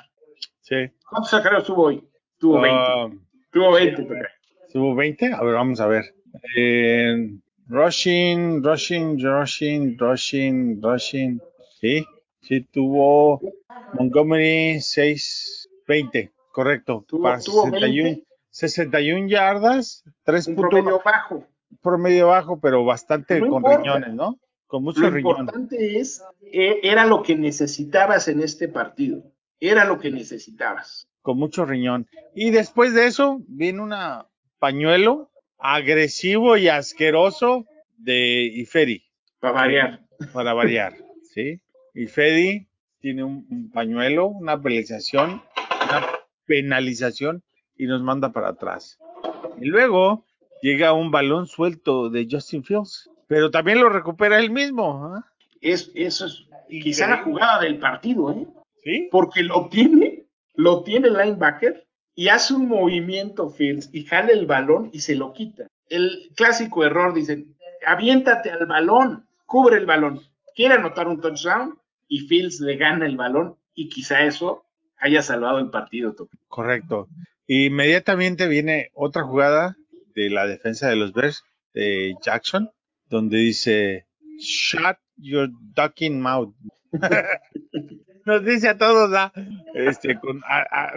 Sí. 0.61 0.89
¿Cuántos 1.09 1.33
acarreos 1.33 1.65
tuvo 1.65 1.83
hoy? 1.83 2.03
Tuvo 2.37 2.61
20. 2.61 2.79
Ah, 2.79 3.09
tuvo 3.51 3.73
20, 3.73 4.07
¿Tuvo 4.71 4.95
20? 4.95 5.33
A 5.33 5.43
ver, 5.43 5.53
vamos 5.53 5.81
a 5.81 5.87
ver. 5.87 6.05
Eh, 6.55 7.37
rushing, 7.67 8.63
rushing, 8.63 9.19
rushing, 9.21 9.97
rushing, 9.97 10.81
rushing. 10.81 11.41
Sí, 11.79 12.05
sí 12.41 12.61
tuvo 12.71 13.41
Montgomery 13.93 14.79
620, 14.79 16.31
correcto. 16.51 17.05
Tuvo, 17.07 17.23
para 17.23 17.41
61, 17.41 18.21
61 18.51 19.27
yardas, 19.27 20.03
3 20.23 20.47
un 20.47 20.55
promedio 20.55 21.01
bajo. 21.03 21.47
Promedio 21.81 22.27
bajo, 22.27 22.59
pero 22.59 22.85
bastante 22.85 23.39
con 23.39 23.63
riñones, 23.63 24.13
¿no? 24.13 24.39
Con 24.67 24.83
muchos 24.83 25.11
riñones. 25.11 25.23
Lo 25.23 25.29
importante 25.31 25.99
es, 25.99 26.21
e, 26.41 26.79
era 26.83 27.05
lo 27.05 27.23
que 27.23 27.35
necesitabas 27.35 28.27
en 28.27 28.41
este 28.41 28.67
partido. 28.67 29.23
Era 29.59 29.85
lo 29.85 29.99
que 29.99 30.11
necesitabas. 30.11 31.07
Con 31.21 31.37
mucho 31.37 31.65
riñón. 31.65 32.07
Y 32.35 32.51
después 32.51 32.93
de 32.93 33.07
eso, 33.07 33.41
viene 33.47 33.81
una 33.81 34.27
pañuelo 34.59 35.31
agresivo 35.57 36.57
y 36.57 36.67
asqueroso 36.67 37.65
de 37.97 38.43
Ifedi. 38.53 39.03
Para 39.39 39.53
variar. 39.53 39.99
Para 40.33 40.53
variar, 40.53 40.93
¿sí? 41.33 41.61
Ifedi 41.93 42.67
tiene 42.99 43.23
un, 43.23 43.71
pañuelo, 43.73 44.27
una 44.27 44.61
penalización, 44.61 45.41
una 45.83 46.07
penalización 46.45 47.43
y 47.81 47.87
nos 47.87 48.03
manda 48.03 48.31
para 48.31 48.49
atrás. 48.49 48.99
Y 49.59 49.65
luego 49.65 50.23
llega 50.61 50.93
un 50.93 51.09
balón 51.09 51.47
suelto 51.47 52.11
de 52.11 52.27
Justin 52.29 52.63
Fields, 52.63 53.09
pero 53.25 53.49
también 53.49 53.79
lo 53.79 53.89
recupera 53.89 54.37
él 54.37 54.51
mismo. 54.51 55.03
¿ah? 55.03 55.25
Es, 55.61 55.91
eso 55.95 56.27
es 56.27 56.45
quizá 56.69 57.07
la 57.07 57.23
jugada 57.23 57.59
del 57.59 57.79
partido, 57.79 58.31
¿eh? 58.31 58.45
Sí. 58.83 59.09
Porque 59.11 59.41
lo 59.41 59.67
tiene, 59.69 60.25
lo 60.53 60.83
tiene 60.83 61.07
el 61.07 61.17
linebacker 61.17 61.87
y 62.13 62.27
hace 62.27 62.53
un 62.53 62.67
movimiento 62.67 63.49
Fields 63.49 63.89
y 63.91 64.05
jale 64.05 64.33
el 64.33 64.45
balón 64.45 64.91
y 64.93 64.99
se 64.99 65.15
lo 65.15 65.33
quita. 65.33 65.65
El 65.89 66.29
clásico 66.35 66.85
error, 66.85 67.15
dicen, 67.15 67.55
aviéntate 67.87 68.51
al 68.51 68.67
balón, 68.67 69.25
cubre 69.47 69.77
el 69.77 69.87
balón. 69.87 70.21
Quiere 70.55 70.75
anotar 70.75 71.07
un 71.07 71.19
touchdown 71.19 71.79
y 72.07 72.19
Fields 72.27 72.59
le 72.59 72.75
gana 72.75 73.07
el 73.07 73.17
balón 73.17 73.55
y 73.73 73.89
quizá 73.89 74.23
eso 74.23 74.65
haya 74.99 75.23
salvado 75.23 75.57
el 75.57 75.71
partido. 75.71 76.15
Correcto. 76.47 77.07
Inmediatamente 77.53 78.47
viene 78.47 78.91
otra 78.93 79.23
jugada 79.23 79.75
de 80.15 80.29
la 80.29 80.47
defensa 80.47 80.87
de 80.87 80.95
los 80.95 81.11
Bears, 81.11 81.43
de 81.73 82.15
Jackson, 82.21 82.71
donde 83.09 83.39
dice, 83.39 84.05
shut 84.37 84.95
your 85.17 85.49
ducking 85.75 86.21
mouth. 86.21 86.55
nos 88.25 88.45
dice 88.45 88.69
a 88.69 88.77
todos, 88.77 89.11
este, 89.73 90.17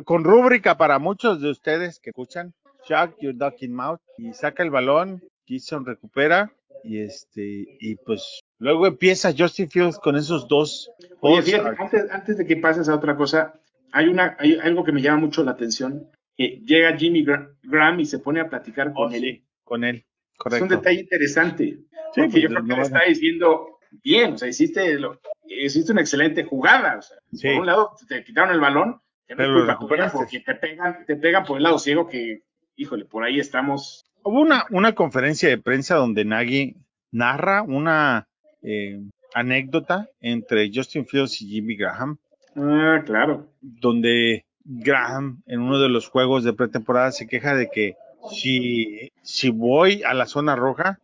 con, 0.04 0.22
rúbrica 0.22 0.76
para 0.76 1.00
muchos 1.00 1.40
de 1.40 1.50
ustedes 1.50 1.98
que 1.98 2.10
escuchan, 2.10 2.54
Chuck 2.86 3.16
your 3.20 3.34
ducking 3.34 3.74
mouth, 3.74 4.00
y 4.16 4.32
saca 4.32 4.62
el 4.62 4.70
balón, 4.70 5.24
Gibson 5.46 5.84
recupera, 5.84 6.52
y 6.84 7.00
este, 7.00 7.66
y 7.80 7.96
pues 7.96 8.38
luego 8.58 8.86
empieza 8.86 9.34
Justin 9.36 9.68
Fields 9.68 9.98
con 9.98 10.14
esos 10.14 10.46
dos. 10.46 10.88
Oye, 11.18 11.60
antes, 12.10 12.38
de 12.38 12.46
que 12.46 12.58
pases 12.58 12.88
a 12.88 12.94
otra 12.94 13.16
cosa, 13.16 13.58
hay 13.90 14.06
una, 14.06 14.36
hay 14.38 14.56
algo 14.62 14.84
que 14.84 14.92
me 14.92 15.02
llama 15.02 15.18
mucho 15.18 15.42
la 15.42 15.50
atención. 15.50 16.08
Que 16.36 16.60
llega 16.64 16.96
Jimmy 16.96 17.24
Graham 17.62 18.00
y 18.00 18.06
se 18.06 18.18
pone 18.18 18.40
a 18.40 18.48
platicar 18.48 18.92
con 18.92 19.12
oh, 19.12 19.14
él. 19.14 19.44
con 19.62 19.84
él, 19.84 20.04
correcto. 20.36 20.64
Es 20.66 20.72
un 20.72 20.76
detalle 20.78 21.00
interesante. 21.00 21.78
porque 22.14 22.30
pues, 22.30 22.42
yo 22.42 22.48
creo 22.48 22.64
que 22.64 22.74
le 22.74 22.82
está 22.82 23.04
diciendo, 23.06 23.78
bien, 24.02 24.34
o 24.34 24.38
sea, 24.38 24.48
hiciste, 24.48 24.98
lo, 24.98 25.20
hiciste 25.46 25.92
una 25.92 26.00
excelente 26.00 26.44
jugada. 26.44 26.98
O 26.98 27.02
sea, 27.02 27.52
Por 27.52 27.60
un 27.60 27.66
lado, 27.66 27.92
te 28.08 28.24
quitaron 28.24 28.52
el 28.52 28.60
balón, 28.60 29.00
pero 29.26 29.52
lo 29.52 29.66
recuperaste. 29.66 30.18
Porque 30.18 30.40
te 30.40 30.54
pegan, 30.54 31.04
te 31.06 31.16
pegan 31.16 31.44
por 31.44 31.58
el 31.58 31.62
lado 31.62 31.78
ciego 31.78 32.08
que, 32.08 32.42
híjole, 32.76 33.04
por 33.04 33.24
ahí 33.24 33.38
estamos. 33.38 34.04
Hubo 34.22 34.40
una, 34.40 34.64
una 34.70 34.94
conferencia 34.94 35.48
de 35.48 35.58
prensa 35.58 35.96
donde 35.96 36.24
Nagy 36.24 36.76
narra 37.12 37.62
una 37.62 38.26
eh, 38.62 39.00
anécdota 39.34 40.08
entre 40.20 40.70
Justin 40.72 41.06
Fields 41.06 41.42
y 41.42 41.48
Jimmy 41.48 41.76
Graham. 41.76 42.18
Ah, 42.56 43.02
claro. 43.04 43.52
Donde 43.60 44.43
Graham 44.64 45.42
en 45.46 45.60
uno 45.60 45.78
de 45.78 45.88
los 45.88 46.08
juegos 46.08 46.44
de 46.44 46.52
pretemporada 46.52 47.12
se 47.12 47.26
queja 47.26 47.54
de 47.54 47.68
que 47.70 47.96
si, 48.30 49.12
si 49.22 49.50
voy 49.50 50.02
a 50.02 50.14
la 50.14 50.26
zona 50.26 50.56
roja, 50.56 51.00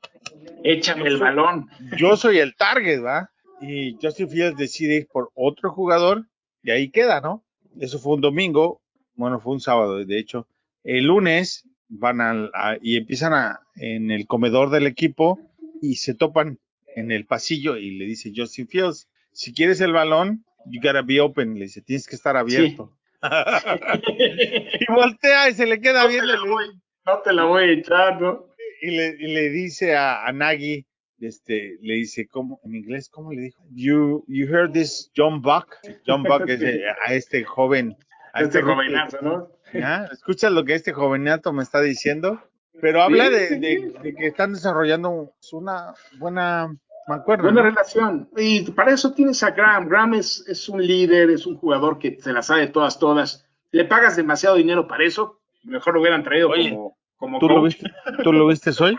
échame 0.64 1.08
el 1.08 1.18
balón. 1.18 1.68
Yo 1.96 2.16
soy 2.16 2.38
el 2.38 2.56
target, 2.56 3.04
¿va? 3.04 3.30
Y 3.60 3.98
Justin 4.00 4.30
Fields 4.30 4.56
decide 4.56 4.96
ir 4.96 5.08
por 5.12 5.30
otro 5.34 5.70
jugador 5.72 6.26
y 6.62 6.70
ahí 6.70 6.90
queda, 6.90 7.20
¿no? 7.20 7.44
Eso 7.78 7.98
fue 7.98 8.14
un 8.14 8.20
domingo, 8.20 8.80
bueno, 9.14 9.40
fue 9.40 9.52
un 9.52 9.60
sábado, 9.60 10.04
de 10.04 10.18
hecho. 10.18 10.46
El 10.82 11.06
lunes 11.06 11.68
van 11.88 12.20
a, 12.20 12.78
y 12.80 12.96
empiezan 12.96 13.34
a, 13.34 13.60
en 13.76 14.10
el 14.10 14.26
comedor 14.26 14.70
del 14.70 14.86
equipo 14.86 15.38
y 15.82 15.96
se 15.96 16.14
topan 16.14 16.58
en 16.96 17.12
el 17.12 17.26
pasillo 17.26 17.76
y 17.76 17.92
le 17.92 18.06
dice 18.06 18.32
Justin 18.34 18.66
Fields, 18.66 19.08
si 19.32 19.52
quieres 19.52 19.80
el 19.80 19.92
balón, 19.92 20.44
you 20.66 20.80
gotta 20.82 21.02
be 21.02 21.20
open. 21.20 21.54
Le 21.54 21.62
dice, 21.62 21.82
tienes 21.82 22.06
que 22.06 22.16
estar 22.16 22.36
abierto. 22.36 22.92
Y 23.22 24.92
voltea 24.92 25.48
y 25.50 25.54
se 25.54 25.66
le 25.66 25.80
queda 25.80 26.02
No 26.04 26.08
bien. 26.08 26.24
te 26.26 26.48
voy, 26.48 26.66
no 27.06 27.18
te 27.20 27.32
la 27.32 27.44
voy 27.44 27.62
a 27.64 27.72
echar, 27.72 28.20
¿no? 28.20 28.46
Y 28.82 28.90
le, 28.92 29.08
y 29.18 29.34
le 29.34 29.50
dice 29.50 29.94
a, 29.96 30.24
a 30.26 30.32
Nagy, 30.32 30.86
este, 31.20 31.76
le 31.82 31.94
dice, 31.94 32.26
¿cómo, 32.26 32.60
en 32.64 32.76
inglés, 32.76 33.10
cómo 33.10 33.32
le 33.32 33.42
dijo? 33.42 33.62
You, 33.72 34.24
you 34.26 34.46
heard 34.46 34.72
this 34.72 35.10
John 35.16 35.42
Buck? 35.42 35.76
John 36.06 36.22
Buck 36.22 36.48
es 36.48 36.62
eh, 36.62 36.82
a 37.06 37.12
este 37.14 37.44
joven. 37.44 37.96
A 38.32 38.42
Este 38.42 38.60
rookie. 38.60 38.74
jovenazo, 38.74 39.18
¿no? 39.22 39.48
¿Ya? 39.74 40.08
¿Escuchas 40.12 40.52
lo 40.52 40.64
que 40.64 40.74
este 40.74 40.92
jovenato 40.92 41.52
me 41.52 41.62
está 41.62 41.80
diciendo? 41.80 42.42
Pero 42.80 43.02
habla 43.02 43.26
Sí, 43.26 43.32
de, 43.34 43.48
sí, 43.48 43.58
de- 43.58 43.76
sí. 43.78 43.92
de 44.02 44.14
que 44.14 44.26
están 44.28 44.52
desarrollando 44.54 45.34
una 45.52 45.92
buena 46.18 46.74
mancuerna. 47.10 47.44
Buena 47.44 47.62
¿no? 47.62 47.68
relación. 47.70 48.28
Y 48.36 48.70
para 48.72 48.92
eso 48.92 49.12
tienes 49.12 49.42
a 49.42 49.50
Graham. 49.50 49.88
Graham 49.88 50.14
es, 50.14 50.44
es 50.48 50.68
un 50.68 50.84
líder, 50.84 51.30
es 51.30 51.46
un 51.46 51.56
jugador 51.56 51.98
que 51.98 52.18
se 52.20 52.32
la 52.32 52.42
sabe 52.42 52.66
todas, 52.68 52.98
todas. 52.98 53.46
Le 53.70 53.84
pagas 53.84 54.16
demasiado 54.16 54.56
dinero 54.56 54.86
para 54.88 55.04
eso. 55.04 55.40
Mejor 55.64 55.94
lo 55.94 56.00
hubieran 56.00 56.22
traído 56.22 56.48
Oye, 56.48 56.70
como, 56.70 56.96
como 57.16 57.38
¿Tú 57.38 57.48
lo 57.48 57.62
viste? 57.62 57.90
¿Tú 58.24 58.32
lo 58.32 58.46
viste 58.46 58.70
hoy? 58.82 58.96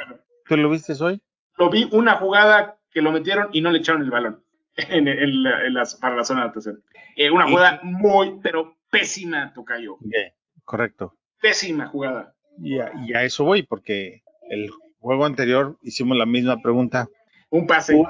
¿Tú 0.47 0.57
lo 0.57 0.70
viste 0.70 0.93
hoy? 1.03 1.22
Lo 1.57 1.70
vi 1.70 1.89
una 1.91 2.18
jugada 2.18 2.78
que 2.91 3.01
lo 3.01 3.12
metieron 3.12 3.49
y 3.51 3.62
no 3.62 3.72
le 3.72 3.80
echaron 3.80 4.01
el 4.03 4.12
balón 4.12 4.43
en, 4.76 5.07
en 5.07 5.43
la- 5.43 5.66
en 5.66 5.74
las- 5.74 5.95
para 5.95 6.16
la 6.16 6.24
zona 6.24 6.41
de 6.41 6.45
anotación. 6.45 6.84
Eh, 7.16 7.32
una 7.32 7.47
Y- 7.47 7.51
jugada 7.51 7.80
muy, 7.84 8.39
pero 8.43 8.76
pésima, 8.89 9.51
Tocayo. 9.53 9.97
Bien, 10.01 10.32
correcto. 10.64 11.16
Pésima 11.41 11.88
jugada. 11.88 12.36
Y 12.62 12.78
a, 12.80 12.91
y 13.07 13.14
a 13.14 13.24
eso 13.24 13.43
voy, 13.43 13.64
porque 13.64 14.22
el 14.49 14.70
juego 14.99 15.26
anterior 15.26 15.78
hicimos 15.82 16.16
la 16.18 16.26
misma 16.26 16.62
pregunta. 16.62 17.07
Un 17.52 17.68
pase. 17.68 17.93
Tú, 17.93 18.06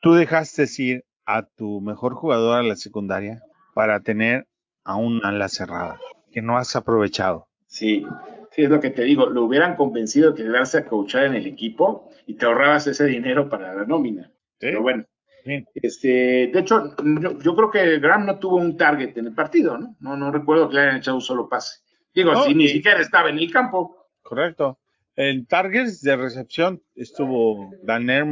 tú 0.00 0.14
dejaste 0.14 0.66
ir 0.78 1.04
a 1.24 1.42
tu 1.42 1.80
mejor 1.80 2.14
jugador 2.14 2.58
a 2.58 2.62
la 2.62 2.76
secundaria 2.76 3.42
para 3.74 4.00
tener 4.00 4.46
a 4.84 4.96
un 4.96 5.24
ala 5.24 5.48
cerrada, 5.48 6.00
que 6.32 6.42
no 6.42 6.56
has 6.56 6.74
aprovechado. 6.76 7.48
Sí, 7.66 8.06
sí, 8.52 8.62
es 8.62 8.70
lo 8.70 8.80
que 8.80 8.90
te 8.90 9.02
digo. 9.02 9.26
Lo 9.26 9.44
hubieran 9.44 9.76
convencido 9.76 10.32
de 10.32 10.42
quedarse 10.42 10.78
a 10.78 10.86
coachar 10.86 11.24
en 11.24 11.34
el 11.34 11.46
equipo 11.46 12.10
y 12.26 12.34
te 12.34 12.46
ahorrabas 12.46 12.86
ese 12.86 13.04
dinero 13.04 13.48
para 13.50 13.74
la 13.74 13.84
nómina. 13.84 14.32
Pero 14.58 14.80
bueno, 14.80 15.04
Bien. 15.44 15.66
este, 15.74 16.50
de 16.52 16.58
hecho, 16.58 16.94
yo, 17.20 17.38
yo 17.38 17.54
creo 17.54 17.70
que 17.70 17.98
Graham 17.98 18.24
no 18.26 18.38
tuvo 18.38 18.56
un 18.56 18.76
target 18.76 19.16
en 19.18 19.26
el 19.26 19.34
partido, 19.34 19.76
¿no? 19.76 19.96
No, 20.00 20.16
no 20.16 20.32
recuerdo 20.32 20.68
que 20.68 20.76
le 20.76 20.80
hayan 20.82 20.96
echado 20.96 21.16
un 21.16 21.22
solo 21.22 21.48
pase. 21.48 21.80
Digo, 22.14 22.32
No, 22.32 22.44
si 22.44 22.54
ni 22.54 22.68
siquiera 22.68 23.00
estaba 23.00 23.28
en 23.28 23.38
el 23.38 23.52
campo. 23.52 24.08
Correcto. 24.22 24.78
En 25.16 25.46
targets 25.46 26.00
de 26.00 26.16
recepción 26.16 26.82
estuvo 26.94 27.70
Danner 27.82 28.24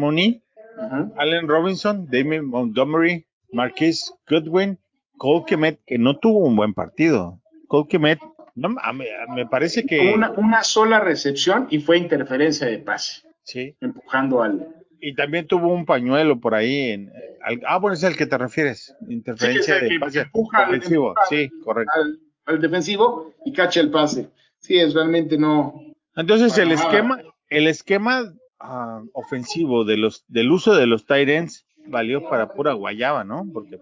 Allen 1.16 1.48
Robinson, 1.48 2.06
Damien 2.10 2.46
Montgomery, 2.46 3.26
Marquis 3.52 4.12
Goodwin, 4.28 4.78
Cole 5.16 5.44
Kemet, 5.46 5.80
que 5.86 5.98
no 5.98 6.18
tuvo 6.18 6.40
un 6.40 6.56
buen 6.56 6.74
partido. 6.74 7.40
Cole 7.68 7.86
Kemet, 7.88 8.18
no, 8.54 8.74
a 8.82 8.92
me 8.92 9.46
parece 9.50 9.84
que 9.84 10.12
Una, 10.14 10.30
una 10.32 10.62
sola 10.64 11.00
recepción 11.00 11.66
y 11.70 11.78
fue 11.80 11.98
interferencia 11.98 12.66
de 12.66 12.78
pase, 12.78 13.22
sí. 13.42 13.76
empujando 13.80 14.42
al. 14.42 14.68
Y 15.00 15.14
también 15.14 15.46
tuvo 15.46 15.68
un 15.68 15.84
pañuelo 15.84 16.40
por 16.40 16.54
ahí. 16.54 16.90
En, 16.90 17.12
al- 17.42 17.60
ah, 17.66 17.78
bueno, 17.78 17.94
es 17.94 18.02
el 18.04 18.16
que 18.16 18.26
te 18.26 18.38
refieres. 18.38 18.94
Interferencia 19.08 19.78
Sí, 19.80 19.88
de 19.88 19.98
pase 20.00 20.20
empuja 20.20 20.66
al- 20.66 20.74
empuja 20.76 21.20
Sí, 21.28 21.50
correcto. 21.62 21.92
al, 21.94 22.18
al 22.46 22.60
defensivo 22.60 23.32
y 23.44 23.52
cacha 23.52 23.80
el 23.80 23.90
pase. 23.90 24.28
Sí, 24.58 24.76
es 24.78 24.94
realmente 24.94 25.36
no. 25.36 25.74
Entonces 26.16 26.56
el 26.58 26.70
nada. 26.70 26.80
esquema, 26.82 27.18
el 27.50 27.66
esquema 27.66 28.32
ah, 28.60 29.02
ofensivo 29.12 29.84
de 29.84 29.96
los, 29.96 30.24
del 30.28 30.50
uso 30.50 30.74
de 30.74 30.86
los 30.86 31.04
ends 31.08 31.66
valió 31.86 32.28
para 32.28 32.48
pura 32.48 32.72
guayaba, 32.72 33.24
¿no? 33.24 33.46
Porque 33.52 33.78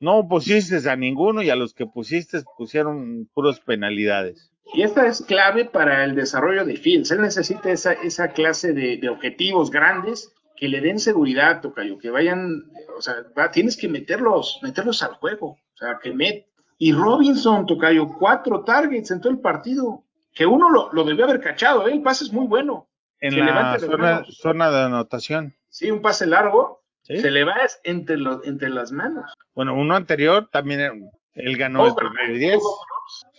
no 0.00 0.28
pusiste 0.28 0.88
a 0.88 0.96
ninguno 0.96 1.42
y 1.42 1.50
a 1.50 1.56
los 1.56 1.72
que 1.74 1.86
pusiste 1.86 2.42
pusieron 2.58 3.28
puros 3.32 3.60
penalidades. 3.60 4.50
Y 4.74 4.82
esta 4.82 5.06
es 5.06 5.22
clave 5.22 5.64
para 5.66 6.04
el 6.04 6.14
desarrollo 6.14 6.64
de 6.64 6.76
Fields. 6.76 7.10
Él 7.10 7.20
necesita 7.22 7.70
esa, 7.70 7.92
esa 7.92 8.28
clase 8.28 8.72
de, 8.72 8.96
de 8.96 9.08
objetivos 9.08 9.70
grandes 9.70 10.32
que 10.56 10.68
le 10.68 10.80
den 10.80 10.98
seguridad, 10.98 11.60
Tocayo, 11.60 11.98
que 11.98 12.10
vayan, 12.10 12.64
o 12.96 13.02
sea, 13.02 13.14
va- 13.38 13.50
tienes 13.50 13.76
que 13.76 13.88
meterlos, 13.88 14.58
meterlos 14.62 15.02
al 15.02 15.14
juego. 15.14 15.46
O 15.48 15.76
sea, 15.76 15.98
que 16.02 16.12
met. 16.12 16.46
Y 16.78 16.92
Robinson, 16.92 17.66
Tocayo, 17.66 18.08
cuatro 18.18 18.64
targets 18.64 19.10
en 19.10 19.20
todo 19.20 19.32
el 19.32 19.38
partido. 19.40 20.04
Que 20.32 20.46
uno 20.46 20.70
lo, 20.70 20.92
lo 20.92 21.04
debió 21.04 21.24
haber 21.24 21.40
cachado, 21.40 21.86
¿eh? 21.86 21.92
el 21.92 22.02
pase 22.02 22.24
es 22.24 22.32
muy 22.32 22.46
bueno. 22.46 22.88
En 23.26 23.38
la 23.46 23.78
zona, 24.30 24.70
de 24.70 24.82
anotación. 24.82 25.54
Sí, 25.68 25.90
un 25.90 26.02
pase 26.02 26.26
largo, 26.26 26.82
¿sí? 27.02 27.18
se 27.18 27.30
le 27.30 27.44
va 27.44 27.54
entre, 27.84 28.16
los, 28.18 28.46
entre 28.46 28.68
las 28.70 28.92
manos. 28.92 29.32
Bueno, 29.54 29.74
uno 29.74 29.94
anterior 29.96 30.48
también 30.52 30.80
eh, 30.80 30.90
él 31.34 31.56
ganó 31.56 31.84
el 31.86 31.92
Oh, 31.92 31.94
pero 31.96 32.10
primer 32.12 32.36
y 32.36 32.38
diez. 32.38 32.58
tuvo- 32.58 32.78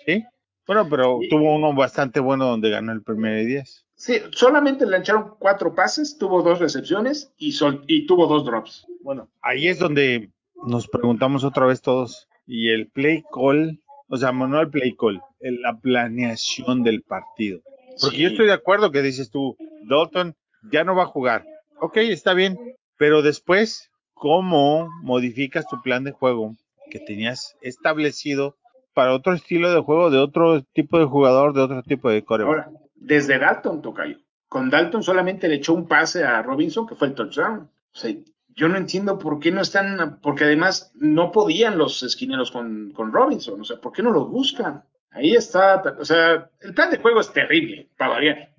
¿sí? 0.05 0.23
Bueno, 0.67 0.87
pero 0.89 1.19
Sí. 1.21 1.29
tuvo 1.29 1.55
uno 1.55 1.73
bastante 1.75 2.19
bueno 2.19 2.45
donde 2.45 2.69
ganó 2.71 2.91
el 2.91 3.03
primer 3.03 3.39
y 3.43 3.45
diez. 3.45 3.85
Sí, 3.95 4.15
solamente 4.31 4.85
le 4.85 4.97
echaron 4.97 5.35
cuatro 5.39 5.73
pases, 5.75 6.17
tuvo 6.17 6.41
dos 6.41 6.59
recepciones 6.59 7.31
y, 7.37 7.51
sol- 7.53 7.83
y 7.87 8.07
tuvo 8.07 8.27
dos 8.27 8.43
drops. 8.43 8.85
Bueno, 9.01 9.29
ahí 9.41 9.67
es 9.67 9.77
donde 9.79 10.31
nos 10.65 10.87
preguntamos 10.87 11.43
otra 11.43 11.65
vez 11.67 11.81
todos. 11.81 12.27
Y 12.47 12.69
el 12.71 12.89
play 12.89 13.23
call, 13.33 13.79
o 14.09 14.17
sea, 14.17 14.31
no 14.31 14.59
el 14.59 14.69
play 14.69 14.95
call, 14.95 15.21
el- 15.39 15.61
la 15.61 15.77
planeación 15.79 16.83
del 16.83 17.03
partido. 17.03 17.61
Porque 18.01 18.17
Sí. 18.17 18.23
yo 18.23 18.29
estoy 18.29 18.47
de 18.47 18.53
acuerdo 18.53 18.91
que 18.91 19.01
dices 19.01 19.29
tú, 19.31 19.55
Dalton 19.87 20.35
ya 20.71 20.83
no 20.83 20.95
va 20.95 21.03
a 21.03 21.07
jugar. 21.07 21.45
Ok, 21.79 21.97
está 21.97 22.33
bien. 22.33 22.57
Pero 22.97 23.21
después, 23.21 23.91
¿cómo 24.13 24.89
modificas 25.01 25.67
tu 25.67 25.81
plan 25.81 26.03
de 26.03 26.11
juego 26.11 26.55
que 26.89 26.99
tenías 26.99 27.55
establecido 27.61 28.55
para 28.93 29.13
otro 29.13 29.33
estilo 29.33 29.71
de 29.73 29.81
juego, 29.81 30.09
de 30.09 30.19
otro 30.19 30.63
tipo 30.73 30.97
de 30.97 31.05
jugador, 31.05 31.53
de 31.53 31.61
otro 31.61 31.83
tipo 31.83 32.09
de 32.09 32.23
coreback? 32.23 32.49
Ahora, 32.49 32.71
desde 32.95 33.37
Dalton, 33.37 33.81
Tocayo. 33.81 34.19
Con 34.47 34.69
Dalton 34.69 35.03
solamente 35.03 35.47
le 35.47 35.55
echó 35.55 35.73
un 35.73 35.87
pase 35.87 36.23
a 36.23 36.41
Robinson, 36.41 36.87
que 36.87 36.95
fue 36.95 37.09
el 37.09 37.15
touchdown. 37.15 37.69
O 37.93 37.97
sea, 37.97 38.15
yo 38.55 38.69
no 38.69 38.77
entiendo 38.77 39.19
por 39.19 39.39
qué 39.39 39.51
no 39.51 39.61
están, 39.61 40.19
porque 40.21 40.45
además 40.45 40.91
no 40.95 41.31
podían 41.31 41.77
los 41.77 42.03
esquineros 42.03 42.51
con, 42.51 42.91
con 42.91 43.11
Robinson. 43.11 43.59
O 43.59 43.65
sea, 43.65 43.77
¿por 43.77 43.91
qué 43.91 44.01
no 44.01 44.11
los 44.11 44.29
buscan? 44.29 44.83
Ahí 45.11 45.33
está, 45.33 45.81
o 45.97 46.05
sea, 46.05 46.49
el 46.61 46.73
plan 46.73 46.91
de 46.91 46.97
juego 46.97 47.21
es 47.21 47.31
terrible, 47.31 47.89
para 47.97 48.11
variar. 48.11 48.49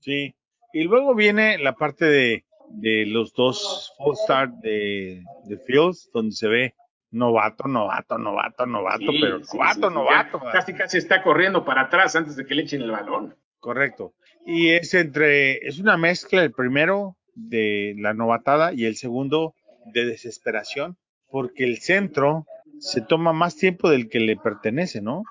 Sí. 0.00 0.34
Y 0.72 0.84
luego 0.84 1.14
viene 1.14 1.58
la 1.58 1.74
parte 1.74 2.04
de, 2.04 2.44
de 2.70 3.06
los 3.06 3.32
dos 3.32 3.94
full 3.98 4.14
start 4.16 4.52
de, 4.62 5.22
de 5.44 5.58
Fields, 5.58 6.10
donde 6.12 6.32
se 6.32 6.48
ve 6.48 6.74
novato, 7.10 7.66
novato, 7.68 8.18
novato, 8.18 8.66
novato, 8.66 9.12
Sí, 9.12 9.18
pero 9.20 9.44
sí, 9.44 9.56
novato, 9.56 9.88
sí, 9.88 9.94
novato. 9.94 10.40
Casi, 10.52 10.74
casi 10.74 10.98
está 10.98 11.22
corriendo 11.22 11.64
para 11.64 11.82
atrás 11.82 12.14
antes 12.16 12.36
de 12.36 12.46
que 12.46 12.54
le 12.54 12.62
echen 12.62 12.82
el 12.82 12.90
balón. 12.90 13.34
Correcto. 13.60 14.14
Y 14.44 14.70
es 14.70 14.94
entre, 14.94 15.66
es 15.66 15.78
una 15.78 15.96
mezcla 15.96 16.42
el 16.42 16.52
primero 16.52 17.16
de 17.34 17.94
la 17.98 18.14
novatada 18.14 18.72
y 18.72 18.84
el 18.84 18.96
segundo 18.96 19.54
de 19.92 20.04
desesperación, 20.04 20.96
porque 21.28 21.64
el 21.64 21.78
centro 21.78 22.46
se 22.78 23.00
toma 23.00 23.32
más 23.32 23.56
tiempo 23.56 23.90
del 23.90 24.08
que 24.08 24.20
le 24.20 24.36
pertenece, 24.36 25.00
¿no? 25.00 25.22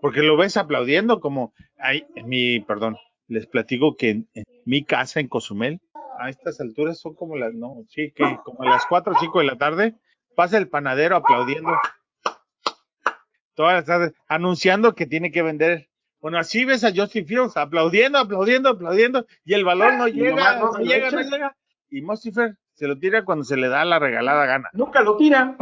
Porque 0.00 0.22
lo 0.22 0.36
ves 0.36 0.56
aplaudiendo 0.56 1.20
como, 1.20 1.52
ay, 1.78 2.04
mi, 2.24 2.60
perdón, 2.60 2.96
les 3.30 3.46
platico 3.46 3.96
que 3.96 4.10
en, 4.10 4.28
en 4.34 4.44
mi 4.64 4.84
casa 4.84 5.20
en 5.20 5.28
Cozumel, 5.28 5.80
a 6.18 6.28
estas 6.28 6.60
alturas 6.60 6.98
son 6.98 7.14
como 7.14 7.36
las, 7.36 7.54
no, 7.54 7.84
sí, 7.88 8.12
que 8.14 8.24
como 8.44 8.62
a 8.62 8.66
las 8.66 8.84
4 8.86 9.12
o 9.12 9.18
5 9.18 9.38
de 9.38 9.44
la 9.46 9.56
tarde, 9.56 9.94
pasa 10.34 10.58
el 10.58 10.68
panadero 10.68 11.16
aplaudiendo 11.16 11.72
todas 13.54 13.74
las 13.74 13.84
tardes, 13.84 14.12
anunciando 14.28 14.94
que 14.94 15.06
tiene 15.06 15.30
que 15.30 15.42
vender. 15.42 15.88
Bueno, 16.20 16.38
así 16.38 16.64
ves 16.64 16.84
a 16.84 16.92
Justin 16.94 17.26
Fields 17.26 17.56
aplaudiendo, 17.56 18.18
aplaudiendo, 18.18 18.70
aplaudiendo, 18.70 19.26
y 19.44 19.54
el 19.54 19.64
balón 19.64 19.98
no 19.98 20.08
llega, 20.08 20.58
no 20.58 20.78
llega, 20.78 21.10
no 21.10 21.20
llega. 21.22 21.56
Y 21.88 22.02
Mostifer 22.02 22.56
se 22.74 22.86
lo 22.86 22.98
tira 22.98 23.24
cuando 23.24 23.44
se 23.44 23.56
le 23.56 23.68
da 23.68 23.84
la 23.84 23.98
regalada 23.98 24.44
gana. 24.46 24.68
Nunca 24.72 25.02
lo 25.02 25.16
tira. 25.16 25.56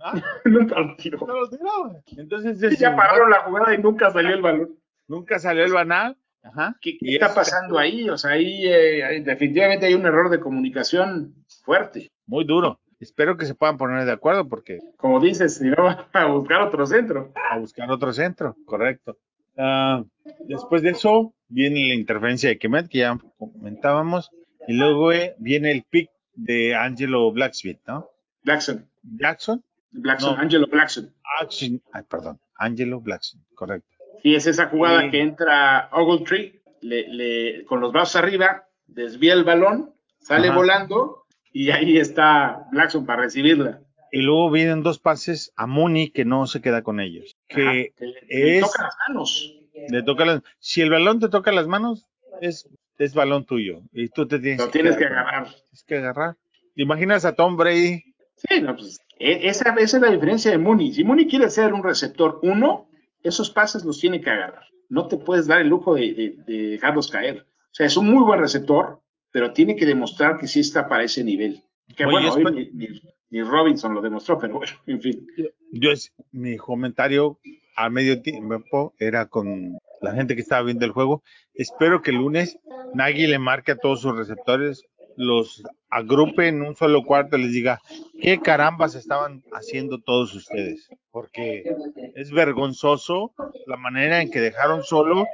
¿Ah? 0.00 0.14
nunca 0.44 0.80
lo 0.80 0.96
tiró. 0.96 1.18
No 1.26 1.40
lo 1.40 1.48
tiró. 1.48 2.02
Entonces, 2.16 2.78
ya 2.78 2.96
pararon 2.96 3.30
la 3.30 3.40
jugada 3.40 3.74
y 3.74 3.78
nunca 3.78 4.10
salió 4.10 4.34
el 4.34 4.42
balón. 4.42 4.78
nunca 5.06 5.38
salió 5.38 5.64
el 5.64 5.72
banal. 5.72 6.16
Ajá. 6.42 6.76
¿Qué, 6.80 6.98
está 7.00 7.26
es- 7.26 7.32
pasando 7.32 7.78
ahí? 7.78 8.08
O 8.10 8.18
sea, 8.18 8.32
ahí 8.32 8.62
eh, 8.66 9.22
definitivamente 9.24 9.86
hay 9.86 9.94
un 9.94 10.04
error 10.06 10.28
de 10.30 10.40
comunicación 10.40 11.34
fuerte. 11.64 12.10
Muy 12.26 12.44
duro. 12.44 12.80
Espero 13.00 13.36
que 13.36 13.46
se 13.46 13.54
puedan 13.54 13.76
poner 13.78 14.04
de 14.04 14.12
acuerdo 14.12 14.48
porque 14.48 14.78
Como 14.96 15.18
dices, 15.20 15.56
si 15.56 15.64
no, 15.68 15.74
a 16.12 16.24
buscar 16.26 16.62
otro 16.62 16.86
centro. 16.86 17.32
a 17.50 17.58
buscar 17.58 17.90
otro 17.90 18.12
centro, 18.12 18.56
correcto. 18.64 19.18
Ah, 19.56 20.04
después 20.46 20.82
de 20.82 20.90
eso 20.90 21.34
viene 21.48 21.88
la 21.88 21.94
interferencia 21.94 22.48
de 22.48 22.58
Kemet, 22.58 22.88
que 22.88 22.98
ya 22.98 23.18
comentábamos, 23.38 24.30
y 24.66 24.74
luego 24.74 25.12
eh, 25.12 25.34
viene 25.38 25.72
el 25.72 25.82
pick 25.88 26.10
de 26.34 26.74
Angelo 26.74 27.30
Blacksmith, 27.32 27.80
¿no? 27.86 28.08
Blackson. 28.44 28.88
Jackson, 29.02 29.64
Blackson, 29.90 30.36
No. 30.36 30.40
Angelo 30.40 30.66
Blackson. 30.68 31.12
Action- 31.40 31.82
ay, 31.92 32.02
perdón, 32.08 32.40
Angelo 32.56 33.00
Blacksmith, 33.00 33.44
correcto. 33.54 33.91
Y 34.22 34.34
es 34.34 34.46
esa 34.46 34.66
jugada 34.68 35.02
Sí. 35.02 35.10
que 35.10 35.20
entra 35.20 35.88
Ogletree, 35.92 36.60
le, 36.80 37.08
le, 37.08 37.64
con 37.64 37.80
los 37.80 37.92
brazos 37.92 38.16
arriba, 38.16 38.64
desvía 38.86 39.32
el 39.34 39.44
balón, 39.44 39.94
sale 40.20 40.48
Ajá. 40.48 40.56
volando 40.56 41.24
y 41.52 41.70
ahí 41.70 41.98
está 41.98 42.66
Blackson 42.72 43.06
para 43.06 43.22
recibirla. 43.22 43.80
Y 44.10 44.20
luego 44.22 44.50
vienen 44.50 44.82
dos 44.82 44.98
pases 44.98 45.52
a 45.56 45.66
Mooney 45.66 46.10
que 46.10 46.24
no 46.24 46.46
se 46.46 46.60
queda 46.60 46.82
con 46.82 47.00
ellos. 47.00 47.36
Que, 47.48 47.62
Ajá, 47.62 47.72
que 47.96 48.06
le- 48.06 48.26
le 48.28 48.58
es- 48.58 48.64
toca 48.64 48.82
las 48.84 48.94
manos. 49.08 49.54
le 49.88 50.02
toca 50.02 50.24
las, 50.24 50.42
si 50.58 50.82
el 50.82 50.90
balón 50.90 51.18
te 51.18 51.28
toca 51.28 51.50
las 51.52 51.66
manos, 51.66 52.06
es, 52.40 52.68
es 52.98 53.14
balón 53.14 53.44
tuyo. 53.46 53.80
Y 53.92 54.08
tú 54.08 54.26
te 54.28 54.38
tienes, 54.38 54.60
Lo 54.60 54.68
tienes 54.68 54.96
que 54.96 55.06
agarrar. 55.06 55.46
Tienes 55.46 55.84
que 55.86 55.96
agarrar. 55.96 56.36
¿Te 56.74 56.82
imaginas 56.82 57.24
a 57.24 57.34
Tom 57.34 57.56
Brady? 57.56 58.02
Sí, 58.36 58.60
no, 58.60 58.76
pues, 58.76 59.00
e- 59.18 59.48
esa, 59.48 59.70
esa 59.78 59.96
es 59.96 60.02
la 60.02 60.10
diferencia 60.10 60.50
de 60.50 60.58
Mooney. 60.58 60.92
Si 60.92 61.04
Mooney 61.04 61.26
quiere 61.26 61.48
ser 61.50 61.72
un 61.72 61.82
receptor 61.82 62.38
uno, 62.42 62.88
esos 63.22 63.50
pases 63.50 63.84
los 63.84 63.98
tiene 64.00 64.20
que 64.20 64.30
agarrar. 64.30 64.64
No 64.88 65.08
te 65.08 65.16
puedes 65.16 65.46
dar 65.46 65.60
el 65.60 65.68
lujo 65.68 65.94
de, 65.94 66.12
de- 66.14 66.36
de 66.46 66.62
dejarlos 66.70 67.10
caer. 67.10 67.46
O 67.46 67.74
sea, 67.74 67.86
es 67.86 67.96
un 67.96 68.10
muy 68.10 68.22
buen 68.24 68.40
receptor, 68.40 69.00
pero 69.30 69.52
tiene 69.52 69.76
que 69.76 69.86
demostrar 69.86 70.38
que 70.38 70.46
sí 70.46 70.60
está 70.60 70.88
para 70.88 71.04
ese 71.04 71.24
nivel. 71.24 71.62
Que 71.96 72.04
Oye, 72.04 72.28
bueno, 72.30 72.32
hoy 72.34 72.70
ni, 72.74 72.86
ni- 72.86 73.00
ni 73.30 73.42
Robinson 73.42 73.94
lo 73.94 74.02
demostró, 74.02 74.38
pero 74.38 74.54
bueno, 74.58 74.72
en 74.86 75.00
fin. 75.00 75.26
Yo 75.72 75.90
es, 75.90 76.12
mi 76.32 76.56
comentario 76.58 77.38
a 77.76 77.88
medio 77.88 78.20
tiempo 78.20 78.94
era 78.98 79.26
con 79.28 79.78
la 80.02 80.12
gente 80.12 80.34
que 80.34 80.42
estaba 80.42 80.62
viendo 80.64 80.84
el 80.84 80.92
juego. 80.92 81.22
Espero 81.54 82.02
que 82.02 82.10
el 82.10 82.18
lunes 82.18 82.58
Nagy 82.92 83.26
le 83.26 83.38
marque 83.38 83.72
a 83.72 83.76
todos 83.78 84.02
sus 84.02 84.14
receptores, 84.16 84.82
los 85.16 85.62
agrupe 85.90 86.48
en 86.48 86.62
un 86.62 86.76
solo 86.76 87.02
cuarto 87.04 87.36
y 87.36 87.42
les 87.42 87.52
diga 87.52 87.80
qué 88.20 88.40
carambas 88.40 88.94
estaban 88.94 89.42
haciendo 89.52 89.98
todos 90.00 90.34
ustedes. 90.34 90.88
Porque 91.10 91.74
es 92.14 92.30
vergonzoso 92.30 93.32
la 93.66 93.76
manera 93.76 94.22
en 94.22 94.30
que 94.30 94.40
dejaron 94.40 94.82
solo 94.82 95.26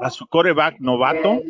a 0.00 0.10
su 0.10 0.26
coreback 0.26 0.80
novato 0.80 1.42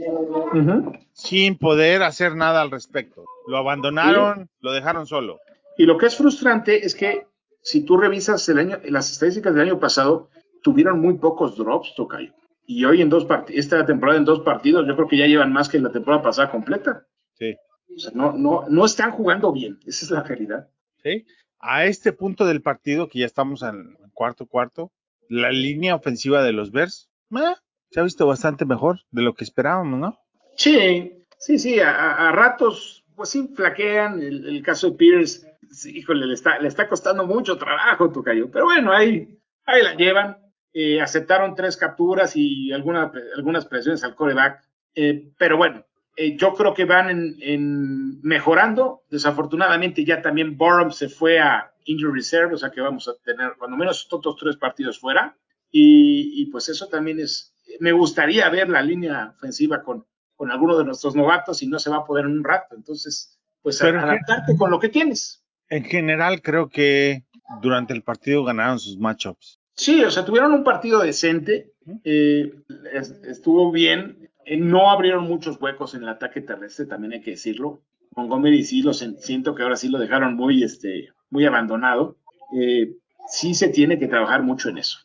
sin 1.12 1.56
poder 1.56 2.02
hacer 2.02 2.34
nada 2.34 2.62
al 2.62 2.70
respecto. 2.70 3.24
Lo 3.46 3.58
abandonaron, 3.58 4.48
lo 4.60 4.72
dejaron 4.72 5.06
solo. 5.06 5.38
Y 5.76 5.84
lo 5.84 5.96
que 5.96 6.06
es 6.06 6.16
frustrante 6.16 6.84
es 6.84 6.94
que 6.94 7.26
si 7.62 7.84
tú 7.84 7.96
revisas 7.96 8.48
el 8.48 8.58
año, 8.58 8.78
las 8.84 9.10
estadísticas 9.10 9.54
del 9.54 9.68
año 9.68 9.80
pasado, 9.80 10.30
tuvieron 10.62 11.00
muy 11.00 11.14
pocos 11.14 11.56
drops, 11.56 11.94
Tocayo. 11.94 12.32
Y 12.66 12.84
hoy 12.84 13.02
en 13.02 13.08
dos 13.08 13.24
partidos, 13.24 13.60
esta 13.60 13.84
temporada 13.84 14.18
en 14.18 14.24
dos 14.24 14.40
partidos, 14.40 14.86
yo 14.86 14.94
creo 14.94 15.08
que 15.08 15.16
ya 15.16 15.26
llevan 15.26 15.52
más 15.52 15.68
que 15.68 15.78
la 15.78 15.90
temporada 15.90 16.22
pasada 16.22 16.50
completa. 16.50 17.06
Sí. 17.40 17.56
O 17.96 17.98
sea, 17.98 18.12
no, 18.14 18.32
no, 18.32 18.66
no 18.68 18.84
están 18.84 19.10
jugando 19.10 19.50
bien, 19.52 19.80
esa 19.86 20.04
es 20.04 20.10
la 20.12 20.22
realidad. 20.22 20.68
¿sí? 21.02 21.26
A 21.58 21.86
este 21.86 22.12
punto 22.12 22.46
del 22.46 22.62
partido, 22.62 23.08
que 23.08 23.18
ya 23.18 23.26
estamos 23.26 23.62
en 23.62 23.96
cuarto 24.14 24.46
cuarto, 24.46 24.92
la 25.28 25.50
línea 25.50 25.94
ofensiva 25.96 26.42
de 26.44 26.52
los 26.52 26.70
Bears 26.70 27.10
eh, 27.34 27.54
se 27.90 27.98
ha 28.00 28.04
visto 28.04 28.26
bastante 28.26 28.64
mejor 28.64 29.00
de 29.10 29.22
lo 29.22 29.34
que 29.34 29.44
esperábamos, 29.44 29.98
¿no? 29.98 30.18
Sí, 30.56 31.24
sí, 31.38 31.58
sí, 31.58 31.80
a, 31.80 32.28
a- 32.28 32.32
ratos, 32.32 33.04
pues 33.16 33.30
sí, 33.30 33.50
flaquean. 33.56 34.20
El, 34.22 34.46
el 34.46 34.62
caso 34.62 34.90
de 34.90 34.96
Pierce, 34.96 35.56
sí, 35.70 35.96
híjole, 35.98 36.26
le 36.26 36.34
está, 36.34 36.58
le 36.58 36.68
está 36.68 36.88
costando 36.88 37.26
mucho 37.26 37.56
trabajo, 37.56 38.10
Tocayo. 38.10 38.50
Pero 38.50 38.66
bueno, 38.66 38.92
ahí, 38.92 39.38
ahí 39.64 39.82
la 39.82 39.94
llevan. 39.94 40.36
Eh, 40.72 41.00
aceptaron 41.00 41.54
tres 41.56 41.76
capturas 41.76 42.36
y 42.36 42.72
alguna- 42.72 43.10
algunas 43.36 43.66
presiones 43.66 44.04
al 44.04 44.14
coreback. 44.14 44.62
Eh, 44.94 45.32
pero 45.38 45.56
bueno, 45.56 45.84
eh, 46.16 46.36
yo 46.36 46.54
creo 46.54 46.74
que 46.74 46.84
van 46.84 47.10
en, 47.10 47.36
en 47.40 48.20
mejorando. 48.22 49.02
Desafortunadamente 49.10 50.04
ya 50.04 50.22
también 50.22 50.56
Borum 50.56 50.90
se 50.90 51.08
fue 51.08 51.38
a 51.38 51.72
injury 51.84 52.12
reserve, 52.14 52.54
o 52.54 52.58
sea 52.58 52.70
que 52.70 52.80
vamos 52.80 53.08
a 53.08 53.14
tener 53.24 53.52
cuando 53.58 53.76
menos 53.76 54.02
estos 54.02 54.36
tres 54.36 54.56
partidos 54.56 54.98
fuera. 54.98 55.36
Y, 55.70 56.42
y 56.42 56.46
pues 56.46 56.68
eso 56.68 56.88
también 56.88 57.20
es, 57.20 57.54
me 57.78 57.92
gustaría 57.92 58.48
ver 58.48 58.68
la 58.68 58.82
línea 58.82 59.34
ofensiva 59.36 59.82
con, 59.82 60.04
con 60.34 60.50
alguno 60.50 60.76
de 60.78 60.84
nuestros 60.84 61.14
novatos 61.14 61.62
y 61.62 61.66
no 61.68 61.78
se 61.78 61.90
va 61.90 61.98
a 61.98 62.04
poder 62.04 62.24
en 62.24 62.32
un 62.32 62.44
rato. 62.44 62.74
Entonces, 62.74 63.38
pues 63.62 63.80
adaptarte 63.82 64.56
con 64.56 64.70
lo 64.70 64.78
que 64.80 64.88
tienes. 64.88 65.44
En 65.68 65.84
general, 65.84 66.42
creo 66.42 66.68
que 66.68 67.24
durante 67.62 67.92
el 67.92 68.02
partido 68.02 68.42
ganaron 68.44 68.78
sus 68.78 68.98
matchups. 68.98 69.60
Sí, 69.74 70.02
o 70.02 70.10
sea, 70.10 70.24
tuvieron 70.24 70.52
un 70.52 70.64
partido 70.64 71.00
decente, 71.00 71.72
eh, 72.04 72.52
es- 72.92 73.20
estuvo 73.22 73.70
bien, 73.70 74.29
no 74.56 74.90
abrieron 74.90 75.24
muchos 75.24 75.60
huecos 75.60 75.94
en 75.94 76.02
el 76.02 76.08
ataque 76.08 76.40
terrestre, 76.40 76.86
también 76.86 77.12
hay 77.14 77.20
que 77.20 77.32
decirlo. 77.32 77.82
Montgomery 78.16 78.64
sí 78.64 78.82
lo 78.82 78.92
siento 78.92 79.54
que 79.54 79.62
ahora 79.62 79.76
sí 79.76 79.88
lo 79.88 79.98
dejaron 79.98 80.34
muy, 80.34 80.62
este, 80.64 81.10
muy 81.30 81.46
abandonado. 81.46 82.16
Eh, 82.58 82.92
sí 83.28 83.54
se 83.54 83.68
tiene 83.68 83.98
que 83.98 84.08
trabajar 84.08 84.42
mucho 84.42 84.68
en 84.68 84.78
eso. 84.78 84.98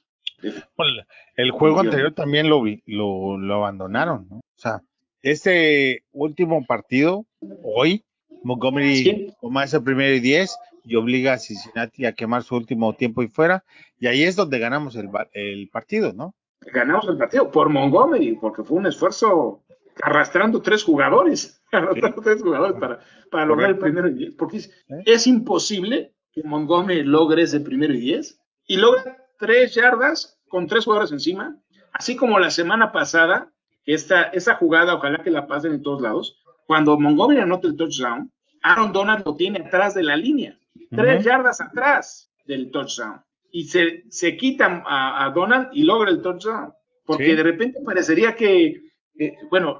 Bueno, 0.76 1.04
el 1.36 1.52
juego 1.52 1.80
anterior 1.80 2.14
también 2.14 2.50
lo, 2.50 2.62
vi- 2.62 2.82
lo, 2.86 3.38
lo 3.38 3.56
abandonaron, 3.56 4.28
¿no? 4.30 4.38
O 4.38 4.43
sea, 4.58 4.82
este 5.22 6.04
último 6.12 6.66
partido, 6.66 7.26
hoy, 7.64 8.04
Montgomery 8.43 8.96
Sí. 8.98 9.34
toma 9.41 9.64
ese 9.64 9.80
primero 9.82 10.14
y 10.16 10.20
diez 10.20 10.56
y 10.84 10.96
obliga 10.96 11.34
a 11.34 11.38
Cincinnati 11.39 12.06
a 12.06 12.14
quemar 12.14 12.43
su 12.43 12.56
último 12.56 12.93
tiempo 12.93 13.24
y 13.24 13.28
fuera, 13.28 13.64
y 14.00 14.06
ahí 14.08 14.24
es 14.24 14.36
donde 14.36 14.60
ganamos 14.60 14.96
el, 14.96 15.10
el 15.34 15.68
partido, 15.70 16.14
¿no? 16.14 16.36
Ganamos 16.74 17.07
el 17.07 17.18
partido 17.18 17.51
por 17.51 17.70
Montgomery, 17.70 18.38
porque 18.38 18.63
fue 18.63 18.78
un 18.78 18.88
esfuerzo 18.88 19.63
arrastrando 20.01 20.61
tres 20.61 20.84
jugadores, 20.84 21.61
arrastrando 21.72 22.22
tres 22.22 22.41
jugadores 22.41 22.80
para, 22.80 22.99
para 23.32 23.45
lograr 23.45 23.70
el 23.72 23.78
primero 23.78 24.07
y 24.09 24.13
diez, 24.13 24.36
porque 24.36 24.57
es, 24.57 24.72
es 25.05 25.28
imposible 25.28 26.13
que 26.32 26.43
Montgomery 26.43 27.03
logre 27.03 27.43
ese 27.43 27.59
primero 27.59 27.93
y 27.93 27.99
diez 27.99 28.39
y 28.68 28.78
logra 28.78 29.18
tres 29.39 29.76
yardas 29.76 30.39
con 30.49 30.68
tres 30.68 30.86
jugadores 30.86 31.11
encima, 31.11 31.57
así 31.93 32.16
como 32.16 32.39
la 32.39 32.51
semana 32.51 32.91
pasada, 32.91 33.51
esta, 33.86 34.24
esa 34.24 34.55
jugada, 34.55 34.95
ojalá 34.95 35.24
que 35.24 35.32
la 35.32 35.47
pasen 35.47 35.74
en 35.74 35.84
todos 35.84 36.01
lados, 36.01 36.41
cuando 36.66 36.97
Montgomery 36.99 37.41
anota 37.41 37.68
el 37.68 37.76
touchdown, 37.76 38.32
Aaron 38.63 38.91
Donald 38.91 39.24
lo 39.26 39.36
tiene 39.36 39.59
atrás 39.59 39.93
de 39.93 40.03
la 40.03 40.18
línea, 40.18 40.57
tres 40.89 41.24
yardas 41.24 41.61
atrás 41.61 42.32
del 42.45 42.72
touchdown. 42.72 43.22
Y 43.58 43.66
se, 43.66 44.03
se 44.10 44.36
quitan 44.36 44.84
a, 44.86 45.26
a 45.26 45.30
Donald 45.32 45.70
y 45.72 45.84
logra 45.84 46.10
el 46.12 46.22
touchdown. 46.22 46.74
Porque 47.06 47.28
Sí. 47.30 47.36
de 47.36 47.43
repente 47.43 47.80
parecería 47.86 48.36
que, 48.36 48.82
eh, 49.18 49.34
bueno, 49.49 49.80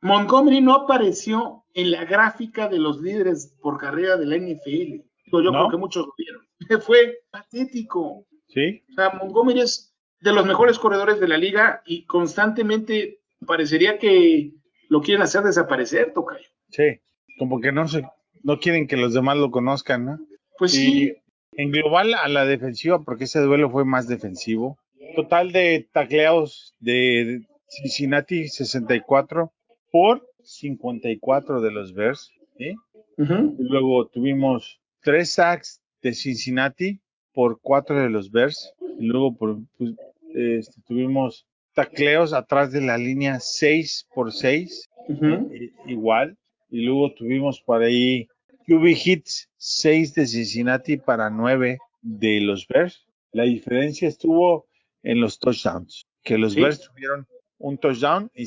Montgomery 0.00 0.60
no 0.62 0.74
apareció 0.74 1.64
en 1.74 1.90
la 1.90 2.04
gráfica 2.06 2.68
de 2.68 2.78
los 2.78 3.00
líderes 3.02 3.54
por 3.60 3.76
carrera 3.78 4.16
de 4.16 4.24
la 4.26 4.36
NFL. 4.36 5.04
Digo, 5.26 5.42
Yo 5.42 5.50
¿No? 5.52 5.58
creo 5.58 5.70
que 5.70 5.76
muchos 5.76 6.06
lo 6.06 6.12
vieron. 6.16 6.46
Fue 6.86 7.18
patético. 7.30 8.26
Sí, 8.48 8.82
O 8.90 8.94
sea, 8.94 9.10
Montgomery 9.10 9.60
es 9.60 9.94
de 10.20 10.32
los 10.32 10.46
mejores 10.46 10.78
corredores 10.78 11.20
de 11.20 11.28
la 11.28 11.36
liga 11.36 11.82
y 11.86 12.04
constantemente 12.06 13.20
parecería 13.46 13.98
que 13.98 14.52
lo 14.88 15.02
quieren 15.02 15.22
hacer 15.22 15.42
desaparecer, 15.42 16.12
Tocayo. 16.14 16.48
sí. 16.68 17.00
Como 17.38 17.60
que 17.60 17.72
no 17.72 17.86
se, 17.88 18.02
no 18.42 18.58
quieren 18.60 18.86
que 18.86 18.96
los 18.98 19.14
demás 19.14 19.36
lo 19.38 19.50
conozcan, 19.50 20.04
¿no? 20.04 20.18
Pues 20.58 20.74
Y 20.74 20.78
sí, 20.78 21.16
en 21.52 21.70
global 21.70 22.14
a 22.14 22.28
la 22.28 22.44
defensiva, 22.44 23.00
porque 23.02 23.24
ese 23.24 23.40
duelo 23.40 23.70
fue 23.70 23.84
más 23.84 24.06
defensivo. 24.08 24.78
Total 25.16 25.52
de 25.52 25.88
tacleados 25.92 26.74
de 26.78 27.42
Cincinnati 27.68 28.48
64 28.48 29.52
por 29.90 30.26
54 30.42 31.60
de 31.60 31.70
los 31.70 31.92
Bears. 31.94 32.30
¿sí? 32.56 32.74
ujú, 33.18 33.56
Y 33.58 33.62
luego 33.64 34.06
tuvimos 34.08 34.80
tres 35.02 35.32
sacks 35.32 35.80
de 36.02 36.12
Cincinnati 36.14 37.00
por 37.32 37.60
cuatro 37.60 38.00
de 38.00 38.10
los 38.10 38.30
Bears. 38.30 38.72
Y 38.98 39.06
luego 39.06 39.34
por- 39.36 39.58
pues, 39.78 39.92
este, 40.34 40.80
tuvimos 40.86 41.46
tacleos 41.74 42.32
atrás 42.32 42.70
de 42.72 42.80
la 42.80 42.98
línea 42.98 43.40
6 43.40 44.06
por 44.14 44.32
6 44.32 44.88
ujú. 45.08 45.50
i- 45.54 45.72
igual. 45.90 46.36
Y 46.70 46.82
luego 46.82 47.12
tuvimos 47.14 47.60
por 47.60 47.82
ahí 47.82 48.28
QB 48.70 48.86
hits 49.04 49.48
6 49.56 50.14
de 50.14 50.26
Cincinnati 50.28 50.96
para 50.96 51.28
9 51.28 51.78
de 52.02 52.40
los 52.40 52.68
Bears. 52.68 53.04
La 53.32 53.42
diferencia 53.42 54.06
estuvo 54.06 54.68
en 55.02 55.20
los 55.20 55.40
touchdowns, 55.40 56.06
que 56.22 56.38
los 56.38 56.52
Sí. 56.52 56.60
Bears 56.60 56.80
tuvieron 56.80 57.26
un 57.58 57.78
touchdown 57.78 58.30
y 58.32 58.46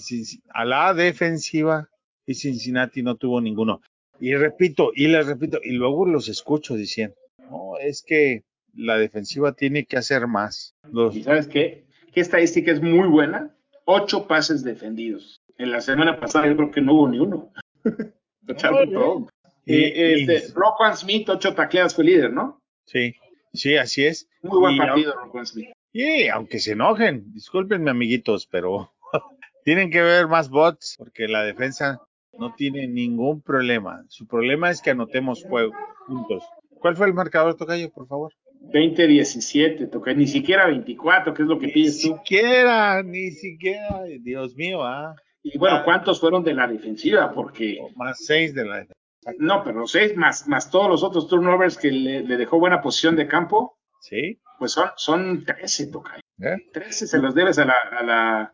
a 0.54 0.64
la 0.64 0.94
defensiva 0.94 1.90
y 2.26 2.36
Cincinnati 2.36 3.04
no 3.04 3.18
tuvo 3.18 3.42
ninguno. 3.42 3.82
Y 4.22 4.34
repito, 4.36 4.92
y 4.96 5.08
les 5.08 5.26
repito, 5.28 5.60
y 5.62 5.72
luego 5.74 6.06
los 6.06 6.30
escucho 6.30 6.76
diciendo, 6.76 7.16
no, 7.50 7.78
es 7.82 8.02
que 8.02 8.46
la 8.74 8.98
defensiva 8.98 9.52
tiene 9.52 9.84
que 9.86 9.98
hacer 9.98 10.28
más. 10.28 10.74
Los, 10.90 11.18
¿Y 11.18 11.24
sabes 11.24 11.48
qué? 11.48 11.84
¿Qué 12.14 12.22
estadística 12.22 12.72
es 12.72 12.82
muy 12.82 13.10
buena? 13.10 13.54
Ocho 13.84 14.26
pases 14.26 14.64
defendidos. 14.64 15.42
En 15.58 15.70
la 15.72 15.82
semana 15.82 16.18
pasada 16.18 16.48
yo 16.48 16.56
creo 16.56 16.72
que 16.72 16.80
no 16.80 16.94
hubo 16.94 17.10
ni 17.10 17.20
uno. 17.20 17.52
Y- 18.48 19.33
Eh, 19.66 19.94
y- 20.26 20.32
este, 20.32 20.54
Roquan 20.54 20.96
Smith, 20.98 21.30
ocho 21.30 21.54
tacleadas, 21.56 21.96
fue 21.96 22.04
líder, 22.06 22.32
¿no? 22.32 22.60
sí, 22.86 23.14
sí, 23.54 23.78
así 23.78 24.06
es. 24.06 24.28
Muy 24.42 24.60
buen 24.60 24.76
Y 24.76 24.78
partido, 24.78 25.14
Roquan 25.16 25.46
Smith. 25.46 25.70
Y 25.94 26.28
aunque 26.28 26.60
se 26.60 26.72
enojen, 26.74 27.32
discúlpenme 27.34 27.92
amiguitos, 27.92 28.48
pero 28.48 28.92
tienen 29.64 29.90
que 29.92 30.02
ver 30.02 30.28
más 30.28 30.50
bots 30.50 30.96
porque 30.98 31.28
la 31.28 31.44
defensa 31.44 32.00
no 32.38 32.54
tiene 32.56 32.88
ningún 32.88 33.42
problema. 33.42 34.04
Su 34.10 34.26
problema 34.28 34.70
es 34.72 34.82
que 34.82 34.90
anotemos 34.90 35.44
juego, 35.46 35.72
puntos. 36.08 36.44
¿Cuál 36.80 36.98
fue 36.98 37.08
el 37.08 37.14
marcador, 37.14 37.56
Tocayo, 37.56 37.90
por 37.92 38.08
favor? 38.08 38.34
20-17, 38.74 39.90
toca, 39.92 40.14
ni 40.14 40.26
siquiera 40.28 40.68
24, 40.68 41.34
que 41.34 41.44
es 41.44 41.48
lo 41.48 41.60
que 41.60 41.68
Ni 41.68 41.74
pides 41.74 42.02
tú. 42.02 42.16
siquiera, 42.16 43.04
ni 43.04 43.32
siquiera, 43.32 44.04
Dios 44.22 44.56
mío, 44.56 44.84
ah, 44.84 45.16
Y 45.44 45.58
bueno, 45.58 45.84
¿cuántos 45.84 46.20
fueron 46.20 46.44
de 46.44 46.54
la 46.54 46.68
defensiva? 46.68 47.32
Porque 47.34 47.78
más 47.96 48.24
seis 48.26 48.54
de 48.56 48.66
la 48.66 48.76
defensa. 48.78 48.94
No, 49.40 49.64
pero 49.64 49.88
seis 49.88 50.16
más, 50.16 50.48
más 50.48 50.70
todos 50.70 50.90
los 50.90 51.04
otros 51.04 51.28
turnovers 51.28 51.78
que 51.78 51.92
le, 51.92 52.22
le 52.24 52.38
dejó 52.38 52.60
buena 52.60 52.82
posición 52.82 53.16
de 53.16 53.28
campo, 53.28 53.78
Sí. 54.02 54.40
pues 54.60 54.72
son, 54.74 54.90
son 54.98 55.46
13, 55.46 55.88
toca. 55.88 56.18
¿eh? 56.40 56.58
13 56.74 57.08
se 57.08 57.18
los 57.20 57.34
debes 57.36 57.58
a 57.60 57.66
la, 57.66 57.74
a 58.00 58.04
la 58.04 58.54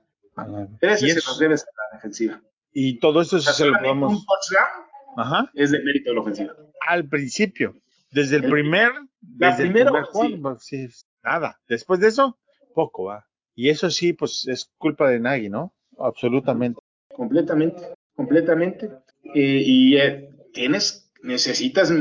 13 0.79 1.05
Y, 1.07 1.09
se 1.11 1.19
eso- 1.19 1.31
los 1.31 1.39
debes 1.39 1.63
a 1.63 1.67
la 1.91 1.97
defensiva. 1.97 2.41
y 2.71 2.99
todo 2.99 3.21
eso 3.21 3.37
O 3.37 3.39
sea, 3.39 3.53
se 3.53 3.65
lo 3.65 3.77
podemos. 3.79 4.13
un 4.13 4.25
touchdown 4.25 4.85
Ajá. 5.17 5.51
es 5.55 5.71
de 5.71 5.79
mérito 5.83 6.11
de 6.11 6.15
la 6.15 6.21
ofensiva. 6.21 6.53
Al 6.87 7.07
principio. 7.07 7.73
Desde 8.11 8.37
el 8.37 8.45
El- 8.45 8.51
primer. 8.51 8.91
la 9.37 9.49
desde 9.51 9.63
el 9.63 9.71
primer 9.73 9.91
juego, 10.03 10.27
sí. 10.35 10.37
pues, 10.41 10.63
sí, 10.63 10.87
nada. 11.23 11.59
Después 11.67 11.99
de 11.99 12.07
eso, 12.07 12.37
poco 12.73 13.05
va. 13.05 13.25
Y 13.55 13.69
eso 13.69 13.89
sí, 13.89 14.13
pues 14.13 14.47
es 14.47 14.71
culpa 14.77 15.09
de 15.09 15.19
Nagy, 15.19 15.49
¿no? 15.49 15.73
Absolutamente. 15.97 16.79
completamente, 17.13 17.81
completamente. 18.15 18.89
Eh, 19.35 19.61
y 19.65 19.97
eh, 19.97 20.29
tienes, 20.53 21.11
necesitas 21.21 21.91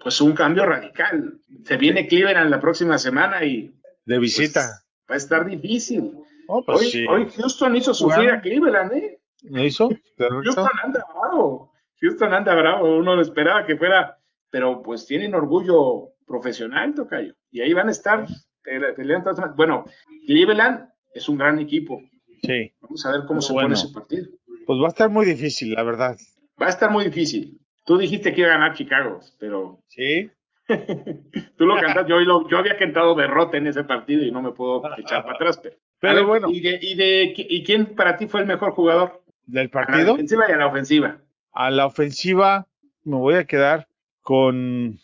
pues 0.00 0.20
un 0.20 0.32
cambio 0.34 0.66
radical. 0.66 1.38
Se 1.64 1.76
viene 1.76 2.06
Cleveland 2.06 2.50
la 2.50 2.60
próxima 2.60 2.98
semana 2.98 3.44
y 3.44 3.66
De 4.04 4.16
pues, 4.16 4.20
visita. 4.20 4.82
va 5.10 5.14
a 5.14 5.18
estar 5.18 5.46
difícil. 5.46 6.12
Oh, 6.48 6.64
pues 6.64 6.78
Hoy, 6.80 6.86
sí. 6.90 7.06
hoy 7.08 7.28
Houston 7.36 7.74
hizo 7.76 7.92
sufrir 7.94 8.24
Bueno. 8.26 8.38
a 8.38 8.40
Cleveland, 8.40 8.92
¿eh? 8.92 9.18
¿Lo 9.42 9.64
hizo? 9.64 9.88
Houston 10.18 10.68
anda 10.82 11.04
bravo. 11.12 11.72
Houston 12.00 12.34
anda 12.34 12.54
bravo. 12.54 12.98
Uno 12.98 13.16
lo 13.16 13.22
esperaba 13.22 13.64
que 13.66 13.76
fuera, 13.76 14.18
pero 14.50 14.82
pues 14.82 15.06
tienen 15.06 15.34
orgullo 15.34 16.10
profesional, 16.26 16.94
Tocayo. 16.94 17.34
Y 17.50 17.60
ahí 17.62 17.72
van 17.72 17.88
a 17.88 17.92
estar 17.92 18.26
peleando. 18.62 19.32
Bueno, 19.56 19.84
Cleveland 20.26 20.88
es 21.14 21.28
un 21.28 21.38
gran 21.38 21.58
equipo. 21.58 22.00
Sí. 22.42 22.72
Vamos 22.80 23.04
a 23.06 23.12
ver 23.12 23.20
cómo 23.20 23.40
Pero 23.40 23.40
se 23.42 23.52
bueno. 23.52 23.68
pone 23.68 23.74
ese 23.80 23.88
partido. 23.92 24.26
Pues 24.66 24.78
va 24.80 24.86
a 24.86 24.88
estar 24.88 25.08
muy 25.10 25.26
difícil, 25.26 25.72
la 25.74 25.82
verdad. 25.82 26.16
Va 26.60 26.66
a 26.66 26.70
estar 26.70 26.90
muy 26.90 27.04
difícil. 27.04 27.60
Tú 27.86 27.96
dijiste 27.98 28.34
que 28.34 28.40
iba 28.42 28.50
a 28.50 28.58
ganar 28.58 28.74
Chicago, 28.74 29.20
pero 29.38 29.78
Sí. 29.88 30.28
tú 31.56 31.64
lo 31.66 31.76
cantaste. 31.76 32.10
Yo, 32.10 32.58
había 32.58 32.76
cantado 32.76 33.14
derrota 33.14 33.56
en 33.56 33.68
ese 33.68 33.84
partido 33.84 34.24
y 34.24 34.30
no 34.30 34.42
me 34.42 34.52
puedo 34.52 34.82
echar 34.98 35.22
para 35.22 35.34
atrás. 35.36 35.58
Pero, 35.62 35.76
Pero 36.00 36.14
ver, 36.16 36.24
bueno. 36.26 36.48
¿y, 36.50 36.60
de, 36.60 36.78
y, 36.82 36.94
de- 36.94 37.34
¿y 37.36 37.62
quién 37.64 37.86
para 37.94 38.16
ti 38.16 38.26
fue 38.26 38.40
el 38.40 38.46
mejor 38.46 38.72
jugador? 38.72 39.22
Del 39.46 39.60
A 39.60 39.64
la 39.64 39.70
partido. 39.70 40.12
defensiva 40.12 40.44
y 40.48 40.52
a 40.52 40.56
la 40.56 40.66
ofensiva. 40.66 41.18
A 41.52 41.70
la 41.70 41.86
ofensiva 41.86 42.66
me 43.04 43.16
voy 43.16 43.34
a 43.34 43.44
quedar 43.44 43.86
con... 44.22 44.98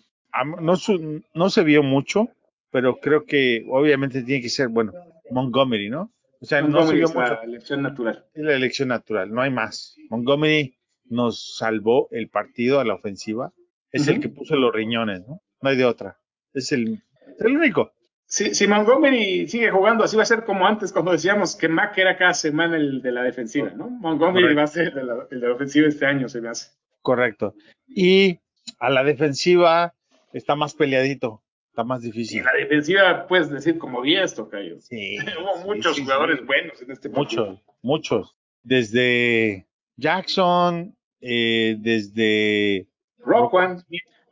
No, 0.61 0.77
su- 0.77 1.23
no 1.35 1.51
se 1.51 1.63
vio 1.63 1.83
mucho, 1.83 2.29
pero 2.71 2.97
creo 2.97 3.25
que 3.25 3.65
obviamente 3.71 4.23
tiene 4.23 4.43
que 4.43 4.49
ser, 4.49 4.69
bueno, 4.69 4.93
Montgomery, 5.31 5.89
¿no? 5.91 6.11
O 6.41 6.45
sea, 6.45 6.61
no 6.63 6.67
se 6.67 6.73
Montgomery 6.73 6.97
vio 6.99 7.07
es 7.07 7.15
mucho. 7.15 7.35
la 7.35 7.43
elección 7.45 7.83
natural. 7.83 8.25
Es 8.35 8.43
la 8.43 8.55
elección 8.55 8.89
natural, 8.89 9.33
no 9.33 9.43
hay 9.43 9.51
más. 9.51 9.95
Montgomery 10.11 10.75
nos 11.13 11.57
salvó 11.57 12.09
el 12.11 12.29
partido 12.29 12.81
a 12.81 12.85
la 12.85 12.95
ofensiva. 12.95 13.53
Es 13.93 14.09
el 14.09 14.21
que 14.21 14.29
puso 14.31 14.57
los 14.57 14.73
riñones, 14.75 15.21
¿no? 15.29 15.41
No 15.61 15.69
hay 15.71 15.77
de 15.77 15.85
otra. 15.85 16.19
Es 16.55 16.73
el, 16.73 17.03
es 17.39 17.41
el 17.45 17.57
único. 17.57 17.93
Si, 18.25 18.55
si 18.55 18.67
Montgomery 18.67 19.47
sigue 19.47 19.71
jugando 19.71 20.05
así, 20.05 20.17
va 20.17 20.23
a 20.23 20.27
ser 20.27 20.45
como 20.45 20.67
antes 20.67 20.91
cuando 20.93 21.13
decíamos 21.13 21.55
que 21.55 21.69
Mack 21.69 21.99
era 21.99 22.17
cada 22.17 22.33
semana 22.33 22.77
el 22.79 23.03
de 23.03 23.13
la 23.13 23.23
defensiva, 23.23 23.71
¿no? 23.77 23.91
Montgomery 23.91 24.55
Correcto. 24.55 24.57
va 24.59 24.65
a 24.65 24.67
ser 24.69 24.89
el 24.89 24.95
de, 24.95 25.05
la, 25.05 25.27
el 25.31 25.41
de 25.41 25.49
la 25.49 25.55
ofensiva 25.55 25.87
este 25.89 26.07
año, 26.07 26.29
se 26.31 26.41
me 26.41 26.49
hace. 26.49 26.71
Correcto. 27.03 27.55
Y 27.87 28.39
a 28.79 28.89
la 28.89 29.05
defensiva 29.05 29.93
está 30.33 30.57
más 30.57 30.73
peleadito, 30.73 31.43
está 31.69 31.85
más 31.85 32.03
Y 32.03 32.07
difícil. 32.07 32.43
la 32.45 32.53
defensiva, 32.55 33.27
puedes 33.27 33.51
decir 33.51 33.77
como 33.77 34.01
10, 34.01 34.35
Tocayo. 34.35 34.81
Sí, 34.81 35.19
Hubo 35.39 35.59
sí, 35.59 35.65
muchos 35.67 35.95
sí, 35.97 36.01
sí. 36.01 36.05
jugadores 36.05 36.47
buenos 36.47 36.81
en 36.81 36.91
este 36.91 37.11
partido. 37.11 37.45
Muchos, 37.47 37.63
muchos. 37.83 38.37
Desde 38.63 39.67
Jackson, 39.97 40.97
eh, 41.23 41.77
desde 41.79 42.87
Roquan. 43.19 43.83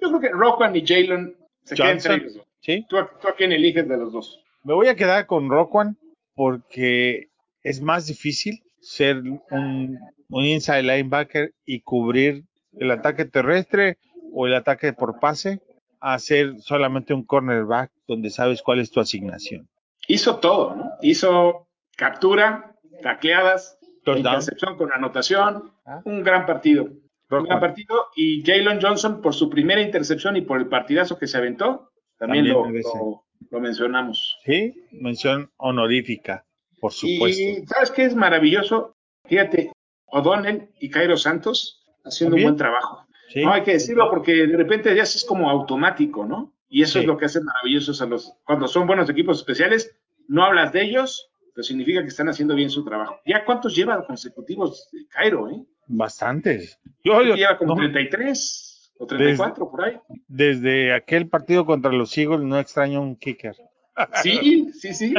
Yo 0.01 0.09
creo 0.09 0.21
que 0.21 0.29
Roquan 0.31 0.75
y 0.77 0.85
Jalen 0.87 1.37
se 1.65 1.75
quedan 1.77 1.91
entre 1.93 2.09
Johnson. 2.11 2.21
ellos 2.21 2.35
dos. 2.35 2.47
¿sí? 2.61 2.87
¿Tú, 2.89 2.99
a- 2.99 3.11
tú 3.21 3.29
a 3.29 3.35
quién 3.37 3.53
eliges 3.53 3.89
de 3.89 3.97
los 3.97 4.13
dos? 4.13 4.41
Me 4.65 4.75
voy 4.75 4.89
a 4.89 4.95
quedar 4.97 5.27
con 5.27 5.49
Roquan 5.49 5.97
porque 6.35 7.29
es 7.63 7.81
más 7.81 8.07
difícil 8.07 8.63
ser 8.81 9.19
un, 9.19 9.99
un 10.29 10.45
inside 10.45 10.83
linebacker 10.83 11.53
y 11.65 11.81
cubrir 11.81 12.45
el 12.79 12.91
ataque 12.91 13.25
terrestre 13.25 13.99
o 14.33 14.47
el 14.47 14.55
ataque 14.55 14.93
por 14.93 15.19
pase 15.21 15.61
a 16.01 16.19
ser 16.19 16.61
solamente 16.61 17.13
un 17.13 17.25
cornerback 17.25 17.91
donde 18.07 18.31
sabes 18.31 18.63
cuál 18.63 18.81
es 18.81 18.91
tu 18.91 19.01
asignación. 19.01 19.69
Hizo 20.09 20.37
todo, 20.37 20.75
¿no? 20.75 20.91
Hizo 21.03 21.67
captura, 21.97 22.75
tacleadas. 23.03 23.77
Intercepción 24.07 24.77
con 24.77 24.93
anotación. 24.93 25.73
Ah. 25.87 26.01
Un 26.05 26.23
gran 26.23 26.47
partido. 26.47 26.89
Un 27.31 27.45
gran 27.45 27.61
partido. 27.61 28.07
Y 28.17 28.43
Jalen 28.45 28.81
Johnson, 28.83 29.21
por 29.23 29.35
su 29.35 29.49
primera 29.49 29.81
intercepción 29.81 30.37
y 30.37 30.41
por 30.43 30.59
el 30.59 30.67
partidazo 30.69 31.19
que 31.19 31.27
se 31.27 31.37
aventó, 31.39 31.91
también, 32.19 32.45
También 32.47 32.55
lo, 32.55 32.65
merece. 32.69 32.91
lo- 32.99 33.25
lo 33.51 33.61
mencionamos. 33.61 34.37
Sí, 34.45 34.75
mención 34.93 35.51
honorífica, 35.57 36.45
por 36.81 36.93
supuesto. 36.93 37.43
Y 37.43 37.67
¿sabes 37.67 37.91
qué 37.91 38.05
es 38.05 38.15
maravilloso? 38.15 38.95
Fíjate, 39.27 39.73
O'Donnell 40.07 40.69
y 40.81 40.91
Cairo 40.91 41.17
Santos 41.17 41.83
haciendo 42.05 42.35
También. 42.35 42.49
un 42.51 42.57
buen 42.57 42.59
trabajo. 42.59 43.07
Sí. 43.29 43.45
No 43.45 43.53
hay 43.53 43.63
que 43.63 43.73
decirlo 43.75 44.11
porque 44.11 44.35
de 44.47 44.57
repente 44.57 44.95
ya 44.95 45.05
es 45.05 45.25
como 45.25 45.49
automático, 45.49 46.27
¿no? 46.27 46.53
Y 46.69 46.83
eso 46.83 46.95
Sí. 46.95 46.99
es 47.01 47.07
lo 47.07 47.17
que 47.17 47.27
hace 47.27 47.41
maravillosos 47.41 48.03
a 48.03 48.07
los. 48.07 48.33
Cuando 48.45 48.67
son 48.69 48.87
buenos 48.87 49.09
equipos 49.09 49.39
especiales, 49.39 49.97
no 50.29 50.45
hablas 50.45 50.73
de 50.73 50.83
ellos, 50.83 51.30
pero 51.61 51.67
significa 51.67 52.01
que 52.01 52.09
están 52.09 52.27
haciendo 52.31 52.55
bien 52.55 52.71
su 52.71 52.83
trabajo. 52.83 53.21
¿Ya 53.27 53.45
cuántos 53.45 53.77
lleva 53.77 54.03
consecutivos 54.07 54.89
eh, 54.95 55.05
Cairo, 55.11 55.51
eh? 55.51 55.63
Bastantes. 55.87 56.79
Yo- 57.05 57.23
yo- 57.23 57.35
Lleva 57.35 57.59
como 57.59 57.75
no, 57.75 57.81
33 57.83 58.93
o 58.99 59.07
34 59.07 59.71
por 59.71 59.85
ahí. 59.85 59.99
desde 60.27 60.95
aquel 60.95 61.29
partido 61.29 61.67
contra 61.67 61.93
los 61.93 62.17
Eagles 62.17 62.41
no 62.41 62.59
extraño 62.59 63.03
un 63.03 63.15
kicker. 63.17 63.55
Sí, 64.23 64.71
sí, 64.73 64.95
sí. 64.95 65.13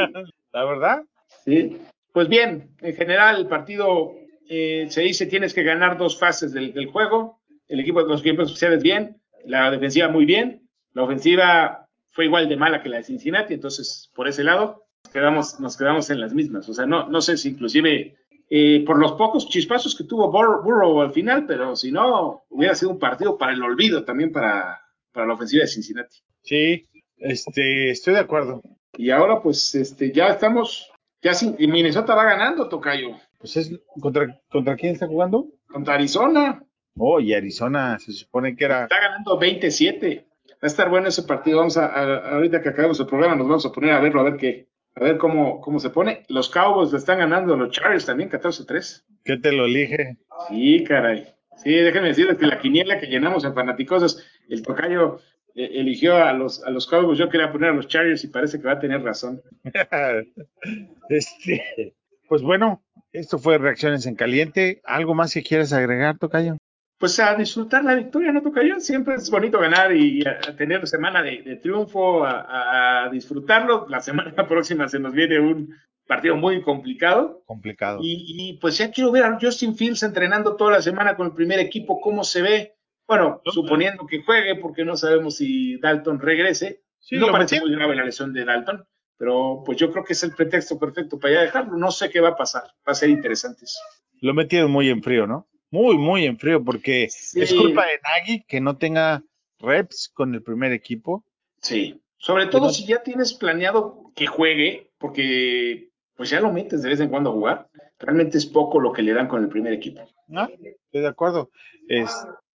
La 0.52 0.64
verdad. 0.64 1.04
Sí. 1.44 1.76
Pues 2.12 2.28
bien, 2.28 2.74
en 2.80 2.96
general 2.96 3.36
el 3.36 3.46
partido 3.46 4.12
eh, 4.48 4.86
se 4.90 5.02
dice 5.02 5.26
tienes 5.26 5.54
que 5.54 5.62
ganar 5.62 5.96
dos 5.96 6.18
fases 6.18 6.52
del, 6.52 6.72
del 6.72 6.86
juego. 6.86 7.40
El 7.68 7.78
equipo 7.78 8.02
de 8.02 8.08
los 8.08 8.20
equipos 8.20 8.46
especiales 8.48 8.82
bien, 8.82 9.22
la 9.46 9.70
defensiva 9.70 10.08
muy 10.08 10.24
bien, 10.24 10.68
la 10.92 11.04
ofensiva 11.04 11.88
fue 12.10 12.24
igual 12.26 12.48
de 12.48 12.56
mala 12.56 12.82
que 12.82 12.88
la 12.88 12.96
de 12.98 13.04
Cincinnati, 13.04 13.54
entonces 13.54 14.10
por 14.14 14.26
ese 14.28 14.42
lado 14.44 14.81
quedamos, 15.12 15.60
nos 15.60 15.76
quedamos 15.76 16.10
en 16.10 16.20
las 16.20 16.34
mismas. 16.34 16.68
O 16.68 16.74
sea, 16.74 16.86
no, 16.86 17.08
no 17.08 17.20
sé 17.20 17.36
si 17.36 17.50
inclusive 17.50 18.16
eh, 18.50 18.84
por 18.86 18.98
los 18.98 19.12
pocos 19.12 19.48
chispazos 19.48 19.94
que 19.96 20.04
tuvo 20.04 20.30
Bur- 20.32 20.62
Burrow 20.64 21.00
al 21.00 21.12
final, 21.12 21.46
pero 21.46 21.76
si 21.76 21.92
no, 21.92 22.42
hubiera 22.50 22.74
sido 22.74 22.90
un 22.90 22.98
partido 22.98 23.38
para 23.38 23.52
el 23.52 23.62
olvido 23.62 24.04
también 24.04 24.32
para, 24.32 24.80
para 25.12 25.26
la 25.26 25.34
ofensiva 25.34 25.62
de 25.62 25.68
Cincinnati. 25.68 26.18
Sí, 26.42 26.86
este, 27.18 27.90
estoy 27.90 28.14
de 28.14 28.20
acuerdo. 28.20 28.60
Y 28.96 29.10
ahora 29.10 29.40
pues 29.40 29.74
este, 29.74 30.12
ya 30.12 30.26
estamos, 30.28 30.90
ya 31.22 31.32
sin, 31.34 31.56
y 31.58 31.66
Minnesota 31.66 32.14
va 32.14 32.24
ganando, 32.24 32.68
Tocayo, 32.68 33.10
Pues 33.38 33.56
es 33.56 33.70
contra 34.00 34.38
contra 34.50 34.76
quién 34.76 34.92
está 34.94 35.06
jugando? 35.06 35.46
contra 35.68 35.94
Arizona. 35.94 36.62
Oh, 36.98 37.18
y 37.20 37.32
Arizona 37.32 37.98
se 37.98 38.12
supone 38.12 38.54
que 38.54 38.66
era 38.66 38.82
Está 38.82 39.00
ganando 39.00 39.38
27. 39.38 40.26
Va 40.52 40.56
a 40.60 40.66
estar 40.66 40.90
bueno 40.90 41.08
ese 41.08 41.22
partido. 41.22 41.58
Vamos 41.58 41.78
a, 41.78 41.86
a- 41.86 42.34
ahorita 42.34 42.60
que 42.60 42.68
acabemos 42.68 43.00
el 43.00 43.06
programa, 43.06 43.34
nos 43.34 43.48
vamos 43.48 43.64
a 43.64 43.72
poner 43.72 43.92
a 43.92 44.00
verlo, 44.00 44.20
a 44.20 44.24
ver 44.24 44.36
qué, 44.36 44.68
a 44.94 45.04
ver 45.04 45.18
cómo, 45.18 45.60
cómo 45.60 45.78
se 45.80 45.90
pone. 45.90 46.24
Los 46.28 46.50
Cowboys 46.50 46.92
le 46.92 46.98
están 46.98 47.18
ganando, 47.18 47.56
los 47.56 47.70
Chargers 47.70 48.06
también, 48.06 48.30
14-3. 48.30 49.04
¿Qué 49.24 49.36
te 49.38 49.52
lo 49.52 49.64
elige? 49.64 50.18
Sí, 50.48 50.84
caray. 50.84 51.26
Sí, 51.56 51.70
déjenme 51.70 52.08
decirles 52.08 52.38
que 52.38 52.46
la 52.46 52.58
quiniela 52.58 52.98
que 52.98 53.06
llenamos 53.06 53.44
en 53.44 53.54
Fanaticosas, 53.54 54.24
el 54.48 54.62
tocayo 54.62 55.20
eh, 55.54 55.70
eligió 55.74 56.16
a 56.16 56.32
los, 56.32 56.62
a 56.64 56.70
los 56.70 56.86
Cowboys. 56.86 57.18
Yo 57.18 57.28
quería 57.28 57.52
poner 57.52 57.70
a 57.70 57.74
los 57.74 57.88
Chargers 57.88 58.24
y 58.24 58.28
parece 58.28 58.60
que 58.60 58.66
va 58.66 58.72
a 58.72 58.80
tener 58.80 59.02
razón. 59.02 59.42
este, 61.08 61.94
pues 62.28 62.42
bueno, 62.42 62.82
esto 63.12 63.38
fue 63.38 63.58
Reacciones 63.58 64.06
en 64.06 64.16
Caliente. 64.16 64.80
¿Algo 64.84 65.14
más 65.14 65.34
que 65.34 65.42
quieras 65.42 65.72
agregar, 65.72 66.18
Tocayo? 66.18 66.56
Pues 67.02 67.18
a 67.18 67.34
disfrutar 67.34 67.82
la 67.82 67.96
victoria, 67.96 68.30
¿no, 68.30 68.42
Tocayo? 68.42 68.78
Siempre 68.78 69.16
es 69.16 69.28
bonito 69.28 69.58
ganar 69.58 69.92
y 69.92 70.24
a, 70.24 70.54
tener 70.54 70.86
semana 70.86 71.20
de, 71.20 71.42
de 71.42 71.56
triunfo, 71.56 72.24
a, 72.24 73.06
a 73.06 73.08
disfrutarlo. 73.08 73.88
La 73.88 74.00
semana 74.00 74.32
próxima 74.48 74.88
se 74.88 75.00
nos 75.00 75.12
viene 75.12 75.40
un 75.40 75.74
partido 76.06 76.36
muy 76.36 76.62
complicado. 76.62 77.42
Complicado. 77.44 77.98
Y, 78.00 78.36
y, 78.38 78.52
pues 78.58 78.78
ya 78.78 78.92
quiero 78.92 79.10
ver 79.10 79.24
a 79.24 79.36
Justin 79.40 79.74
Fields 79.74 80.04
entrenando 80.04 80.54
toda 80.54 80.70
la 80.70 80.80
semana 80.80 81.16
con 81.16 81.26
el 81.26 81.32
primer 81.32 81.58
equipo, 81.58 82.00
cómo 82.00 82.22
se 82.22 82.40
ve. 82.40 82.76
Bueno, 83.08 83.42
suponiendo 83.46 84.06
que 84.06 84.22
juegue, 84.22 84.54
porque 84.54 84.84
no 84.84 84.96
sabemos 84.96 85.38
si 85.38 85.78
Dalton 85.80 86.20
regrese. 86.20 86.84
Sí, 87.00 87.16
no 87.16 87.32
parece 87.32 87.58
muy 87.58 87.74
grave 87.74 87.96
la 87.96 88.04
lesión 88.04 88.32
de 88.32 88.44
Dalton, 88.44 88.86
pero 89.18 89.64
pues 89.66 89.76
yo 89.76 89.90
creo 89.90 90.04
que 90.04 90.12
es 90.12 90.22
el 90.22 90.36
pretexto 90.36 90.78
perfecto 90.78 91.18
para 91.18 91.34
ya 91.34 91.40
dejarlo. 91.40 91.76
No 91.76 91.90
sé 91.90 92.10
qué 92.10 92.20
va 92.20 92.28
a 92.28 92.36
pasar, 92.36 92.62
va 92.86 92.92
a 92.92 92.94
ser 92.94 93.10
interesante 93.10 93.64
eso. 93.64 93.80
Lo 94.20 94.34
metieron 94.34 94.70
muy 94.70 94.88
en 94.88 95.02
frío, 95.02 95.26
¿no? 95.26 95.48
Muy, 95.72 95.96
muy 95.98 96.26
en 96.26 96.38
frío, 96.38 96.62
porque 96.62 97.08
Sí. 97.10 97.40
es 97.42 97.52
culpa 97.54 97.84
de 97.86 97.98
Nagy 98.02 98.44
que 98.46 98.60
no 98.60 98.76
tenga 98.76 99.24
reps 99.58 100.10
con 100.14 100.34
el 100.34 100.42
primer 100.42 100.70
equipo. 100.72 101.24
Sí, 101.60 102.00
sobre 102.18 102.46
todo 102.46 102.62
Pero- 102.64 102.72
si 102.74 102.86
ya 102.86 103.02
tienes 103.02 103.34
planeado 103.34 104.12
que 104.14 104.26
juegue, 104.26 104.90
porque 104.98 105.88
pues 106.14 106.28
ya 106.30 106.40
lo 106.40 106.52
metes 106.52 106.82
de 106.82 106.90
vez 106.90 107.00
en 107.00 107.08
cuando 107.08 107.30
a 107.30 107.32
jugar. 107.32 107.68
Realmente 107.98 108.36
es 108.38 108.46
poco 108.46 108.78
lo 108.80 108.92
que 108.92 109.02
le 109.02 109.12
dan 109.14 109.28
con 109.28 109.42
el 109.42 109.48
primer 109.48 109.72
equipo. 109.72 110.02
¿No? 110.28 110.44
Estoy 110.46 111.00
de 111.00 111.06
acuerdo. 111.08 111.50
Es 111.88 112.10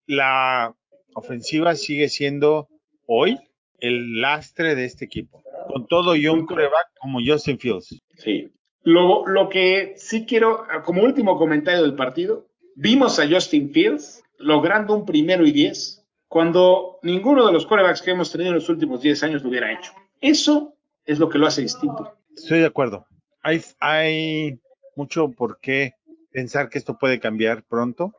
la 0.05 0.73
ofensiva 1.15 1.75
sigue 1.75 2.07
siendo 2.09 2.67
hoy 3.07 3.37
el 3.79 4.21
lastre 4.21 4.75
de 4.75 4.85
este 4.85 5.05
equipo. 5.05 5.43
Con 5.67 5.87
todo 5.87 6.15
y 6.15 6.27
un 6.27 6.45
coreback 6.45 6.89
como 7.01 7.19
Justin 7.25 7.57
Fields. 7.59 7.99
Sí. 8.15 8.51
Lo, 8.83 9.25
lo 9.27 9.49
que 9.49 9.93
sí 9.97 10.25
quiero, 10.25 10.65
como 10.85 11.03
último 11.03 11.37
comentario 11.37 11.81
del 11.81 11.95
partido, 11.95 12.46
vimos 12.77 13.19
a 13.19 13.27
Justin 13.27 13.71
Fields 13.71 14.23
logrando 14.37 14.95
un 14.95 15.05
primero 15.05 15.45
y 15.45 15.51
diez 15.51 16.05
cuando 16.27 16.99
ninguno 17.01 17.45
de 17.45 17.51
los 17.51 17.65
corebacks 17.65 18.01
que 18.01 18.11
hemos 18.11 18.31
tenido 18.31 18.49
en 18.49 18.55
los 18.55 18.69
últimos 18.69 19.01
10 19.01 19.23
años 19.23 19.43
lo 19.43 19.49
hubiera 19.49 19.71
hecho. 19.73 19.91
Eso 20.21 20.75
es 21.05 21.19
lo 21.19 21.29
que 21.29 21.37
lo 21.37 21.47
hace 21.47 21.61
distinto. 21.61 22.13
Estoy 22.35 22.59
de 22.59 22.65
acuerdo. 22.65 23.07
Hay, 23.41 23.61
hay 23.79 24.59
mucho 24.95 25.31
por 25.31 25.59
qué 25.59 25.93
pensar 26.31 26.69
que 26.69 26.77
esto 26.77 26.97
puede 26.97 27.19
cambiar 27.19 27.63
pronto. 27.63 28.13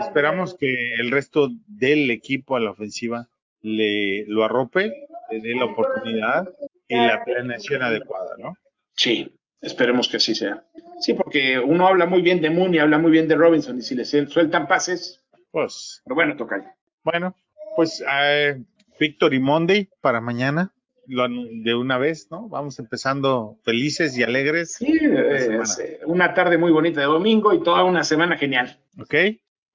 Esperamos 0.00 0.56
que 0.56 0.94
el 0.94 1.10
resto 1.10 1.48
del 1.66 2.10
equipo 2.10 2.56
a 2.56 2.60
la 2.60 2.70
ofensiva 2.70 3.28
le 3.62 4.24
lo 4.26 4.44
arrope, 4.44 4.92
le 5.30 5.40
dé 5.40 5.54
la 5.54 5.66
oportunidad 5.66 6.48
y 6.88 6.96
la 6.96 7.24
planeación 7.24 7.82
adecuada, 7.82 8.34
¿no? 8.38 8.54
Sí, 8.94 9.32
esperemos 9.60 10.08
que 10.08 10.16
así 10.18 10.34
sea. 10.34 10.64
Sí, 11.00 11.14
porque 11.14 11.58
uno 11.58 11.86
habla 11.86 12.06
muy 12.06 12.22
bien 12.22 12.40
de 12.40 12.50
Mooney, 12.50 12.78
habla 12.78 12.98
muy 12.98 13.10
bien 13.10 13.28
de 13.28 13.34
Robinson, 13.36 13.78
y 13.78 13.82
si 13.82 13.94
le 13.94 14.04
sueltan 14.04 14.66
pases, 14.68 15.20
Pues 15.50 16.02
pero 16.04 16.14
bueno, 16.14 16.36
toca 16.36 16.74
bueno, 17.02 17.34
pues 17.76 18.02
eh, 18.12 18.60
Victory 18.98 19.40
Monday 19.40 19.88
para 20.02 20.20
mañana, 20.20 20.72
lo 21.06 21.26
de 21.28 21.74
una 21.74 21.96
vez, 21.98 22.28
¿no? 22.30 22.48
Vamos 22.48 22.78
empezando 22.78 23.56
felices 23.64 24.16
y 24.18 24.22
alegres, 24.22 24.74
Sí, 24.74 24.98
eh, 25.00 25.58
es, 25.62 25.78
eh, 25.78 26.00
una 26.06 26.34
tarde 26.34 26.58
muy 26.58 26.70
bonita 26.70 27.00
de 27.00 27.06
domingo 27.06 27.52
y 27.54 27.62
toda 27.62 27.84
una 27.84 28.04
semana 28.04 28.36
genial. 28.36 28.78
¿ok? 29.00 29.14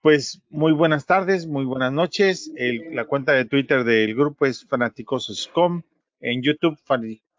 Pues 0.02 0.40
muy 0.52 0.72
buenas 0.72 1.08
tardes, 1.08 1.48
muy 1.48 1.66
buenas 1.66 1.92
noches. 1.92 2.52
El- 2.56 2.96
la 2.96 3.06
cuenta 3.06 3.34
de 3.34 3.46
Twitter 3.46 3.84
del 3.84 4.14
grupo 4.16 4.46
es 4.46 4.64
fanaticosos.com. 4.66 5.82
En 6.22 6.44
YouTube, 6.44 6.78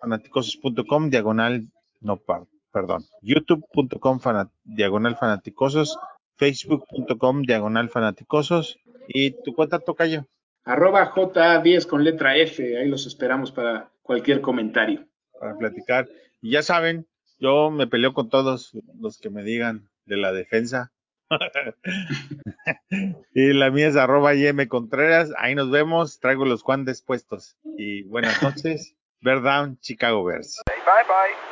fanaticosos.com, 0.00 1.10
diagonal, 1.10 1.66
no, 2.06 2.16
par- 2.16 2.46
perdón, 2.72 3.04
youtube.com, 3.22 4.20
fana- 4.20 4.50
diagonal 4.64 5.16
fanaticosos, 5.16 5.98
facebook.com, 6.36 7.42
diagonal 7.42 7.88
fanaticosos. 7.90 8.78
¿Y 9.08 9.30
tu 9.42 9.54
cuenta, 9.54 9.78
Tocayo? 9.78 10.26
Arroba 10.64 11.12
J10 11.12 11.86
con 11.86 12.04
letra 12.04 12.36
F, 12.36 12.76
ahí 12.78 12.88
los 12.88 13.06
esperamos 13.06 13.52
para 13.52 13.90
cualquier 14.02 14.40
comentario. 14.40 15.06
para 15.38 15.56
platicar. 15.56 16.08
Y 16.40 16.52
ya 16.52 16.62
saben, 16.62 17.06
yo 17.38 17.70
me 17.70 17.86
peleo 17.86 18.14
con 18.14 18.30
todos 18.30 18.72
los 19.00 19.18
que 19.18 19.30
me 19.30 19.42
digan 19.42 19.88
de 20.06 20.16
la 20.16 20.32
defensa. 20.32 20.92
y 23.34 23.52
la 23.52 23.70
mía 23.70 23.88
es 23.88 23.96
arroba 23.96 24.34
YM 24.34 24.66
Contreras. 24.68 25.32
Ahí 25.38 25.54
nos 25.54 25.70
vemos. 25.70 26.20
Traigo 26.20 26.44
los 26.44 26.62
guantes 26.62 27.02
puestos. 27.02 27.56
Y 27.76 28.02
buenas 28.04 28.42
noches. 28.42 28.94
Bear 29.20 29.42
down, 29.42 29.78
Chicago 29.80 30.24
Bears. 30.24 30.60
Bye 30.66 30.76
bye. 30.84 31.45